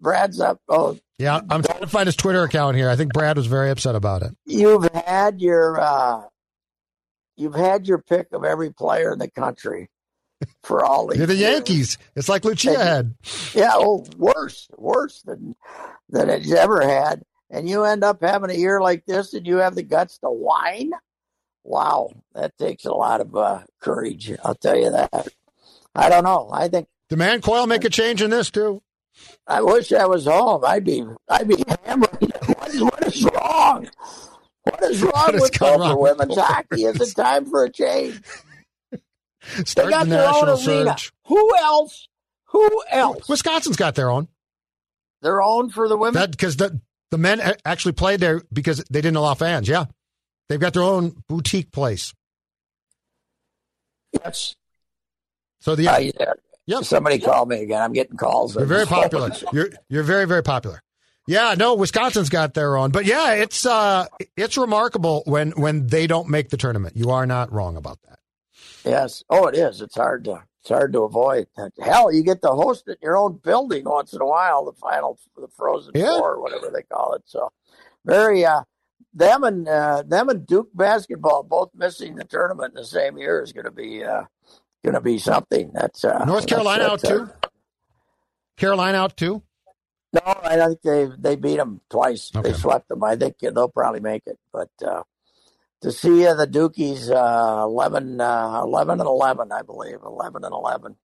Brad's 0.00 0.40
up. 0.40 0.60
Oh, 0.68 0.98
yeah. 1.18 1.40
I'm 1.48 1.62
trying 1.62 1.80
to 1.80 1.86
find 1.86 2.06
his 2.06 2.16
Twitter 2.16 2.42
account 2.42 2.76
here. 2.76 2.90
I 2.90 2.96
think 2.96 3.12
Brad 3.12 3.36
was 3.36 3.46
very 3.46 3.70
upset 3.70 3.94
about 3.94 4.22
it. 4.22 4.36
You've 4.44 4.88
had 4.92 5.40
your 5.40 5.80
uh, 5.80 6.22
you've 7.36 7.54
had 7.54 7.86
your 7.86 7.98
pick 7.98 8.26
of 8.32 8.44
every 8.44 8.72
player 8.72 9.12
in 9.12 9.20
the 9.20 9.30
country 9.30 9.88
for 10.62 10.84
all 10.84 11.06
these. 11.06 11.18
You're 11.18 11.26
the. 11.26 11.36
Yankees. 11.36 11.98
It's 12.14 12.28
like 12.28 12.44
Lucia 12.44 12.78
had. 12.78 13.14
Yeah. 13.54 13.72
Oh, 13.74 14.04
worse, 14.16 14.68
worse 14.76 15.22
than 15.22 15.54
than 16.08 16.28
it's 16.28 16.52
ever 16.52 16.80
had. 16.86 17.22
And 17.50 17.68
you 17.68 17.84
end 17.84 18.02
up 18.04 18.22
having 18.22 18.50
a 18.50 18.54
year 18.54 18.80
like 18.80 19.04
this, 19.06 19.34
and 19.34 19.46
you 19.46 19.56
have 19.56 19.74
the 19.74 19.82
guts 19.82 20.18
to 20.18 20.30
whine. 20.30 20.92
Wow, 21.64 22.10
that 22.34 22.56
takes 22.58 22.84
a 22.84 22.92
lot 22.92 23.20
of 23.20 23.36
uh, 23.36 23.60
courage. 23.80 24.32
I'll 24.44 24.54
tell 24.54 24.76
you 24.76 24.90
that. 24.90 25.28
I 25.94 26.08
don't 26.08 26.24
know. 26.24 26.50
I 26.52 26.68
think 26.68 26.88
demand 27.08 27.42
Coyle 27.42 27.66
make 27.66 27.84
a 27.84 27.90
change 27.90 28.22
in 28.22 28.30
this 28.30 28.50
too. 28.50 28.82
I 29.46 29.60
wish 29.60 29.92
I 29.92 30.06
was 30.06 30.24
home. 30.26 30.64
I'd 30.64 30.84
be 30.84 31.04
I'd 31.28 31.48
be 31.48 31.62
hammering. 31.84 32.30
What 32.46 32.68
is, 32.68 32.82
what 32.82 33.06
is 33.06 33.24
wrong? 33.24 33.88
What 34.64 34.82
is 34.84 35.02
wrong 35.02 35.32
with 35.34 35.58
Gopher 35.58 35.96
women's 35.96 36.36
hockey? 36.36 36.84
Is 36.84 37.00
it 37.00 37.14
time 37.14 37.46
for 37.46 37.64
a 37.64 37.70
change? 37.70 38.20
Start 39.64 39.86
they 39.86 39.90
got 39.90 40.04
the 40.04 40.10
their 40.10 40.28
own 40.28 40.48
arena. 40.48 40.96
Who 41.26 41.56
else? 41.56 42.08
Who 42.46 42.82
else? 42.90 43.28
Wisconsin's 43.28 43.76
got 43.76 43.94
their 43.94 44.10
own. 44.10 44.28
Their 45.22 45.42
own 45.42 45.70
for 45.70 45.88
the 45.88 45.96
women. 45.96 46.30
Because 46.30 46.56
the 46.56 46.80
the 47.10 47.18
men 47.18 47.40
actually 47.64 47.92
played 47.92 48.20
there 48.20 48.42
because 48.52 48.84
they 48.90 49.00
didn't 49.00 49.16
allow 49.16 49.34
fans. 49.34 49.68
Yeah, 49.68 49.86
they've 50.48 50.60
got 50.60 50.72
their 50.74 50.82
own 50.82 51.22
boutique 51.28 51.72
place. 51.72 52.14
Yes. 54.12 54.54
So 55.60 55.74
the 55.74 55.88
uh, 55.88 56.34
Yep. 56.66 56.84
Somebody 56.84 57.18
call 57.18 57.46
me 57.46 57.62
again. 57.62 57.82
I'm 57.82 57.92
getting 57.92 58.16
calls. 58.16 58.54
You're 58.54 58.66
very 58.66 58.86
popular. 58.98 59.30
You're 59.52 59.70
you're 59.88 60.04
very 60.04 60.26
very 60.26 60.42
popular. 60.42 60.82
Yeah, 61.26 61.54
no, 61.56 61.74
Wisconsin's 61.74 62.28
got 62.28 62.54
their 62.54 62.76
own, 62.76 62.90
but 62.90 63.04
yeah, 63.04 63.34
it's 63.34 63.64
uh, 63.64 64.06
it's 64.36 64.56
remarkable 64.56 65.22
when 65.26 65.52
when 65.52 65.86
they 65.86 66.06
don't 66.06 66.28
make 66.28 66.50
the 66.50 66.56
tournament. 66.56 66.96
You 66.96 67.10
are 67.10 67.26
not 67.26 67.52
wrong 67.52 67.76
about 67.76 67.98
that. 68.08 68.18
Yes. 68.84 69.24
Oh, 69.30 69.46
it 69.46 69.56
is. 69.56 69.80
It's 69.80 69.94
hard 69.94 70.24
to 70.24 70.42
it's 70.62 70.68
hard 70.68 70.92
to 70.92 71.02
avoid. 71.02 71.48
Hell, 71.80 72.12
you 72.12 72.22
get 72.22 72.40
to 72.42 72.48
host 72.48 72.84
it 72.86 72.92
in 72.92 72.98
your 73.02 73.16
own 73.16 73.40
building 73.42 73.84
once 73.84 74.12
in 74.12 74.20
a 74.20 74.26
while. 74.26 74.64
The 74.64 74.72
final, 74.72 75.18
the 75.36 75.48
Frozen 75.56 75.92
yeah. 75.96 76.18
Four, 76.18 76.40
whatever 76.40 76.70
they 76.72 76.82
call 76.82 77.14
it. 77.14 77.22
So, 77.26 77.50
very 78.04 78.44
uh, 78.44 78.62
them 79.12 79.42
and 79.42 79.68
uh, 79.68 80.04
them 80.06 80.28
and 80.28 80.46
Duke 80.46 80.68
basketball 80.72 81.42
both 81.42 81.70
missing 81.74 82.14
the 82.14 82.24
tournament 82.24 82.74
in 82.74 82.80
the 82.80 82.86
same 82.86 83.18
year 83.18 83.42
is 83.42 83.52
going 83.52 83.64
to 83.64 83.72
be 83.72 84.04
uh, 84.04 84.22
going 84.84 84.94
to 84.94 85.00
be 85.00 85.18
something. 85.18 85.72
That's 85.74 86.04
uh, 86.04 86.24
North 86.24 86.46
Carolina 86.46 86.84
that's, 86.90 87.02
that's, 87.02 87.20
out 87.20 87.42
too. 87.42 87.50
Carolina 88.56 88.98
out 88.98 89.16
too. 89.16 89.42
No, 90.12 90.20
I 90.24 90.56
think 90.68 90.82
they 90.82 91.08
they 91.18 91.36
beat 91.36 91.56
them 91.56 91.80
twice. 91.90 92.30
Okay. 92.34 92.50
They 92.50 92.56
swept 92.56 92.88
them. 92.88 93.02
I 93.02 93.16
think 93.16 93.38
they'll 93.40 93.68
probably 93.68 94.00
make 94.00 94.22
it. 94.26 94.38
But 94.52 94.70
uh, 94.86 95.02
to 95.82 95.92
see 95.92 96.26
uh, 96.26 96.34
the 96.34 96.46
Dukies 96.46 97.10
uh, 97.10 97.64
11, 97.64 98.20
uh, 98.20 98.60
11 98.62 99.00
and 99.00 99.06
eleven, 99.06 99.52
I 99.52 99.62
believe, 99.62 99.98
eleven 100.04 100.44
and 100.44 100.52
eleven, 100.52 100.96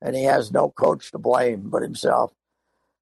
and 0.00 0.14
he 0.14 0.24
has 0.24 0.52
no 0.52 0.70
coach 0.70 1.10
to 1.12 1.18
blame 1.18 1.70
but 1.70 1.82
himself. 1.82 2.32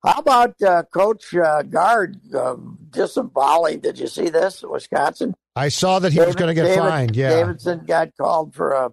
How 0.05 0.20
about 0.20 0.62
uh, 0.62 0.85
Coach 0.85 1.35
uh, 1.35 1.62
Gard 1.62 2.20
uh, 2.33 2.57
disemboweling? 2.91 3.81
Did 3.81 3.99
you 3.99 4.07
see 4.07 4.29
this, 4.29 4.62
Wisconsin? 4.62 5.35
I 5.57 5.68
saw 5.68 5.99
that 5.99 6.12
he 6.12 6.18
David, 6.18 6.27
was 6.29 6.37
going 6.37 6.49
to 6.49 6.55
get 6.55 6.68
David, 6.68 6.79
fined. 6.79 7.16
Yeah, 7.16 7.31
Davison 7.31 7.85
got 7.85 8.16
called 8.16 8.55
for 8.55 8.72
a 8.72 8.93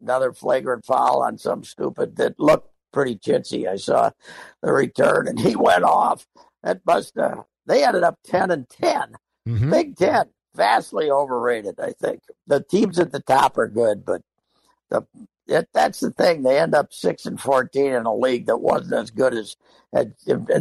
another 0.00 0.32
flagrant 0.32 0.84
foul 0.84 1.22
on 1.22 1.38
some 1.38 1.62
stupid 1.62 2.16
that 2.16 2.40
looked 2.40 2.68
pretty 2.92 3.16
chintzy. 3.16 3.68
I 3.68 3.76
saw 3.76 4.10
the 4.62 4.72
return 4.72 5.28
and 5.28 5.38
he 5.38 5.54
went 5.56 5.84
off. 5.84 6.26
That 6.62 6.80
must 6.84 7.16
uh, 7.16 7.42
they 7.66 7.84
ended 7.84 8.02
up 8.02 8.18
ten 8.24 8.50
and 8.50 8.68
10 8.68 9.14
mm-hmm. 9.48 9.70
Big 9.70 9.96
Ten, 9.96 10.24
vastly 10.54 11.10
overrated. 11.10 11.80
I 11.80 11.92
think 11.92 12.22
the 12.46 12.62
teams 12.62 12.98
at 12.98 13.12
the 13.12 13.20
top 13.20 13.58
are 13.58 13.68
good, 13.68 14.04
but 14.04 14.22
the 14.90 15.02
it, 15.48 15.68
that's 15.72 16.00
the 16.00 16.10
thing. 16.10 16.42
They 16.42 16.58
end 16.58 16.74
up 16.74 16.92
six 16.92 17.26
and 17.26 17.40
fourteen 17.40 17.92
in 17.92 18.06
a 18.06 18.14
league 18.14 18.46
that 18.46 18.58
wasn't 18.58 18.94
as 18.94 19.10
good 19.10 19.34
as, 19.34 19.56
and 19.92 20.14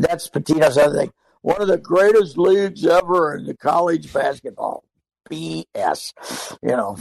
that's 0.04 0.30
Pitino's 0.30 0.78
other 0.78 0.98
thing. 0.98 1.14
One 1.42 1.62
of 1.62 1.68
the 1.68 1.78
greatest 1.78 2.38
leagues 2.38 2.86
ever 2.86 3.36
in 3.36 3.46
the 3.46 3.56
college 3.56 4.12
basketball. 4.12 4.84
BS. 5.30 6.58
You 6.62 6.70
know, 6.70 6.98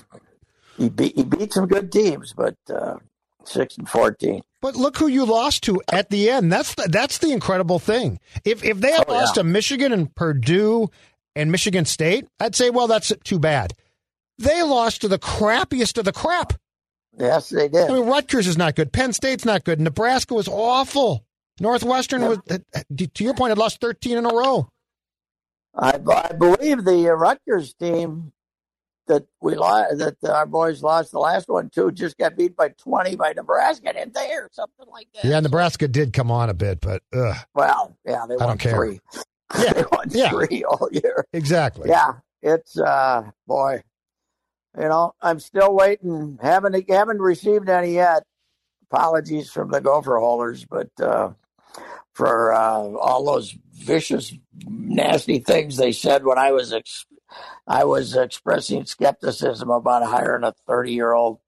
he 0.76 0.88
beat 0.88 1.16
he 1.16 1.24
beat 1.24 1.52
some 1.52 1.66
good 1.66 1.90
teams, 1.90 2.32
but 2.32 2.56
uh, 2.72 2.96
six 3.44 3.76
and 3.76 3.88
fourteen. 3.88 4.42
But 4.60 4.76
look 4.76 4.98
who 4.98 5.06
you 5.06 5.24
lost 5.24 5.62
to 5.64 5.80
at 5.90 6.10
the 6.10 6.28
end. 6.30 6.52
That's 6.52 6.74
the, 6.74 6.86
that's 6.88 7.18
the 7.18 7.32
incredible 7.32 7.78
thing. 7.78 8.20
If 8.44 8.62
if 8.64 8.78
they 8.78 8.92
had 8.92 9.06
oh, 9.08 9.14
lost 9.14 9.36
yeah. 9.36 9.42
to 9.42 9.48
Michigan 9.48 9.92
and 9.92 10.14
Purdue 10.14 10.90
and 11.36 11.52
Michigan 11.52 11.84
State, 11.84 12.26
I'd 12.38 12.54
say, 12.54 12.70
well, 12.70 12.86
that's 12.86 13.12
too 13.24 13.38
bad. 13.38 13.74
They 14.38 14.62
lost 14.62 15.02
to 15.02 15.08
the 15.08 15.18
crappiest 15.18 15.98
of 15.98 16.04
the 16.04 16.12
crap. 16.12 16.54
Yes, 17.18 17.50
they 17.50 17.68
did. 17.68 17.90
I 17.90 17.92
mean, 17.92 18.06
Rutgers 18.06 18.46
is 18.46 18.56
not 18.56 18.74
good. 18.74 18.92
Penn 18.92 19.12
State's 19.12 19.44
not 19.44 19.64
good. 19.64 19.80
Nebraska 19.80 20.34
was 20.34 20.48
awful. 20.48 21.24
Northwestern 21.58 22.22
was, 22.22 22.38
uh, 22.50 22.58
uh, 22.74 22.80
to 22.96 23.24
your 23.24 23.34
point, 23.34 23.50
had 23.50 23.58
lost 23.58 23.80
13 23.80 24.16
in 24.16 24.24
a 24.24 24.34
row. 24.34 24.68
I, 25.74 26.00
I 26.08 26.32
believe 26.32 26.84
the 26.84 27.10
uh, 27.10 27.12
Rutgers 27.12 27.74
team 27.74 28.32
that 29.06 29.26
we 29.42 29.56
lost, 29.56 29.98
that 29.98 30.16
our 30.24 30.46
boys 30.46 30.82
lost 30.82 31.12
the 31.12 31.18
last 31.18 31.48
one 31.48 31.68
too, 31.68 31.90
just 31.90 32.16
got 32.16 32.36
beat 32.36 32.56
by 32.56 32.68
20 32.68 33.16
by 33.16 33.32
Nebraska, 33.32 33.92
didn't 33.92 34.14
they, 34.14 34.32
or 34.32 34.48
something 34.52 34.86
like 34.90 35.08
that? 35.14 35.24
Yeah, 35.24 35.40
Nebraska 35.40 35.88
did 35.88 36.12
come 36.12 36.30
on 36.30 36.48
a 36.48 36.54
bit, 36.54 36.80
but 36.80 37.02
ugh. 37.12 37.36
Well, 37.54 37.96
yeah, 38.06 38.24
they 38.28 38.36
I 38.40 38.46
won 38.46 38.58
three. 38.58 39.00
Yeah, 39.58 39.82
yeah. 40.08 40.30
three 40.30 40.64
all 40.64 40.88
year. 40.92 41.24
Exactly. 41.32 41.88
Yeah, 41.88 42.14
it's 42.42 42.78
uh, 42.78 43.30
boy, 43.46 43.82
you 44.76 44.88
know, 44.88 45.14
I'm 45.20 45.40
still 45.40 45.74
waiting. 45.74 46.38
Haven't 46.42 46.90
haven't 46.90 47.20
received 47.20 47.68
any 47.68 47.94
yet. 47.94 48.24
Apologies 48.90 49.50
from 49.50 49.70
the 49.70 49.80
Gopher 49.80 50.18
holders, 50.18 50.64
but 50.64 50.90
uh, 51.00 51.32
for 52.12 52.52
uh, 52.52 52.58
all 52.96 53.24
those 53.24 53.56
vicious, 53.72 54.32
nasty 54.66 55.38
things 55.38 55.76
they 55.76 55.92
said 55.92 56.24
when 56.24 56.38
I 56.38 56.52
was 56.52 56.72
ex- 56.72 57.06
I 57.66 57.84
was 57.84 58.16
expressing 58.16 58.84
skepticism 58.84 59.70
about 59.70 60.04
hiring 60.04 60.44
a 60.44 60.52
30 60.66 60.92
year 60.92 61.12
old 61.12 61.38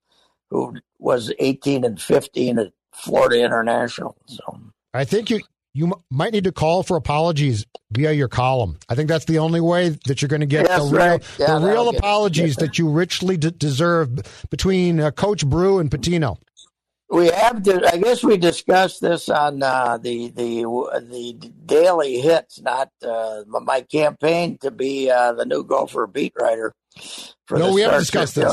who 0.51 0.75
was 0.99 1.33
18 1.39 1.85
and 1.85 2.01
15 2.01 2.59
at 2.59 2.73
Florida 2.93 3.43
International. 3.43 4.17
So 4.27 4.61
I 4.95 5.05
think 5.05 5.31
you 5.31 5.41
you 5.75 5.93
might 6.11 6.33
need 6.33 6.45
to 6.45 6.53
call 6.53 6.83
for 6.83 6.97
apologies 6.97 7.67
via 7.91 8.13
your 8.13 8.29
column. 8.29 8.79
I 8.89 8.95
think 8.95 9.09
that's 9.09 9.25
the 9.25 9.39
only 9.39 9.61
way 9.61 9.91
that 10.07 10.21
you're 10.21 10.29
going 10.29 10.41
to 10.41 10.47
get 10.47 10.69
the 10.69 10.83
real, 10.83 10.93
right. 10.93 11.39
yeah, 11.39 11.59
the 11.59 11.67
real 11.67 11.89
apologies 11.89 12.57
that 12.57 12.79
you 12.79 12.89
richly 12.89 13.37
d- 13.37 13.53
deserve 13.57 14.19
between 14.51 15.01
uh, 15.01 15.11
Coach 15.13 15.47
Brew 15.47 15.79
and 15.79 15.91
Pitino. 15.91 16.39
we 17.09 17.27
have 17.29 17.63
to. 17.63 17.91
I 17.91 17.97
guess 17.97 18.23
we 18.23 18.37
discussed 18.37 19.01
this 19.01 19.29
on 19.29 19.63
uh, 19.63 19.97
the 19.97 20.29
the 20.29 20.63
the 21.09 21.53
daily 21.65 22.21
hits, 22.21 22.61
not 22.61 22.91
uh, 23.03 23.43
my 23.47 23.81
campaign 23.83 24.59
to 24.59 24.71
be 24.71 25.11
uh, 25.11 25.33
the 25.33 25.47
new 25.47 25.65
Gopher 25.65 26.07
beat 26.07 26.35
writer. 26.39 26.75
For 27.47 27.59
no, 27.59 27.73
we 27.73 27.81
haven't 27.81 28.01
discussed 28.01 28.35
this. 28.35 28.53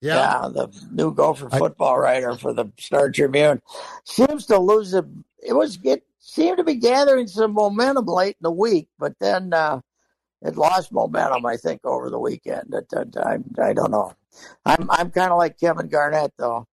Yeah. 0.00 0.14
yeah. 0.14 0.48
the 0.52 0.68
new 0.92 1.12
Gopher 1.12 1.48
football 1.48 1.96
I, 1.96 1.98
writer 1.98 2.36
for 2.36 2.52
the 2.52 2.66
Star 2.78 3.10
Tribune 3.10 3.60
seems 4.04 4.46
to 4.46 4.58
lose 4.58 4.92
it. 4.94 5.06
It 5.42 5.54
was 5.54 5.76
get 5.76 6.02
seemed 6.28 6.58
to 6.58 6.64
be 6.64 6.74
gathering 6.74 7.26
some 7.26 7.54
momentum 7.54 8.04
late 8.04 8.36
in 8.38 8.42
the 8.42 8.50
week, 8.50 8.88
but 8.98 9.14
then 9.18 9.52
uh, 9.54 9.80
it 10.42 10.56
lost 10.56 10.92
momentum. 10.92 11.46
I 11.46 11.56
think 11.56 11.80
over 11.84 12.10
the 12.10 12.18
weekend. 12.18 12.74
It, 12.74 12.86
it, 12.92 13.16
I 13.16 13.38
I 13.60 13.72
don't 13.72 13.90
know. 13.90 14.14
I'm 14.64 14.90
I'm 14.90 15.10
kind 15.10 15.32
of 15.32 15.38
like 15.38 15.58
Kevin 15.58 15.88
Garnett 15.88 16.32
though. 16.36 16.66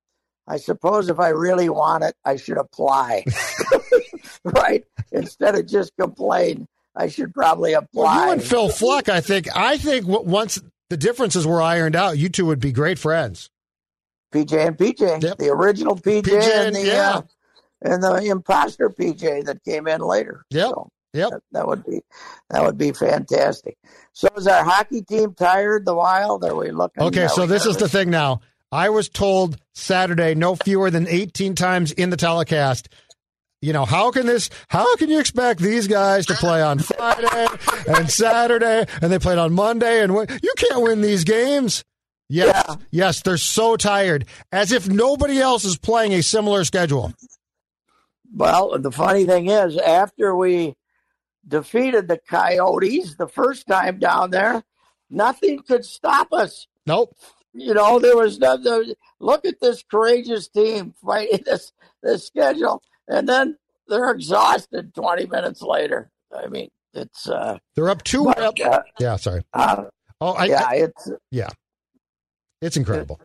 I 0.47 0.57
suppose 0.57 1.09
if 1.09 1.19
I 1.19 1.29
really 1.29 1.69
want 1.69 2.03
it, 2.03 2.15
I 2.23 2.35
should 2.35 2.57
apply, 2.57 3.23
right? 4.43 4.83
Instead 5.11 5.55
of 5.55 5.67
just 5.67 5.93
complain, 5.97 6.67
I 6.95 7.07
should 7.07 7.33
probably 7.33 7.73
apply. 7.73 8.03
Well, 8.03 8.25
you 8.25 8.31
and 8.33 8.43
Phil 8.43 8.69
Fluck, 8.69 9.09
I 9.09 9.21
think. 9.21 9.47
I 9.55 9.77
think 9.77 10.05
once 10.05 10.61
the 10.89 10.97
differences 10.97 11.47
were 11.47 11.61
ironed 11.61 11.95
out, 11.95 12.17
you 12.17 12.29
two 12.29 12.45
would 12.45 12.59
be 12.59 12.73
great 12.73 12.99
friends. 12.99 13.49
PJ 14.33 14.67
and 14.67 14.77
PJ, 14.77 15.23
yep. 15.23 15.37
the 15.37 15.49
original 15.49 15.95
PJ, 15.95 16.23
PJ 16.23 16.67
and, 16.67 16.75
the 16.75 16.85
yeah. 16.85 17.09
uh, 17.09 17.21
and 17.85 18.03
the 18.03 18.25
imposter 18.25 18.89
PJ 18.89 19.45
that 19.45 19.63
came 19.63 19.87
in 19.87 20.01
later. 20.01 20.45
Yep. 20.49 20.69
So 20.69 20.89
yep. 21.13 21.29
That, 21.31 21.41
that, 21.51 21.67
would 21.67 21.85
be 21.85 22.01
that 22.49 22.63
would 22.63 22.77
be 22.77 22.91
fantastic. 22.91 23.77
So 24.13 24.27
is 24.35 24.47
our 24.47 24.63
hockey 24.63 25.01
team 25.01 25.33
tired? 25.33 25.85
The 25.85 25.95
Wild? 25.95 26.43
Are 26.43 26.55
we 26.55 26.71
looking? 26.71 27.03
Okay, 27.03 27.27
so 27.27 27.45
this 27.45 27.65
nervous? 27.65 27.75
is 27.75 27.77
the 27.77 27.89
thing 27.89 28.09
now. 28.09 28.41
I 28.71 28.89
was 28.89 29.07
told 29.07 29.57
Saturday 29.73 30.35
no 30.35 30.55
fewer 30.55 30.89
than 30.89 31.07
18 31.07 31.55
times 31.55 31.91
in 31.91 32.09
the 32.09 32.17
telecast 32.17 32.89
you 33.65 33.73
know, 33.73 33.85
how 33.85 34.11
can 34.11 34.27
this, 34.27 34.51
how 34.67 34.95
can 34.97 35.09
you 35.09 35.19
expect 35.19 35.59
these 35.59 35.87
guys 35.87 36.27
to 36.27 36.35
play 36.35 36.61
on 36.61 36.77
Friday 36.77 37.47
and 37.87 38.09
Saturday 38.11 38.85
and 39.01 39.11
they 39.11 39.17
played 39.17 39.39
on 39.39 39.53
Monday 39.53 40.03
and 40.03 40.13
win? 40.13 40.27
You 40.43 40.53
can't 40.55 40.83
win 40.83 41.01
these 41.01 41.23
games. 41.23 41.83
Yes, 42.29 42.63
yeah. 42.67 42.75
yes, 42.91 43.21
they're 43.21 43.37
so 43.37 43.75
tired, 43.75 44.25
as 44.51 44.71
if 44.71 44.87
nobody 44.87 45.39
else 45.39 45.65
is 45.65 45.77
playing 45.77 46.13
a 46.13 46.21
similar 46.21 46.63
schedule. 46.63 47.11
Well, 48.35 48.77
the 48.77 48.91
funny 48.91 49.25
thing 49.25 49.47
is, 49.49 49.77
after 49.77 50.35
we 50.35 50.75
defeated 51.47 52.07
the 52.07 52.19
Coyotes 52.29 53.15
the 53.15 53.27
first 53.27 53.67
time 53.67 53.99
down 53.99 54.31
there, 54.31 54.63
nothing 55.09 55.59
could 55.59 55.85
stop 55.85 56.33
us. 56.33 56.67
Nope. 56.85 57.15
You 57.53 57.73
know, 57.73 57.99
there 57.99 58.17
was 58.17 58.37
no. 58.37 58.57
There, 58.57 58.83
look 59.19 59.45
at 59.45 59.61
this 59.61 59.83
courageous 59.83 60.49
team 60.49 60.93
fighting 61.01 61.39
this 61.45 61.71
this 62.03 62.27
schedule 62.27 62.83
and 63.07 63.27
then 63.27 63.57
they're 63.87 64.11
exhausted 64.11 64.93
20 64.93 65.27
minutes 65.27 65.61
later. 65.61 66.09
I 66.35 66.47
mean, 66.47 66.69
it's 66.93 67.29
uh, 67.29 67.57
they're 67.75 67.89
up 67.89 68.03
two. 68.03 68.25
But, 68.25 68.39
up, 68.39 68.55
uh, 68.63 68.81
yeah, 68.99 69.15
sorry. 69.17 69.43
Uh, 69.53 69.85
oh, 70.21 70.33
I, 70.33 70.45
yeah, 70.45 70.65
I, 70.67 70.75
it's 70.75 71.11
yeah, 71.31 71.49
it's 72.61 72.77
incredible. 72.77 73.19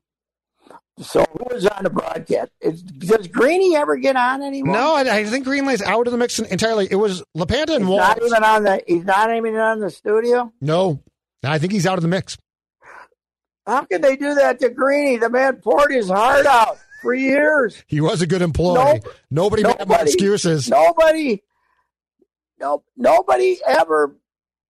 So 0.98 1.24
who 1.32 1.54
was 1.54 1.66
on 1.66 1.84
the 1.84 1.90
broadcast? 1.90 2.50
Is, 2.60 2.82
does 2.82 3.28
Greeny 3.28 3.76
ever 3.76 3.96
get 3.96 4.16
on 4.16 4.42
anymore? 4.42 4.74
No, 4.74 4.94
I, 4.96 5.18
I 5.18 5.24
think 5.24 5.46
Greenlay's 5.46 5.82
out 5.82 6.06
of 6.06 6.10
the 6.10 6.18
mix 6.18 6.38
entirely. 6.38 6.88
It 6.90 6.96
was 6.96 7.22
LaPanta 7.36 7.76
and 7.76 7.86
he's 7.86 7.96
Not 7.96 8.22
even 8.22 8.44
on 8.44 8.64
the. 8.64 8.82
He's 8.86 9.04
not 9.04 9.34
even 9.34 9.56
on 9.56 9.80
the 9.80 9.90
studio. 9.90 10.52
No, 10.60 11.02
I 11.42 11.58
think 11.58 11.72
he's 11.72 11.86
out 11.86 11.96
of 11.96 12.02
the 12.02 12.08
mix. 12.08 12.36
How 13.66 13.84
can 13.84 14.00
they 14.00 14.16
do 14.16 14.34
that 14.34 14.58
to 14.60 14.68
Greeny? 14.70 15.16
The 15.16 15.30
man 15.30 15.56
poured 15.56 15.92
his 15.92 16.08
heart 16.08 16.46
out 16.46 16.78
for 17.02 17.14
years. 17.14 17.82
He 17.86 18.00
was 18.00 18.20
a 18.20 18.26
good 18.26 18.42
employee. 18.42 19.00
nobody, 19.30 19.62
nobody 19.62 19.88
made 19.88 20.02
excuses. 20.02 20.68
Nobody, 20.68 21.42
no, 22.58 22.82
nobody 22.96 23.58
ever 23.66 24.16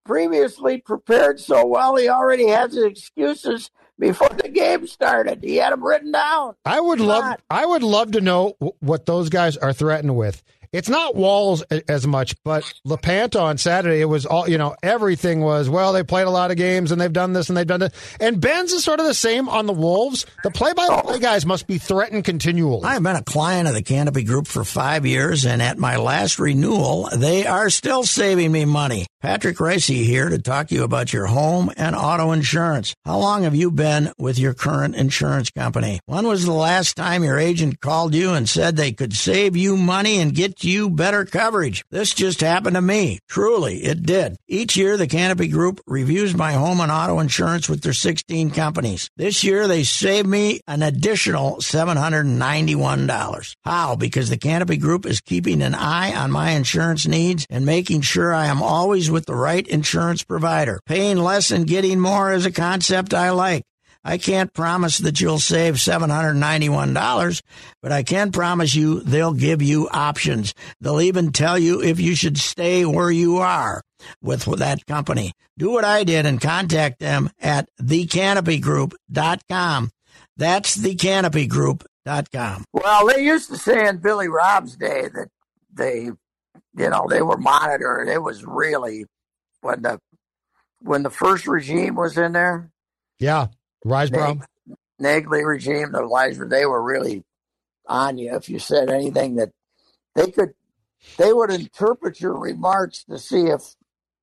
previously 0.04 0.78
prepared 0.78 1.40
so 1.40 1.66
well. 1.66 1.96
He 1.96 2.08
already 2.08 2.48
has 2.48 2.74
his 2.74 2.84
excuses 2.84 3.70
before 4.00 4.30
the 4.30 4.48
game 4.48 4.86
started. 4.86 5.44
He 5.44 5.56
had 5.56 5.72
them 5.72 5.84
written 5.84 6.10
down. 6.10 6.56
I 6.64 6.80
would 6.80 7.00
love, 7.00 7.36
I 7.48 7.64
would 7.64 7.82
love 7.82 8.12
to 8.12 8.20
know 8.20 8.56
what 8.80 9.06
those 9.06 9.28
guys 9.28 9.56
are 9.56 9.72
threatened 9.72 10.16
with. 10.16 10.42
It's 10.72 10.88
not 10.88 11.16
Walz 11.16 11.62
as 11.62 12.06
much, 12.06 12.36
but 12.44 12.62
LaPanta 12.86 13.40
on 13.42 13.58
Saturday, 13.58 14.00
it 14.00 14.04
was 14.04 14.24
all, 14.24 14.48
you 14.48 14.56
know, 14.56 14.76
everything 14.84 15.40
was, 15.40 15.68
well, 15.68 15.92
they 15.92 16.04
played 16.04 16.28
a 16.28 16.30
lot 16.30 16.52
of 16.52 16.56
games 16.56 16.92
and 16.92 17.00
they've 17.00 17.12
done 17.12 17.32
this 17.32 17.48
and 17.48 17.56
they've 17.56 17.66
done 17.66 17.80
that. 17.80 17.92
And 18.20 18.40
Benz 18.40 18.72
is 18.72 18.84
sort 18.84 19.00
of 19.00 19.06
the 19.06 19.14
same 19.14 19.48
on 19.48 19.66
the 19.66 19.72
Wolves. 19.72 20.26
The 20.44 20.52
play 20.52 20.72
by 20.72 20.86
play 21.02 21.18
guys 21.18 21.44
must 21.44 21.66
be 21.66 21.78
threatened 21.78 22.24
continually. 22.24 22.84
I've 22.84 23.02
been 23.02 23.16
a 23.16 23.24
client 23.24 23.66
of 23.66 23.74
the 23.74 23.82
Canopy 23.82 24.22
Group 24.22 24.46
for 24.46 24.62
five 24.62 25.06
years, 25.06 25.44
and 25.44 25.60
at 25.60 25.76
my 25.76 25.96
last 25.96 26.38
renewal, 26.38 27.08
they 27.16 27.46
are 27.46 27.68
still 27.68 28.04
saving 28.04 28.52
me 28.52 28.64
money. 28.64 29.06
Patrick 29.20 29.58
Reusse 29.58 30.02
here 30.02 30.30
to 30.30 30.38
talk 30.38 30.68
to 30.68 30.74
you 30.74 30.82
about 30.82 31.12
your 31.12 31.26
home 31.26 31.70
and 31.76 31.94
auto 31.94 32.32
insurance. 32.32 32.94
How 33.04 33.18
long 33.18 33.42
have 33.42 33.54
you 33.54 33.70
been 33.70 34.10
with 34.16 34.38
your 34.38 34.54
current 34.54 34.96
insurance 34.96 35.50
company? 35.50 36.00
When 36.06 36.26
was 36.26 36.46
the 36.46 36.54
last 36.54 36.96
time 36.96 37.22
your 37.22 37.38
agent 37.38 37.80
called 37.80 38.14
you 38.14 38.32
and 38.32 38.48
said 38.48 38.76
they 38.76 38.92
could 38.92 39.12
save 39.12 39.58
you 39.58 39.76
money 39.76 40.20
and 40.20 40.34
get 40.34 40.64
you 40.64 40.88
better 40.88 41.26
coverage? 41.26 41.84
This 41.90 42.14
just 42.14 42.40
happened 42.40 42.76
to 42.76 42.80
me. 42.80 43.18
Truly, 43.28 43.84
it 43.84 44.04
did. 44.04 44.38
Each 44.48 44.74
year, 44.74 44.96
the 44.96 45.06
Canopy 45.06 45.48
Group 45.48 45.82
reviews 45.86 46.34
my 46.34 46.52
home 46.52 46.80
and 46.80 46.90
auto 46.90 47.18
insurance 47.18 47.68
with 47.68 47.82
their 47.82 47.92
16 47.92 48.52
companies. 48.52 49.10
This 49.18 49.44
year, 49.44 49.68
they 49.68 49.84
saved 49.84 50.28
me 50.28 50.60
an 50.66 50.82
additional 50.82 51.56
$791. 51.56 53.54
How? 53.66 53.96
Because 53.96 54.30
the 54.30 54.38
Canopy 54.38 54.78
Group 54.78 55.04
is 55.04 55.20
keeping 55.20 55.60
an 55.60 55.74
eye 55.74 56.14
on 56.14 56.30
my 56.30 56.52
insurance 56.52 57.06
needs 57.06 57.46
and 57.50 57.66
making 57.66 58.00
sure 58.00 58.32
I 58.32 58.46
am 58.46 58.62
always 58.62 59.09
with 59.10 59.26
the 59.26 59.34
right 59.34 59.66
insurance 59.66 60.22
provider. 60.22 60.80
Paying 60.86 61.18
less 61.18 61.50
and 61.50 61.66
getting 61.66 61.98
more 62.00 62.32
is 62.32 62.46
a 62.46 62.52
concept 62.52 63.14
I 63.14 63.30
like. 63.30 63.64
I 64.02 64.16
can't 64.16 64.54
promise 64.54 64.96
that 64.98 65.20
you'll 65.20 65.40
save 65.40 65.74
$791, 65.74 67.42
but 67.82 67.92
I 67.92 68.02
can 68.02 68.32
promise 68.32 68.74
you 68.74 69.00
they'll 69.00 69.34
give 69.34 69.60
you 69.60 69.90
options. 69.90 70.54
They'll 70.80 71.02
even 71.02 71.32
tell 71.32 71.58
you 71.58 71.82
if 71.82 72.00
you 72.00 72.14
should 72.14 72.38
stay 72.38 72.86
where 72.86 73.10
you 73.10 73.36
are 73.38 73.82
with 74.22 74.46
that 74.58 74.86
company. 74.86 75.32
Do 75.58 75.70
what 75.70 75.84
I 75.84 76.04
did 76.04 76.24
and 76.24 76.40
contact 76.40 77.00
them 77.00 77.28
at 77.38 77.68
thecanopygroup.com. 77.78 79.90
That's 80.36 80.76
thecanopygroup.com. 80.78 82.64
Well, 82.72 83.06
they 83.06 83.22
used 83.22 83.50
to 83.50 83.58
say 83.58 83.86
in 83.86 83.98
Billy 83.98 84.28
Robb's 84.28 84.76
day 84.76 85.08
that 85.12 85.28
they 85.70 86.12
you 86.76 86.88
know, 86.88 87.06
they 87.08 87.22
were 87.22 87.38
monitored. 87.38 88.08
It 88.08 88.22
was 88.22 88.44
really 88.44 89.06
when 89.60 89.82
the 89.82 89.98
when 90.80 91.02
the 91.02 91.10
first 91.10 91.46
regime 91.46 91.94
was 91.94 92.16
in 92.16 92.32
there. 92.32 92.70
Yeah, 93.18 93.48
Risebrough. 93.84 94.42
Nag- 95.00 95.26
Naegeli 95.26 95.44
regime, 95.44 95.92
the 95.92 96.02
Leisure, 96.02 96.48
they 96.48 96.66
were 96.66 96.82
really 96.82 97.22
on 97.86 98.18
you 98.18 98.34
if 98.34 98.48
you 98.48 98.58
said 98.58 98.90
anything 98.90 99.36
that 99.36 99.50
they 100.14 100.30
could. 100.30 100.50
They 101.16 101.32
would 101.32 101.50
interpret 101.50 102.20
your 102.20 102.38
remarks 102.38 103.04
to 103.04 103.18
see 103.18 103.46
if 103.46 103.62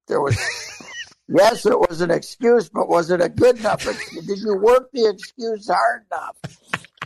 there 0.07 0.21
was. 0.21 0.37
yes, 1.27 1.65
it 1.65 1.79
was 1.79 2.01
an 2.01 2.11
excuse, 2.11 2.69
but 2.69 2.87
was 2.87 3.09
it 3.09 3.19
a 3.19 3.29
good 3.29 3.57
enough? 3.57 3.83
Did 3.83 4.39
you 4.39 4.55
work 4.57 4.89
the 4.93 5.09
excuse 5.09 5.67
hard 5.67 6.05
enough? 6.11 6.37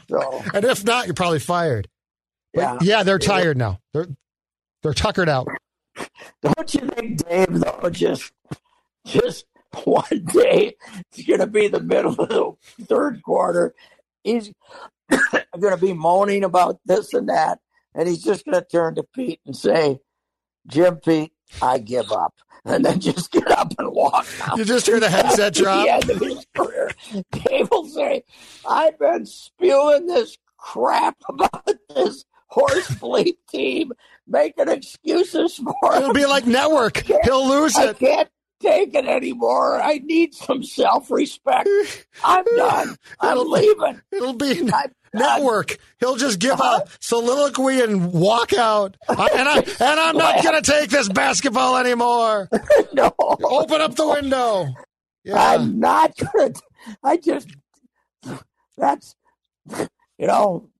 So, 0.09 0.43
and 0.53 0.65
if 0.65 0.83
not, 0.83 1.05
you're 1.05 1.13
probably 1.13 1.39
fired. 1.39 1.87
But 2.53 2.61
yeah, 2.61 2.77
yeah, 2.81 3.03
they're 3.03 3.17
tired 3.17 3.57
now. 3.57 3.79
They're 3.93 4.07
they're 4.83 4.93
tuckered 4.93 5.29
out. 5.29 5.47
Don't 6.41 6.73
you 6.73 6.87
think, 6.87 7.27
Dave? 7.27 7.47
Though 7.59 7.89
just 7.89 8.31
just 9.05 9.45
one 9.83 10.25
day 10.33 10.75
it's 11.11 11.25
going 11.25 11.39
to 11.39 11.47
be 11.47 11.67
the 11.67 11.79
middle 11.79 12.19
of 12.19 12.29
the 12.77 12.85
third 12.85 13.21
quarter. 13.23 13.73
He's 14.23 14.51
going 15.09 15.75
to 15.75 15.77
be 15.77 15.93
moaning 15.93 16.43
about 16.43 16.79
this 16.85 17.13
and 17.13 17.29
that, 17.29 17.59
and 17.93 18.07
he's 18.07 18.23
just 18.23 18.45
going 18.45 18.59
to 18.59 18.65
turn 18.67 18.95
to 18.95 19.03
Pete 19.03 19.41
and 19.45 19.55
say, 19.55 19.99
"Jim, 20.67 20.97
Pete, 20.97 21.33
I 21.61 21.79
give 21.79 22.11
up." 22.11 22.33
And 22.63 22.85
then 22.85 22.99
just 22.99 23.31
get 23.31 23.49
up 23.49 23.73
and 23.79 23.91
walk. 23.91 24.27
Out. 24.43 24.55
You 24.59 24.65
just 24.65 24.85
hear 24.85 24.99
the 24.99 25.09
headset 25.09 25.53
drop. 25.55 25.83
the 25.83 25.91
end 25.91 26.09
of 26.11 26.19
his 26.19 26.45
career. 26.55 26.91
Dave 27.31 27.69
will 27.71 27.87
say, 27.87 28.23
"I've 28.69 28.99
been 28.99 29.25
spewing 29.25 30.05
this 30.05 30.37
crap 30.57 31.17
about 31.27 31.67
this 31.89 32.23
horse 32.51 32.87
fleet 32.87 33.37
team 33.47 33.91
making 34.27 34.67
excuses 34.67 35.55
for 35.55 35.93
him. 35.93 36.03
It'll 36.03 36.13
be 36.13 36.25
like 36.25 36.45
network. 36.45 37.03
He'll 37.23 37.47
lose 37.47 37.77
it. 37.77 37.89
I 37.89 37.93
can't 37.93 38.29
take 38.61 38.93
it 38.93 39.05
anymore. 39.05 39.81
I 39.81 39.99
need 40.03 40.33
some 40.33 40.63
self 40.63 41.09
respect. 41.09 41.69
I'm 42.23 42.43
done. 42.55 42.95
I'm 43.19 43.31
it'll, 43.31 43.49
leaving. 43.49 44.01
It'll 44.11 44.33
be 44.33 44.69
network. 45.13 45.77
He'll 45.99 46.17
just 46.17 46.39
give 46.39 46.59
a 46.59 46.83
soliloquy 46.99 47.81
and 47.81 48.13
walk 48.13 48.53
out. 48.53 48.97
I, 49.09 49.29
and 49.33 49.49
I 49.49 49.57
and 49.91 49.99
I'm 49.99 50.17
not 50.17 50.43
going 50.43 50.61
to 50.61 50.71
take 50.71 50.89
this 50.89 51.09
basketball 51.09 51.77
anymore. 51.77 52.49
no. 52.93 53.13
Open 53.19 53.81
up 53.81 53.95
the 53.95 54.07
window. 54.07 54.67
Yeah. 55.23 55.35
I'm 55.37 55.79
not 55.79 56.13
going 56.17 56.53
to. 56.53 56.61
I 57.03 57.17
just 57.17 57.49
that's 58.77 59.15
you 59.69 60.27
know 60.27 60.70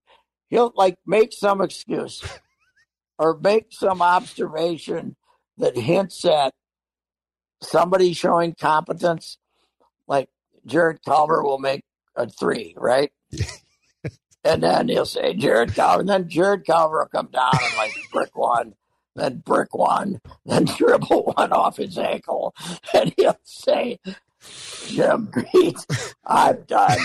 he'll 0.52 0.72
like 0.76 0.97
make 1.08 1.34
some 1.34 1.62
excuse 1.62 2.24
or 3.18 3.39
make 3.39 3.68
some 3.72 4.02
observation 4.02 5.16
that 5.58 5.76
hints 5.76 6.24
at 6.26 6.54
somebody 7.64 8.14
showing 8.14 8.54
competence. 8.54 9.38
Like 10.08 10.30
Jarrett 10.66 10.99
Culver 11.04 11.41
will 11.41 11.58
make 11.58 11.84
a 12.16 12.28
three, 12.28 12.76
right? 12.78 13.12
and 14.43 14.62
then 14.62 14.89
he'll 14.89 15.06
say 15.06 15.34
Jarrett 15.34 15.74
Culver, 15.74 16.02
and 16.02 16.10
then 16.10 16.30
Jarrett 16.30 16.66
Culver 16.68 16.99
will 16.99 17.06
come 17.08 17.30
down 17.32 17.52
and 17.54 17.78
like 17.78 17.93
brick 18.12 18.36
one, 18.36 18.74
then 19.16 19.38
brick 19.38 19.74
one, 19.74 20.20
then 20.45 20.66
dribble 20.78 21.34
one 21.36 21.54
off 21.54 21.78
his 21.78 21.97
ankle, 21.97 22.54
and 22.93 23.14
he'll 23.18 23.39
say, 23.43 23.99
Jim 24.88 25.28
Pete, 25.28 25.78
I'm 26.26 26.62
done. 26.64 26.98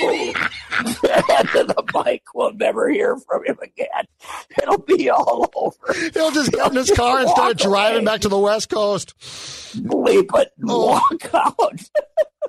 Boom. 0.00 0.34
and 0.76 1.68
the 1.68 1.84
bike 1.92 2.24
will 2.34 2.52
never 2.52 2.88
hear 2.88 3.16
from 3.16 3.44
him 3.44 3.58
again. 3.62 4.04
It'll 4.60 4.78
be 4.78 5.08
all 5.10 5.50
over. 5.54 5.94
He'll 6.12 6.30
just 6.32 6.52
get 6.52 6.70
in 6.70 6.76
his 6.76 6.90
car 6.90 7.20
and 7.20 7.28
start 7.28 7.58
driving 7.58 7.98
away. 7.98 8.04
back 8.04 8.20
to 8.22 8.28
the 8.28 8.38
West 8.38 8.68
Coast. 8.68 9.14
Bleep 9.76 10.30
it 10.40 10.52
and 10.58 10.70
Oh. 10.70 10.86
walk 11.10 11.34
out. 11.34 11.80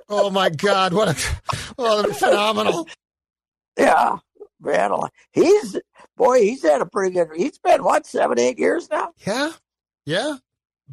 Oh 0.09 0.29
my 0.29 0.49
God! 0.49 0.93
What 0.93 1.07
a 1.09 1.41
oh, 1.77 2.11
phenomenal. 2.13 2.87
yeah, 3.77 4.17
man. 4.59 4.91
He's 5.31 5.77
boy. 6.17 6.41
He's 6.41 6.63
had 6.63 6.81
a 6.81 6.85
pretty 6.85 7.13
good. 7.15 7.29
He's 7.35 7.57
been 7.59 7.83
what 7.83 8.05
seven, 8.05 8.37
eight 8.37 8.59
years 8.59 8.89
now. 8.89 9.11
Yeah, 9.25 9.51
yeah, 10.05 10.35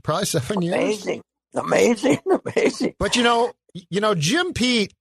probably 0.04 0.26
seven 0.26 0.62
years. 0.62 0.74
Amazing, 0.74 1.22
amazing, 1.54 2.18
amazing. 2.46 2.94
But 2.98 3.16
you 3.16 3.22
know, 3.22 3.52
you 3.74 4.00
know, 4.00 4.14
Jim 4.14 4.52
Pete, 4.52 4.92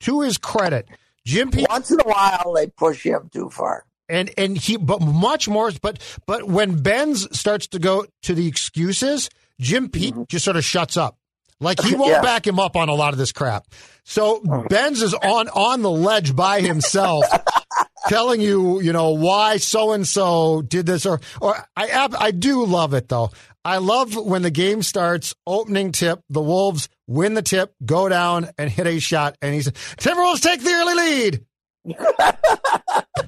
to 0.00 0.20
his 0.22 0.38
credit, 0.38 0.88
Jim 1.24 1.50
Pete 1.50 1.66
Once 1.68 1.90
in 1.90 2.00
a 2.00 2.04
while, 2.08 2.52
they 2.54 2.66
push 2.68 3.02
him 3.04 3.28
too 3.32 3.50
far. 3.50 3.84
and 4.08 4.30
and 4.38 4.56
he 4.56 4.76
but 4.76 5.00
much 5.00 5.48
more 5.48 5.70
but 5.82 5.98
but 6.26 6.44
when 6.44 6.82
Benz 6.82 7.26
starts 7.36 7.66
to 7.68 7.78
go 7.78 8.06
to 8.22 8.34
the 8.34 8.46
excuses, 8.46 9.28
Jim 9.60 9.88
Pete 9.88 10.14
mm-hmm. 10.14 10.24
just 10.28 10.44
sort 10.44 10.56
of 10.56 10.64
shuts 10.64 10.96
up. 10.96 11.18
Like 11.60 11.80
he 11.80 11.94
won't 11.96 12.10
Yeah. 12.10 12.22
back 12.22 12.46
him 12.46 12.60
up 12.60 12.76
on 12.76 12.88
a 12.88 12.94
lot 12.94 13.12
of 13.12 13.18
this 13.18 13.32
crap. 13.32 13.66
So 14.04 14.42
oh. 14.48 14.64
Benz 14.68 15.02
is 15.02 15.14
on 15.14 15.48
on 15.48 15.82
the 15.82 15.90
ledge 15.90 16.36
by 16.36 16.60
himself 16.60 17.24
telling 18.08 18.40
you, 18.40 18.80
you 18.80 18.92
know, 18.92 19.10
why 19.10 19.56
so 19.56 19.92
and 19.92 20.06
so 20.06 20.62
did 20.62 20.86
this 20.86 21.06
or 21.06 21.20
or 21.40 21.56
I 21.76 22.08
I 22.18 22.30
do 22.30 22.64
love 22.64 22.94
it 22.94 23.08
though. 23.08 23.30
I 23.66 23.78
love 23.78 24.14
when 24.14 24.42
the 24.42 24.50
game 24.52 24.80
starts, 24.80 25.34
opening 25.44 25.90
tip, 25.90 26.20
the 26.30 26.40
Wolves 26.40 26.88
win 27.08 27.34
the 27.34 27.42
tip, 27.42 27.74
go 27.84 28.08
down 28.08 28.48
and 28.56 28.70
hit 28.70 28.86
a 28.86 29.00
shot 29.00 29.36
and 29.42 29.50
he 29.52 29.56
he's 29.56 29.72
Timberwolves 29.96 30.40
take 30.40 30.62
the 30.62 30.70
early 30.70 30.94
lead. 30.94 31.44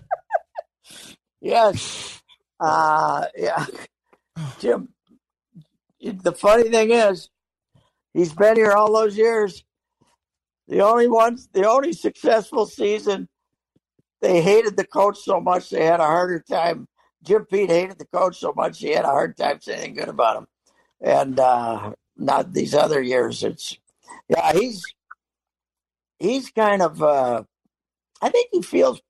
Yes. 1.40 2.20
Uh, 2.58 3.26
yeah. 3.36 3.64
Jim, 4.58 4.88
the 6.00 6.32
funny 6.32 6.68
thing 6.68 6.90
is, 6.90 7.30
he's 8.12 8.32
been 8.32 8.56
here 8.56 8.72
all 8.72 8.92
those 8.92 9.16
years. 9.16 9.64
The 10.66 10.80
only 10.80 11.06
ones, 11.08 11.48
the 11.52 11.68
only 11.68 11.92
successful 11.92 12.66
season, 12.66 13.28
they 14.20 14.42
hated 14.42 14.76
the 14.76 14.84
coach 14.84 15.18
so 15.18 15.40
much 15.40 15.70
they 15.70 15.84
had 15.84 16.00
a 16.00 16.06
harder 16.06 16.40
time. 16.40 16.88
Jim 17.22 17.44
Pete 17.44 17.70
hated 17.70 17.98
the 17.98 18.06
coach 18.06 18.38
so 18.38 18.52
much 18.56 18.78
he 18.78 18.90
had 18.90 19.04
a 19.04 19.08
hard 19.08 19.36
time 19.36 19.60
saying 19.60 19.94
good 19.94 20.08
about 20.08 20.38
him. 20.38 20.46
And 21.00 21.38
uh, 21.38 21.92
not 22.16 22.52
these 22.52 22.74
other 22.74 23.00
years. 23.00 23.44
It's 23.44 23.78
yeah, 24.28 24.52
he's 24.52 24.82
he's 26.18 26.50
kind 26.50 26.82
of. 26.82 27.02
Uh, 27.02 27.44
I 28.20 28.30
think 28.30 28.48
he 28.50 28.62
feels 28.62 29.00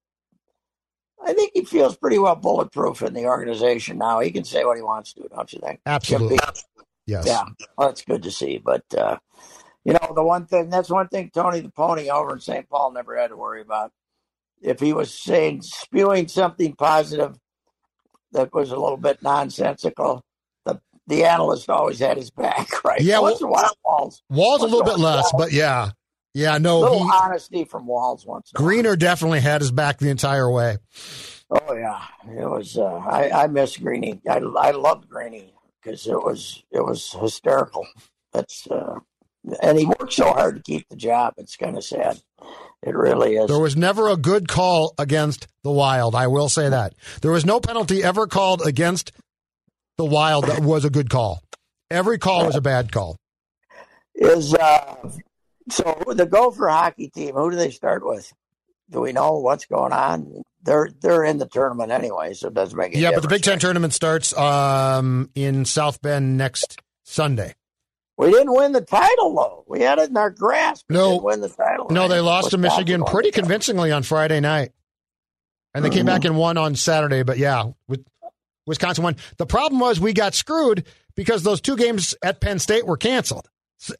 I 1.25 1.33
think 1.33 1.53
he 1.55 1.65
feels 1.65 1.97
pretty 1.97 2.19
well 2.19 2.37
bulletproof 2.37 3.03
in 3.03 3.15
the 3.15 3.27
organization 3.27 3.99
now. 3.99 4.21
He 4.21 4.31
can 4.31 4.45
say 4.45 4.65
what 4.65 4.77
he 4.77 4.83
wants 4.83 5.13
to, 5.15 5.29
don't 5.29 5.53
you 5.53 5.61
think? 5.61 5.81
Absolutely. 5.87 6.39
Yes. 7.07 7.27
Yeah, 7.27 7.45
well, 7.77 7.89
that's 7.89 8.03
good 8.03 8.23
to 8.23 8.31
see. 8.31 8.59
But 8.59 8.85
uh, 8.97 9.19
you 9.85 9.95
know, 9.95 10.13
the 10.15 10.23
one 10.23 10.47
thing 10.47 10.71
that's 10.71 10.91
one 10.91 11.09
thing 11.09 11.31
Tony 11.33 11.61
the 11.61 11.71
Pony 11.71 12.11
over 12.11 12.35
in 12.35 12.41
St. 12.41 12.69
Paul 12.69 12.93
never 12.93 13.17
had 13.17 13.29
to 13.29 13.37
worry 13.37 13.63
about. 13.63 13.93
If 14.61 14.81
he 14.81 14.93
was 14.93 15.15
saying 15.15 15.63
spewing 15.63 16.29
something 16.29 16.75
positive 16.75 17.37
that 18.33 18.53
was 18.53 18.70
a 18.70 18.76
little 18.79 18.97
bit 18.97 19.22
nonsensical, 19.22 20.22
the 20.64 20.81
the 21.07 21.24
analyst 21.24 21.68
always 21.70 21.99
had 21.99 22.16
his 22.16 22.31
back, 22.31 22.85
right? 22.85 23.01
Yeah, 23.01 23.20
once 23.20 23.41
in 23.41 23.47
a 23.47 23.51
while, 23.51 23.76
Walz. 23.85 24.22
Walz's 24.31 24.64
a 24.64 24.66
little 24.66 24.85
bit 24.85 24.99
less, 24.99 25.31
Walz. 25.33 25.45
but 25.47 25.53
yeah. 25.53 25.91
Yeah, 26.35 26.59
no, 26.59 26.81
little 26.81 27.05
he, 27.05 27.11
honesty 27.12 27.64
from 27.64 27.87
Walz 27.87 28.24
once. 28.24 28.53
a. 28.55 28.59
Greener 28.59 28.95
definitely 28.97 29.41
had 29.41 29.61
his 29.61 29.72
back 29.72 29.99
the 29.99 30.11
entire 30.11 30.49
way. 30.49 30.76
Oh 31.51 31.74
yeah, 31.74 32.03
it 32.29 32.49
was. 32.49 32.76
Uh, 32.76 32.85
I 32.97 33.31
I 33.31 33.47
miss 33.47 33.76
Greeny. 33.76 34.20
I 34.29 34.37
I 34.37 34.70
loved 34.72 35.09
Greeny 35.09 35.53
because 35.83 36.07
it 36.07 36.22
was 36.22 36.62
it 36.70 36.81
was 36.85 37.12
hysterical. 37.12 37.89
That's 38.33 38.68
uh, 38.70 39.01
and 39.62 39.79
he 39.79 39.87
worked 39.87 40.12
so 40.12 40.26
hard 40.31 40.57
to 40.57 40.62
keep 40.62 40.89
the 40.91 40.97
job. 40.97 41.35
It's 41.39 41.57
kind 41.57 41.76
of 41.76 41.83
sad. 41.85 42.20
It 42.83 42.95
really 42.95 43.35
is. 43.37 43.49
There 43.49 43.59
was 43.59 43.76
never 43.76 44.09
a 44.09 44.16
good 44.16 44.49
call 44.49 44.95
against 44.99 45.49
the 45.64 45.70
Wild. 45.72 46.14
I 46.14 46.29
will 46.29 46.49
say 46.49 46.68
that. 46.68 46.95
There 47.22 47.33
was 47.33 47.45
no 47.45 47.61
penalty 47.61 48.05
ever 48.05 48.26
called 48.26 48.62
against 48.64 49.12
the 49.97 50.05
Wild 50.05 50.45
that 50.45 50.61
was 50.61 50.85
a 50.85 50.91
good 50.91 51.11
call. 51.11 51.43
Every 51.91 52.18
call 52.18 52.47
was 52.47 52.55
a 52.55 52.61
bad 52.61 52.93
call. 52.93 53.16
Is 54.14 54.55
uh, 54.55 55.11
so 55.70 56.03
the 56.07 56.26
Gopher 56.26 56.68
hockey 56.68 57.09
team. 57.09 57.35
Who 57.35 57.51
do 57.51 57.57
they 57.57 57.70
start 57.70 58.05
with? 58.05 58.33
Do 58.91 59.01
we 59.01 59.12
know 59.12 59.39
what's 59.39 59.66
going 59.66 59.93
on? 59.93 60.43
They're 60.62 60.89
they're 61.01 61.24
in 61.24 61.39
the 61.39 61.47
tournament 61.47 61.93
anyway, 61.93 62.35
so 62.35 62.49
it 62.49 62.55
doesn't 62.55 62.76
make 62.76 62.93
any 62.93 63.03
Yeah, 63.03 63.12
but 63.12 63.22
the 63.22 63.29
Big 63.29 63.43
Ten 63.43 63.59
tournament 63.59 63.93
starts 63.93 64.37
um, 64.37 65.31
in 65.35 65.64
South 65.64 66.01
Bend 66.03 66.37
next 66.37 66.81
Sunday. 67.05 67.55
We 68.19 68.33
didn't 68.33 68.53
win 68.53 68.73
the 68.73 68.81
title 68.81 69.35
though. 69.35 69.64
We 69.69 69.81
had 69.81 69.99
it 69.99 70.11
in 70.11 70.16
our 70.16 70.31
grasp. 70.31 70.87
No. 70.91 71.19
win 71.19 71.41
the 71.41 71.49
title. 71.49 71.87
No, 71.91 72.09
they 72.09 72.21
lost 72.21 72.51
to 72.51 72.59
Michigan 72.59 73.05
pretty 73.05 73.31
convincingly 73.31 73.93
on 73.93 74.03
Friday 74.03 74.41
night. 74.41 74.73
And 75.73 75.85
they 75.85 75.91
came 75.91 76.05
back 76.05 76.23
mm-hmm. 76.23 76.33
and 76.33 76.37
won 76.39 76.59
on 76.59 76.75
Saturday, 76.75 77.23
but 77.23 77.39
yeah, 77.39 77.64
with 77.87 78.05
Wisconsin 78.66 79.05
won. 79.05 79.16
The 79.37 79.47
problem 79.47 79.81
was 79.81 80.01
we 80.01 80.12
got 80.12 80.35
screwed 80.35 80.85
because 81.14 81.45
those 81.45 81.61
two 81.61 81.77
games 81.77 82.16
at 82.23 82.41
Penn 82.41 82.59
State 82.59 82.85
were 82.85 82.97
canceled 82.97 83.49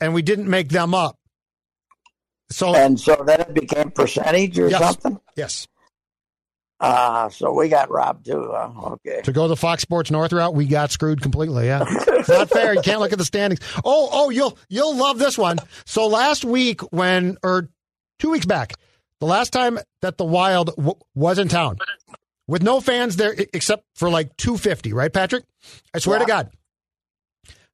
and 0.01 0.13
we 0.13 0.23
didn't 0.23 0.49
make 0.49 0.69
them 0.71 0.95
up. 0.95 1.17
So, 2.51 2.75
And 2.75 2.99
so 2.99 3.23
then 3.25 3.41
it 3.41 3.55
became 3.55 3.91
percentage 3.91 4.59
or 4.59 4.69
Yes. 4.69 4.81
something. 4.81 5.21
yes, 5.37 5.69
Ah, 6.81 7.29
so 7.29 7.53
we 7.53 7.69
got 7.69 7.91
robbed 7.91 8.27
too. 8.27 8.51
Huh? 8.53 8.71
Okay. 8.93 9.21
to 9.23 9.33
go 9.33 9.49
the 9.49 9.57
Fox 9.57 9.83
Sports 9.83 10.11
North 10.11 10.33
route, 10.33 10.55
we 10.55 10.65
got 10.67 10.91
screwed 10.93 11.21
completely. 11.21 11.67
Yeah. 11.67 11.85
It's 11.89 12.29
not 12.29 12.51
fair. 12.51 12.75
You 12.75 12.83
can't 12.83 13.01
look 13.01 13.13
at 13.13 13.19
the 13.19 13.25
standings. 13.25 13.61
Oh, 13.85 14.09
oh, 14.13 14.31
you'll 14.31 14.57
you'll 14.69 14.97
love 14.97 15.19
this 15.19 15.37
one. 15.37 15.59
So 15.87 16.07
last 16.07 16.45
week 16.45 16.81
when 16.93 17.37
or 17.43 17.69
2 18.21 18.31
weeks 18.31 18.47
back, 18.47 18.75
the 19.21 19.27
last 19.27 19.51
time 19.53 19.79
that 20.03 20.19
the 20.19 20.25
Wild 20.25 20.69
w- 20.77 20.95
was 21.17 21.39
in 21.41 21.49
town 21.49 21.79
with 22.47 22.63
no 22.63 22.81
fans 22.81 23.17
there 23.17 23.35
except 23.53 23.83
for 23.97 24.09
like 24.09 24.37
250, 24.37 24.93
right 24.93 25.13
Patrick? 25.13 25.45
I 25.93 25.99
swear 25.99 26.21
to 26.21 26.25
God. 26.27 26.51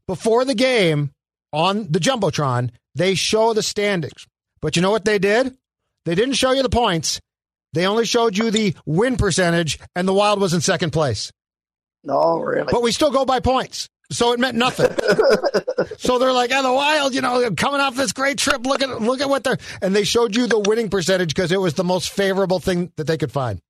Before 0.07 0.45
the 0.45 0.55
game 0.55 1.11
on 1.53 1.91
the 1.91 1.99
Jumbotron, 1.99 2.71
they 2.95 3.15
show 3.15 3.53
the 3.53 3.63
standings. 3.63 4.27
But 4.63 4.77
you 4.77 4.83
know 4.83 4.91
what 4.91 5.05
they 5.05 5.19
did? 5.19 5.57
They 6.07 6.15
didn't 6.15 6.35
show 6.35 6.53
you 6.53 6.63
the 6.63 6.69
points. 6.71 7.21
They 7.75 7.87
only 7.87 8.07
showed 8.07 8.39
you 8.39 8.51
the 8.51 8.75
win 8.87 9.17
percentage 9.17 9.79
and 9.95 10.09
the 10.09 10.15
Wild 10.15 10.41
was 10.41 10.55
in 10.55 10.61
second 10.63 10.91
place 10.93 11.31
No, 12.03 12.39
really. 12.39 12.69
but 12.73 12.83
we 12.83 12.93
still 12.93 13.11
go 13.11 13.25
by 13.25 13.41
points. 13.41 13.89
So 14.13 14.33
it 14.33 14.39
meant 14.39 14.57
nothing. 14.57 14.91
so 15.99 16.19
they're 16.19 16.33
like, 16.33 16.51
oh, 16.53 16.63
the 16.63 16.73
Wild, 16.73 17.15
you 17.15 17.21
know, 17.23 17.51
coming 17.57 17.81
off 17.81 17.97
this 17.97 18.13
great 18.13 18.39
trip. 18.39 18.65
Look 18.67 18.83
at 18.83 19.01
look 19.03 19.21
at 19.21 19.29
what 19.29 19.45
they're 19.45 19.59
and 19.83 19.95
they 19.97 20.05
showed 20.05 20.37
you 20.37 20.47
the 20.47 20.59
winning 20.59 20.89
percentage 20.91 21.35
because 21.35 21.51
it 21.53 21.61
was 21.61 21.75
the 21.75 21.85
most 21.85 22.11
favorable 22.11 22.61
thing 22.61 22.93
that 22.97 23.07
they 23.07 23.17
could 23.17 23.33
find. 23.33 23.61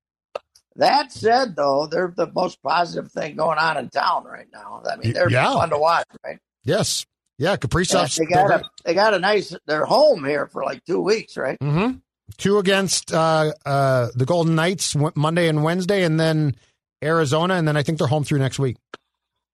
that 0.77 1.13
said, 1.13 1.55
though, 1.57 1.87
they're 1.87 2.13
the 2.17 2.31
most 2.35 2.61
positive 2.63 3.13
thing 3.13 3.37
going 3.37 3.59
on 3.59 3.77
in 3.77 3.89
town 3.91 4.25
right 4.25 4.49
now. 4.53 4.83
I 4.91 4.97
mean, 4.97 5.13
they're 5.13 5.31
Yeah. 5.31 5.53
fun 5.55 5.71
to 5.71 5.79
watch, 5.79 6.07
right? 6.25 6.39
Yes, 6.65 7.07
yeah, 7.39 7.53
And 7.53 7.61
Kaprizov's 7.61 8.17
they 8.17 8.25
got 8.27 8.51
a 8.51 8.63
they 8.85 8.95
got 8.95 9.15
a 9.15 9.21
nice. 9.21 9.55
They're 9.67 9.85
home 9.87 10.25
here 10.25 10.49
for 10.49 10.65
like 10.65 10.85
two 10.85 11.01
weeks, 11.01 11.37
right? 11.37 11.59
mm-hmm. 11.61 11.99
Two 12.37 12.59
against 12.59 13.13
uh, 13.13 13.53
uh, 13.65 14.09
the 14.15 14.25
Golden 14.25 14.55
Knights 14.55 14.97
Monday 15.15 15.49
and 15.49 15.63
Wednesday, 15.63 16.05
and 16.05 16.19
then 16.19 16.57
Arizona, 17.03 17.55
and 17.55 17.67
then 17.69 17.77
I 17.77 17.83
think 17.83 17.99
they're 17.99 18.07
home 18.07 18.25
through 18.25 18.39
next 18.39 18.59
week. 18.59 18.77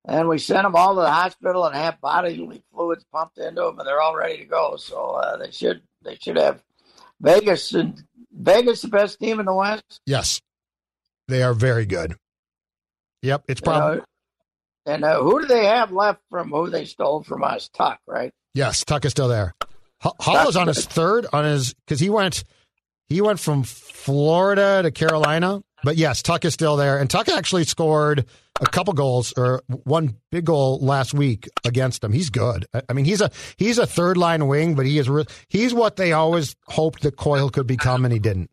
And 0.06 0.28
we 0.28 0.38
sent 0.38 0.62
them 0.62 0.76
all 0.76 0.94
to 0.94 1.02
the 1.02 1.10
hospital 1.10 1.66
and 1.66 1.74
have 1.76 2.00
bodily 2.00 2.62
fluids 2.72 3.04
pumped 3.12 3.38
into 3.38 3.60
them, 3.60 3.78
and 3.78 3.86
they're 3.86 4.00
all 4.00 4.16
ready 4.16 4.38
to 4.38 4.44
go. 4.44 4.76
So 4.76 5.12
uh, 5.12 5.36
they 5.36 5.50
should 5.50 5.82
they 6.02 6.16
should 6.16 6.36
have 6.36 6.62
Vegas 7.20 7.72
and 7.74 8.02
Vegas 8.32 8.82
the 8.82 8.88
best 8.88 9.18
team 9.18 9.40
in 9.40 9.46
the 9.46 9.54
West. 9.54 10.00
Yes, 10.06 10.40
they 11.28 11.42
are 11.42 11.54
very 11.54 11.84
good. 11.84 12.16
Yep, 13.22 13.44
it's 13.48 13.60
probably. 13.60 14.02
And 14.86 15.04
uh, 15.04 15.22
who 15.22 15.42
do 15.42 15.46
they 15.46 15.66
have 15.66 15.92
left 15.92 16.20
from 16.30 16.50
who 16.50 16.70
they 16.70 16.86
stole 16.86 17.22
from 17.22 17.44
us? 17.44 17.68
Tuck, 17.68 18.00
right? 18.06 18.32
Yes, 18.54 18.84
Tuck 18.84 19.04
is 19.04 19.10
still 19.10 19.28
there. 19.28 19.54
Hall 20.00 20.48
is 20.48 20.56
on 20.56 20.66
his 20.66 20.86
third 20.86 21.26
on 21.30 21.44
his 21.44 21.74
because 21.74 22.00
he 22.00 22.08
went 22.08 22.44
he 23.10 23.20
went 23.20 23.38
from 23.40 23.64
Florida 23.64 24.80
to 24.82 24.90
Carolina 24.90 25.60
but 25.82 25.96
yes, 25.96 26.20
Tuck 26.22 26.44
is 26.44 26.52
still 26.52 26.76
there, 26.76 26.98
and 26.98 27.08
Tuck 27.08 27.30
actually 27.30 27.64
scored 27.64 28.26
a 28.60 28.66
couple 28.66 28.92
goals 28.92 29.32
or 29.34 29.62
one 29.84 30.16
big 30.30 30.44
goal 30.44 30.78
last 30.78 31.14
week 31.14 31.48
against 31.64 32.02
them. 32.02 32.12
He's 32.12 32.28
good. 32.28 32.66
I- 32.86 32.92
mean, 32.92 33.06
he's 33.06 33.22
a 33.22 33.30
he's 33.56 33.78
a 33.78 33.86
third 33.86 34.18
line 34.18 34.46
wing, 34.46 34.74
but 34.74 34.84
he 34.84 34.98
is 34.98 35.08
re- 35.08 35.24
he's 35.48 35.72
what 35.72 35.96
they 35.96 36.12
always 36.12 36.54
hoped 36.66 37.00
that 37.04 37.16
Coyle 37.16 37.48
could 37.48 37.66
become, 37.66 38.04
and 38.04 38.12
he 38.12 38.18
didn't. 38.18 38.50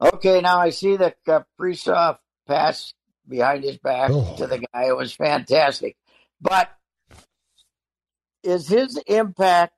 Okay, 0.00 0.40
now 0.40 0.60
I 0.60 0.70
see 0.70 0.96
the 0.96 1.12
Kaprizov 1.26 2.18
pass 2.46 2.94
behind 3.26 3.64
his 3.64 3.78
back 3.78 4.10
Oh. 4.12 4.36
to 4.36 4.46
the 4.46 4.58
guy. 4.58 4.84
It 4.86 4.96
was 4.96 5.12
fantastic. 5.12 5.96
But 6.40 6.70
is 8.44 8.68
his 8.68 8.96
impact, 9.08 9.72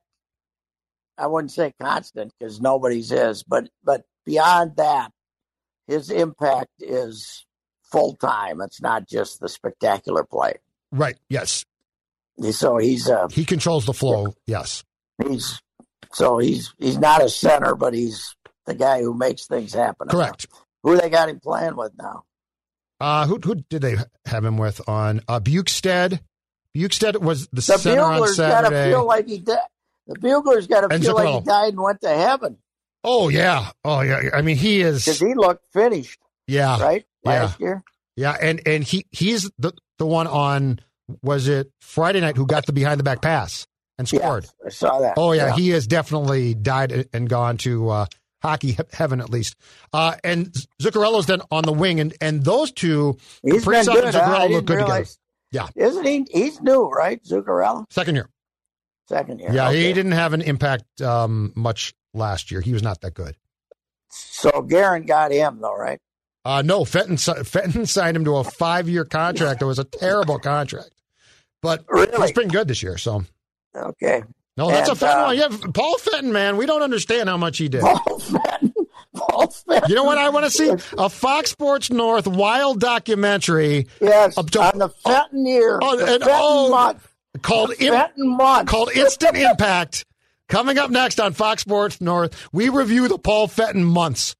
I 1.17 1.27
wouldn't 1.27 1.51
say 1.51 1.73
constant 1.81 2.31
because 2.39 2.61
nobody's 2.61 3.11
is, 3.11 3.43
but, 3.43 3.69
but 3.83 4.03
beyond 4.25 4.77
that, 4.77 5.11
his 5.87 6.09
impact 6.09 6.69
is 6.79 7.45
full 7.91 8.15
time. 8.15 8.61
It's 8.61 8.81
not 8.81 9.07
just 9.07 9.39
the 9.39 9.49
spectacular 9.49 10.23
play. 10.23 10.55
Right? 10.91 11.17
Yes, 11.29 11.65
So 12.51 12.77
he's, 12.77 13.09
uh, 13.09 13.27
he 13.29 13.45
controls 13.45 13.85
the 13.85 13.93
flow. 13.93 14.35
Yes. 14.45 14.83
he's, 15.27 15.59
so 16.13 16.37
he's, 16.37 16.73
he's 16.77 16.97
not 16.97 17.23
a 17.23 17.29
center, 17.29 17.75
but 17.75 17.93
he's 17.93 18.35
the 18.65 18.75
guy 18.75 19.01
who 19.01 19.13
makes 19.13 19.45
things 19.47 19.73
happen. 19.73 20.07
Correct. 20.09 20.47
Who 20.83 20.97
they 20.97 21.09
got 21.09 21.29
him 21.29 21.39
playing 21.39 21.75
with 21.75 21.93
now? 21.97 22.23
Uh, 22.99 23.27
who 23.27 23.37
who 23.43 23.55
did 23.55 23.81
they 23.81 23.95
have 24.25 24.43
him 24.43 24.57
with 24.57 24.81
on 24.89 25.21
uh, 25.27 25.39
Bjugstad? 25.39 26.19
Bjugstad 26.75 27.21
was 27.21 27.47
the, 27.47 27.57
The 27.57 27.61
center 27.61 28.01
on 28.01 28.13
Bugler's 28.13 28.37
got 28.37 28.61
to 28.61 28.67
Saturday. 28.67 28.91
feel 28.91 29.05
like 29.05 29.27
he 29.27 29.37
died. 29.37 29.57
The 30.07 30.15
Bugler's 30.19 30.67
got 30.67 30.89
to 30.89 30.99
feel 30.99 31.15
like 31.15 31.27
he 31.41 31.41
died 31.41 31.73
and 31.73 31.81
went 31.81 32.01
to 32.01 32.09
heaven 32.09 32.57
oh 33.03 33.29
yeah, 33.29 33.69
oh 33.85 34.01
yeah. 34.01 34.29
I 34.33 34.41
mean, 34.41 34.57
he 34.57 34.81
is 34.81 35.05
because 35.05 35.19
he 35.19 35.33
looked 35.33 35.65
finished, 35.71 36.19
Yeah, 36.47 36.81
right? 36.81 37.05
yeah. 37.23 37.43
Last 37.43 37.59
year. 37.59 37.83
yeah, 38.15 38.35
and 38.41 38.61
and 38.67 38.83
he 38.83 39.05
he's 39.11 39.49
the 39.57 39.71
the 39.97 40.05
one 40.05 40.27
on 40.27 40.79
was 41.21 41.47
it 41.47 41.71
Friday 41.79 42.19
night 42.19 42.35
who 42.35 42.45
got 42.45 42.65
the 42.65 42.73
behind 42.73 42.99
the 42.99 43.03
back 43.03 43.21
pass 43.21 43.65
and 43.97 44.11
Yeah, 44.11 44.19
scored. 44.19 44.45
I 44.65 44.69
saw 44.69 44.99
that. 44.99 45.13
Oh 45.17 45.31
yeah, 45.31 45.55
he 45.55 45.69
has 45.69 45.87
definitely 45.87 46.53
died 46.53 47.07
and 47.13 47.29
gone 47.29 47.57
to 47.59 47.89
uh, 47.89 48.05
hockey 48.43 48.77
heaven 48.91 49.21
at 49.21 49.29
least. 49.29 49.55
Uh, 49.93 50.15
and 50.23 50.53
Zuccarello's 50.81 51.27
then 51.27 51.41
on 51.49 51.63
the 51.63 51.71
wing, 51.73 51.99
and 52.01 52.13
and 52.19 52.43
those 52.43 52.71
two, 52.73 53.17
he's 53.43 53.63
been 53.65 53.85
good. 53.85 54.03
and 54.03 54.13
Zuccarello 54.15 54.49
look 54.49 54.65
good 54.65 54.79
together. 54.79 55.05
Yeah. 55.51 55.67
isn't 55.77 56.05
he? 56.05 56.25
He's 56.29 56.59
new, 56.61 56.89
right? 56.89 57.23
Zuccarello, 57.23 57.85
Second 57.89 58.15
year, 58.15 58.29
second 59.07 59.39
year. 59.39 59.51
yeah, 59.53 59.69
Okay. 59.69 59.83
he 59.87 59.93
didn't 59.93 60.11
have 60.13 60.33
an 60.33 60.41
impact 60.41 61.01
um, 61.01 61.51
much 61.55 61.93
last 62.13 62.51
year. 62.51 62.61
He 62.61 62.73
was 62.73 62.83
not 62.83 63.01
that 63.01 63.13
good. 63.13 63.35
So 64.09 64.61
Guerin 64.61 65.05
got 65.05 65.31
him 65.31 65.59
though, 65.61 65.75
right? 65.75 65.99
Uh, 66.45 66.61
no, 66.61 66.85
Fenton 66.85 67.17
Fenton 67.17 67.85
signed 67.87 68.15
him 68.15 68.25
to 68.25 68.37
a 68.37 68.43
five 68.43 68.87
year 68.87 69.03
contract. 69.05 69.61
It 69.61 69.65
was 69.65 69.79
a 69.79 69.83
terrible 69.83 70.39
contract, 70.39 70.91
but 71.61 71.83
Really? 71.89 72.15
he's 72.21 72.31
been 72.31 72.47
good 72.47 72.67
this 72.67 72.81
year. 72.81 72.97
So 72.97 73.23
Okay. 73.75 74.23
no, 74.55 74.69
that's 74.69 74.87
a 74.87 74.91
And, 74.91 74.99
Fenton 74.99 75.23
uh. 75.25 75.31
Yeah, 75.31 75.49
Paul 75.73 75.97
Fenton, 75.97 76.31
man, 76.31 76.55
we 76.57 76.65
don't 76.65 76.81
understand 76.83 77.27
how 77.29 77.37
much 77.37 77.57
he 77.57 77.67
did. 77.67 77.81
Paul 77.81 78.19
Fenton. 78.19 78.73
Paul 79.15 79.47
Fenton. 79.47 79.89
You 79.89 79.95
know 79.95 80.03
what 80.05 80.17
I 80.17 80.29
want 80.29 80.45
to 80.45 80.51
see? 80.51 80.71
A 80.97 81.09
Fox 81.09 81.51
Sports 81.51 81.89
North 81.91 82.27
wild 82.27 82.79
documentary 82.79 83.87
Yes, 83.99 84.35
to- 84.35 84.61
on 84.61 84.77
the 84.79 84.89
Fenton 84.89 85.45
year, 85.45 85.79
Oh, 85.81 85.95
the 85.97 86.03
and- 86.03 86.09
Fenton 86.23 86.29
oh, 86.31 86.69
month, 86.69 87.07
called 87.41 87.73
Fenton 87.75 88.37
called 88.65 88.91
Instant 88.93 89.37
Impact. 89.37 90.05
Coming 90.49 90.77
up 90.77 90.89
next 90.89 91.19
on 91.19 91.33
Fox 91.33 91.61
Sports 91.61 91.99
North, 91.99 92.47
we 92.53 92.69
review 92.69 93.07
the 93.09 93.17
Paul 93.19 93.47
Fenton 93.47 93.83
months. 93.83 94.35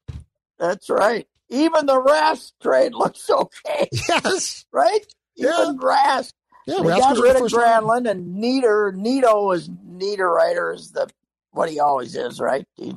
That's 0.58 0.90
right. 0.90 1.28
Even 1.50 1.86
the 1.86 2.02
Rask 2.02 2.52
trade 2.62 2.94
looks 2.94 3.30
okay, 3.30 3.88
Yes. 4.10 4.66
right? 4.72 5.00
Yeah. 5.36 5.64
Even 5.64 5.78
Rask. 5.80 6.32
Yeah, 6.66 6.76
they 6.78 6.90
Rask 6.90 7.00
got 7.00 7.18
rid 7.18 7.36
of. 7.38 7.42
Granlund 7.44 8.10
and 8.10 8.36
Nieder. 8.36 8.94
Nino 8.96 9.52
is 9.52 9.70
Niederreiter 9.70 10.76
is 10.76 10.92
the 10.92 11.10
what 11.52 11.70
he 11.70 11.80
always 11.80 12.16
is, 12.16 12.40
right? 12.40 12.66
He 12.76 12.96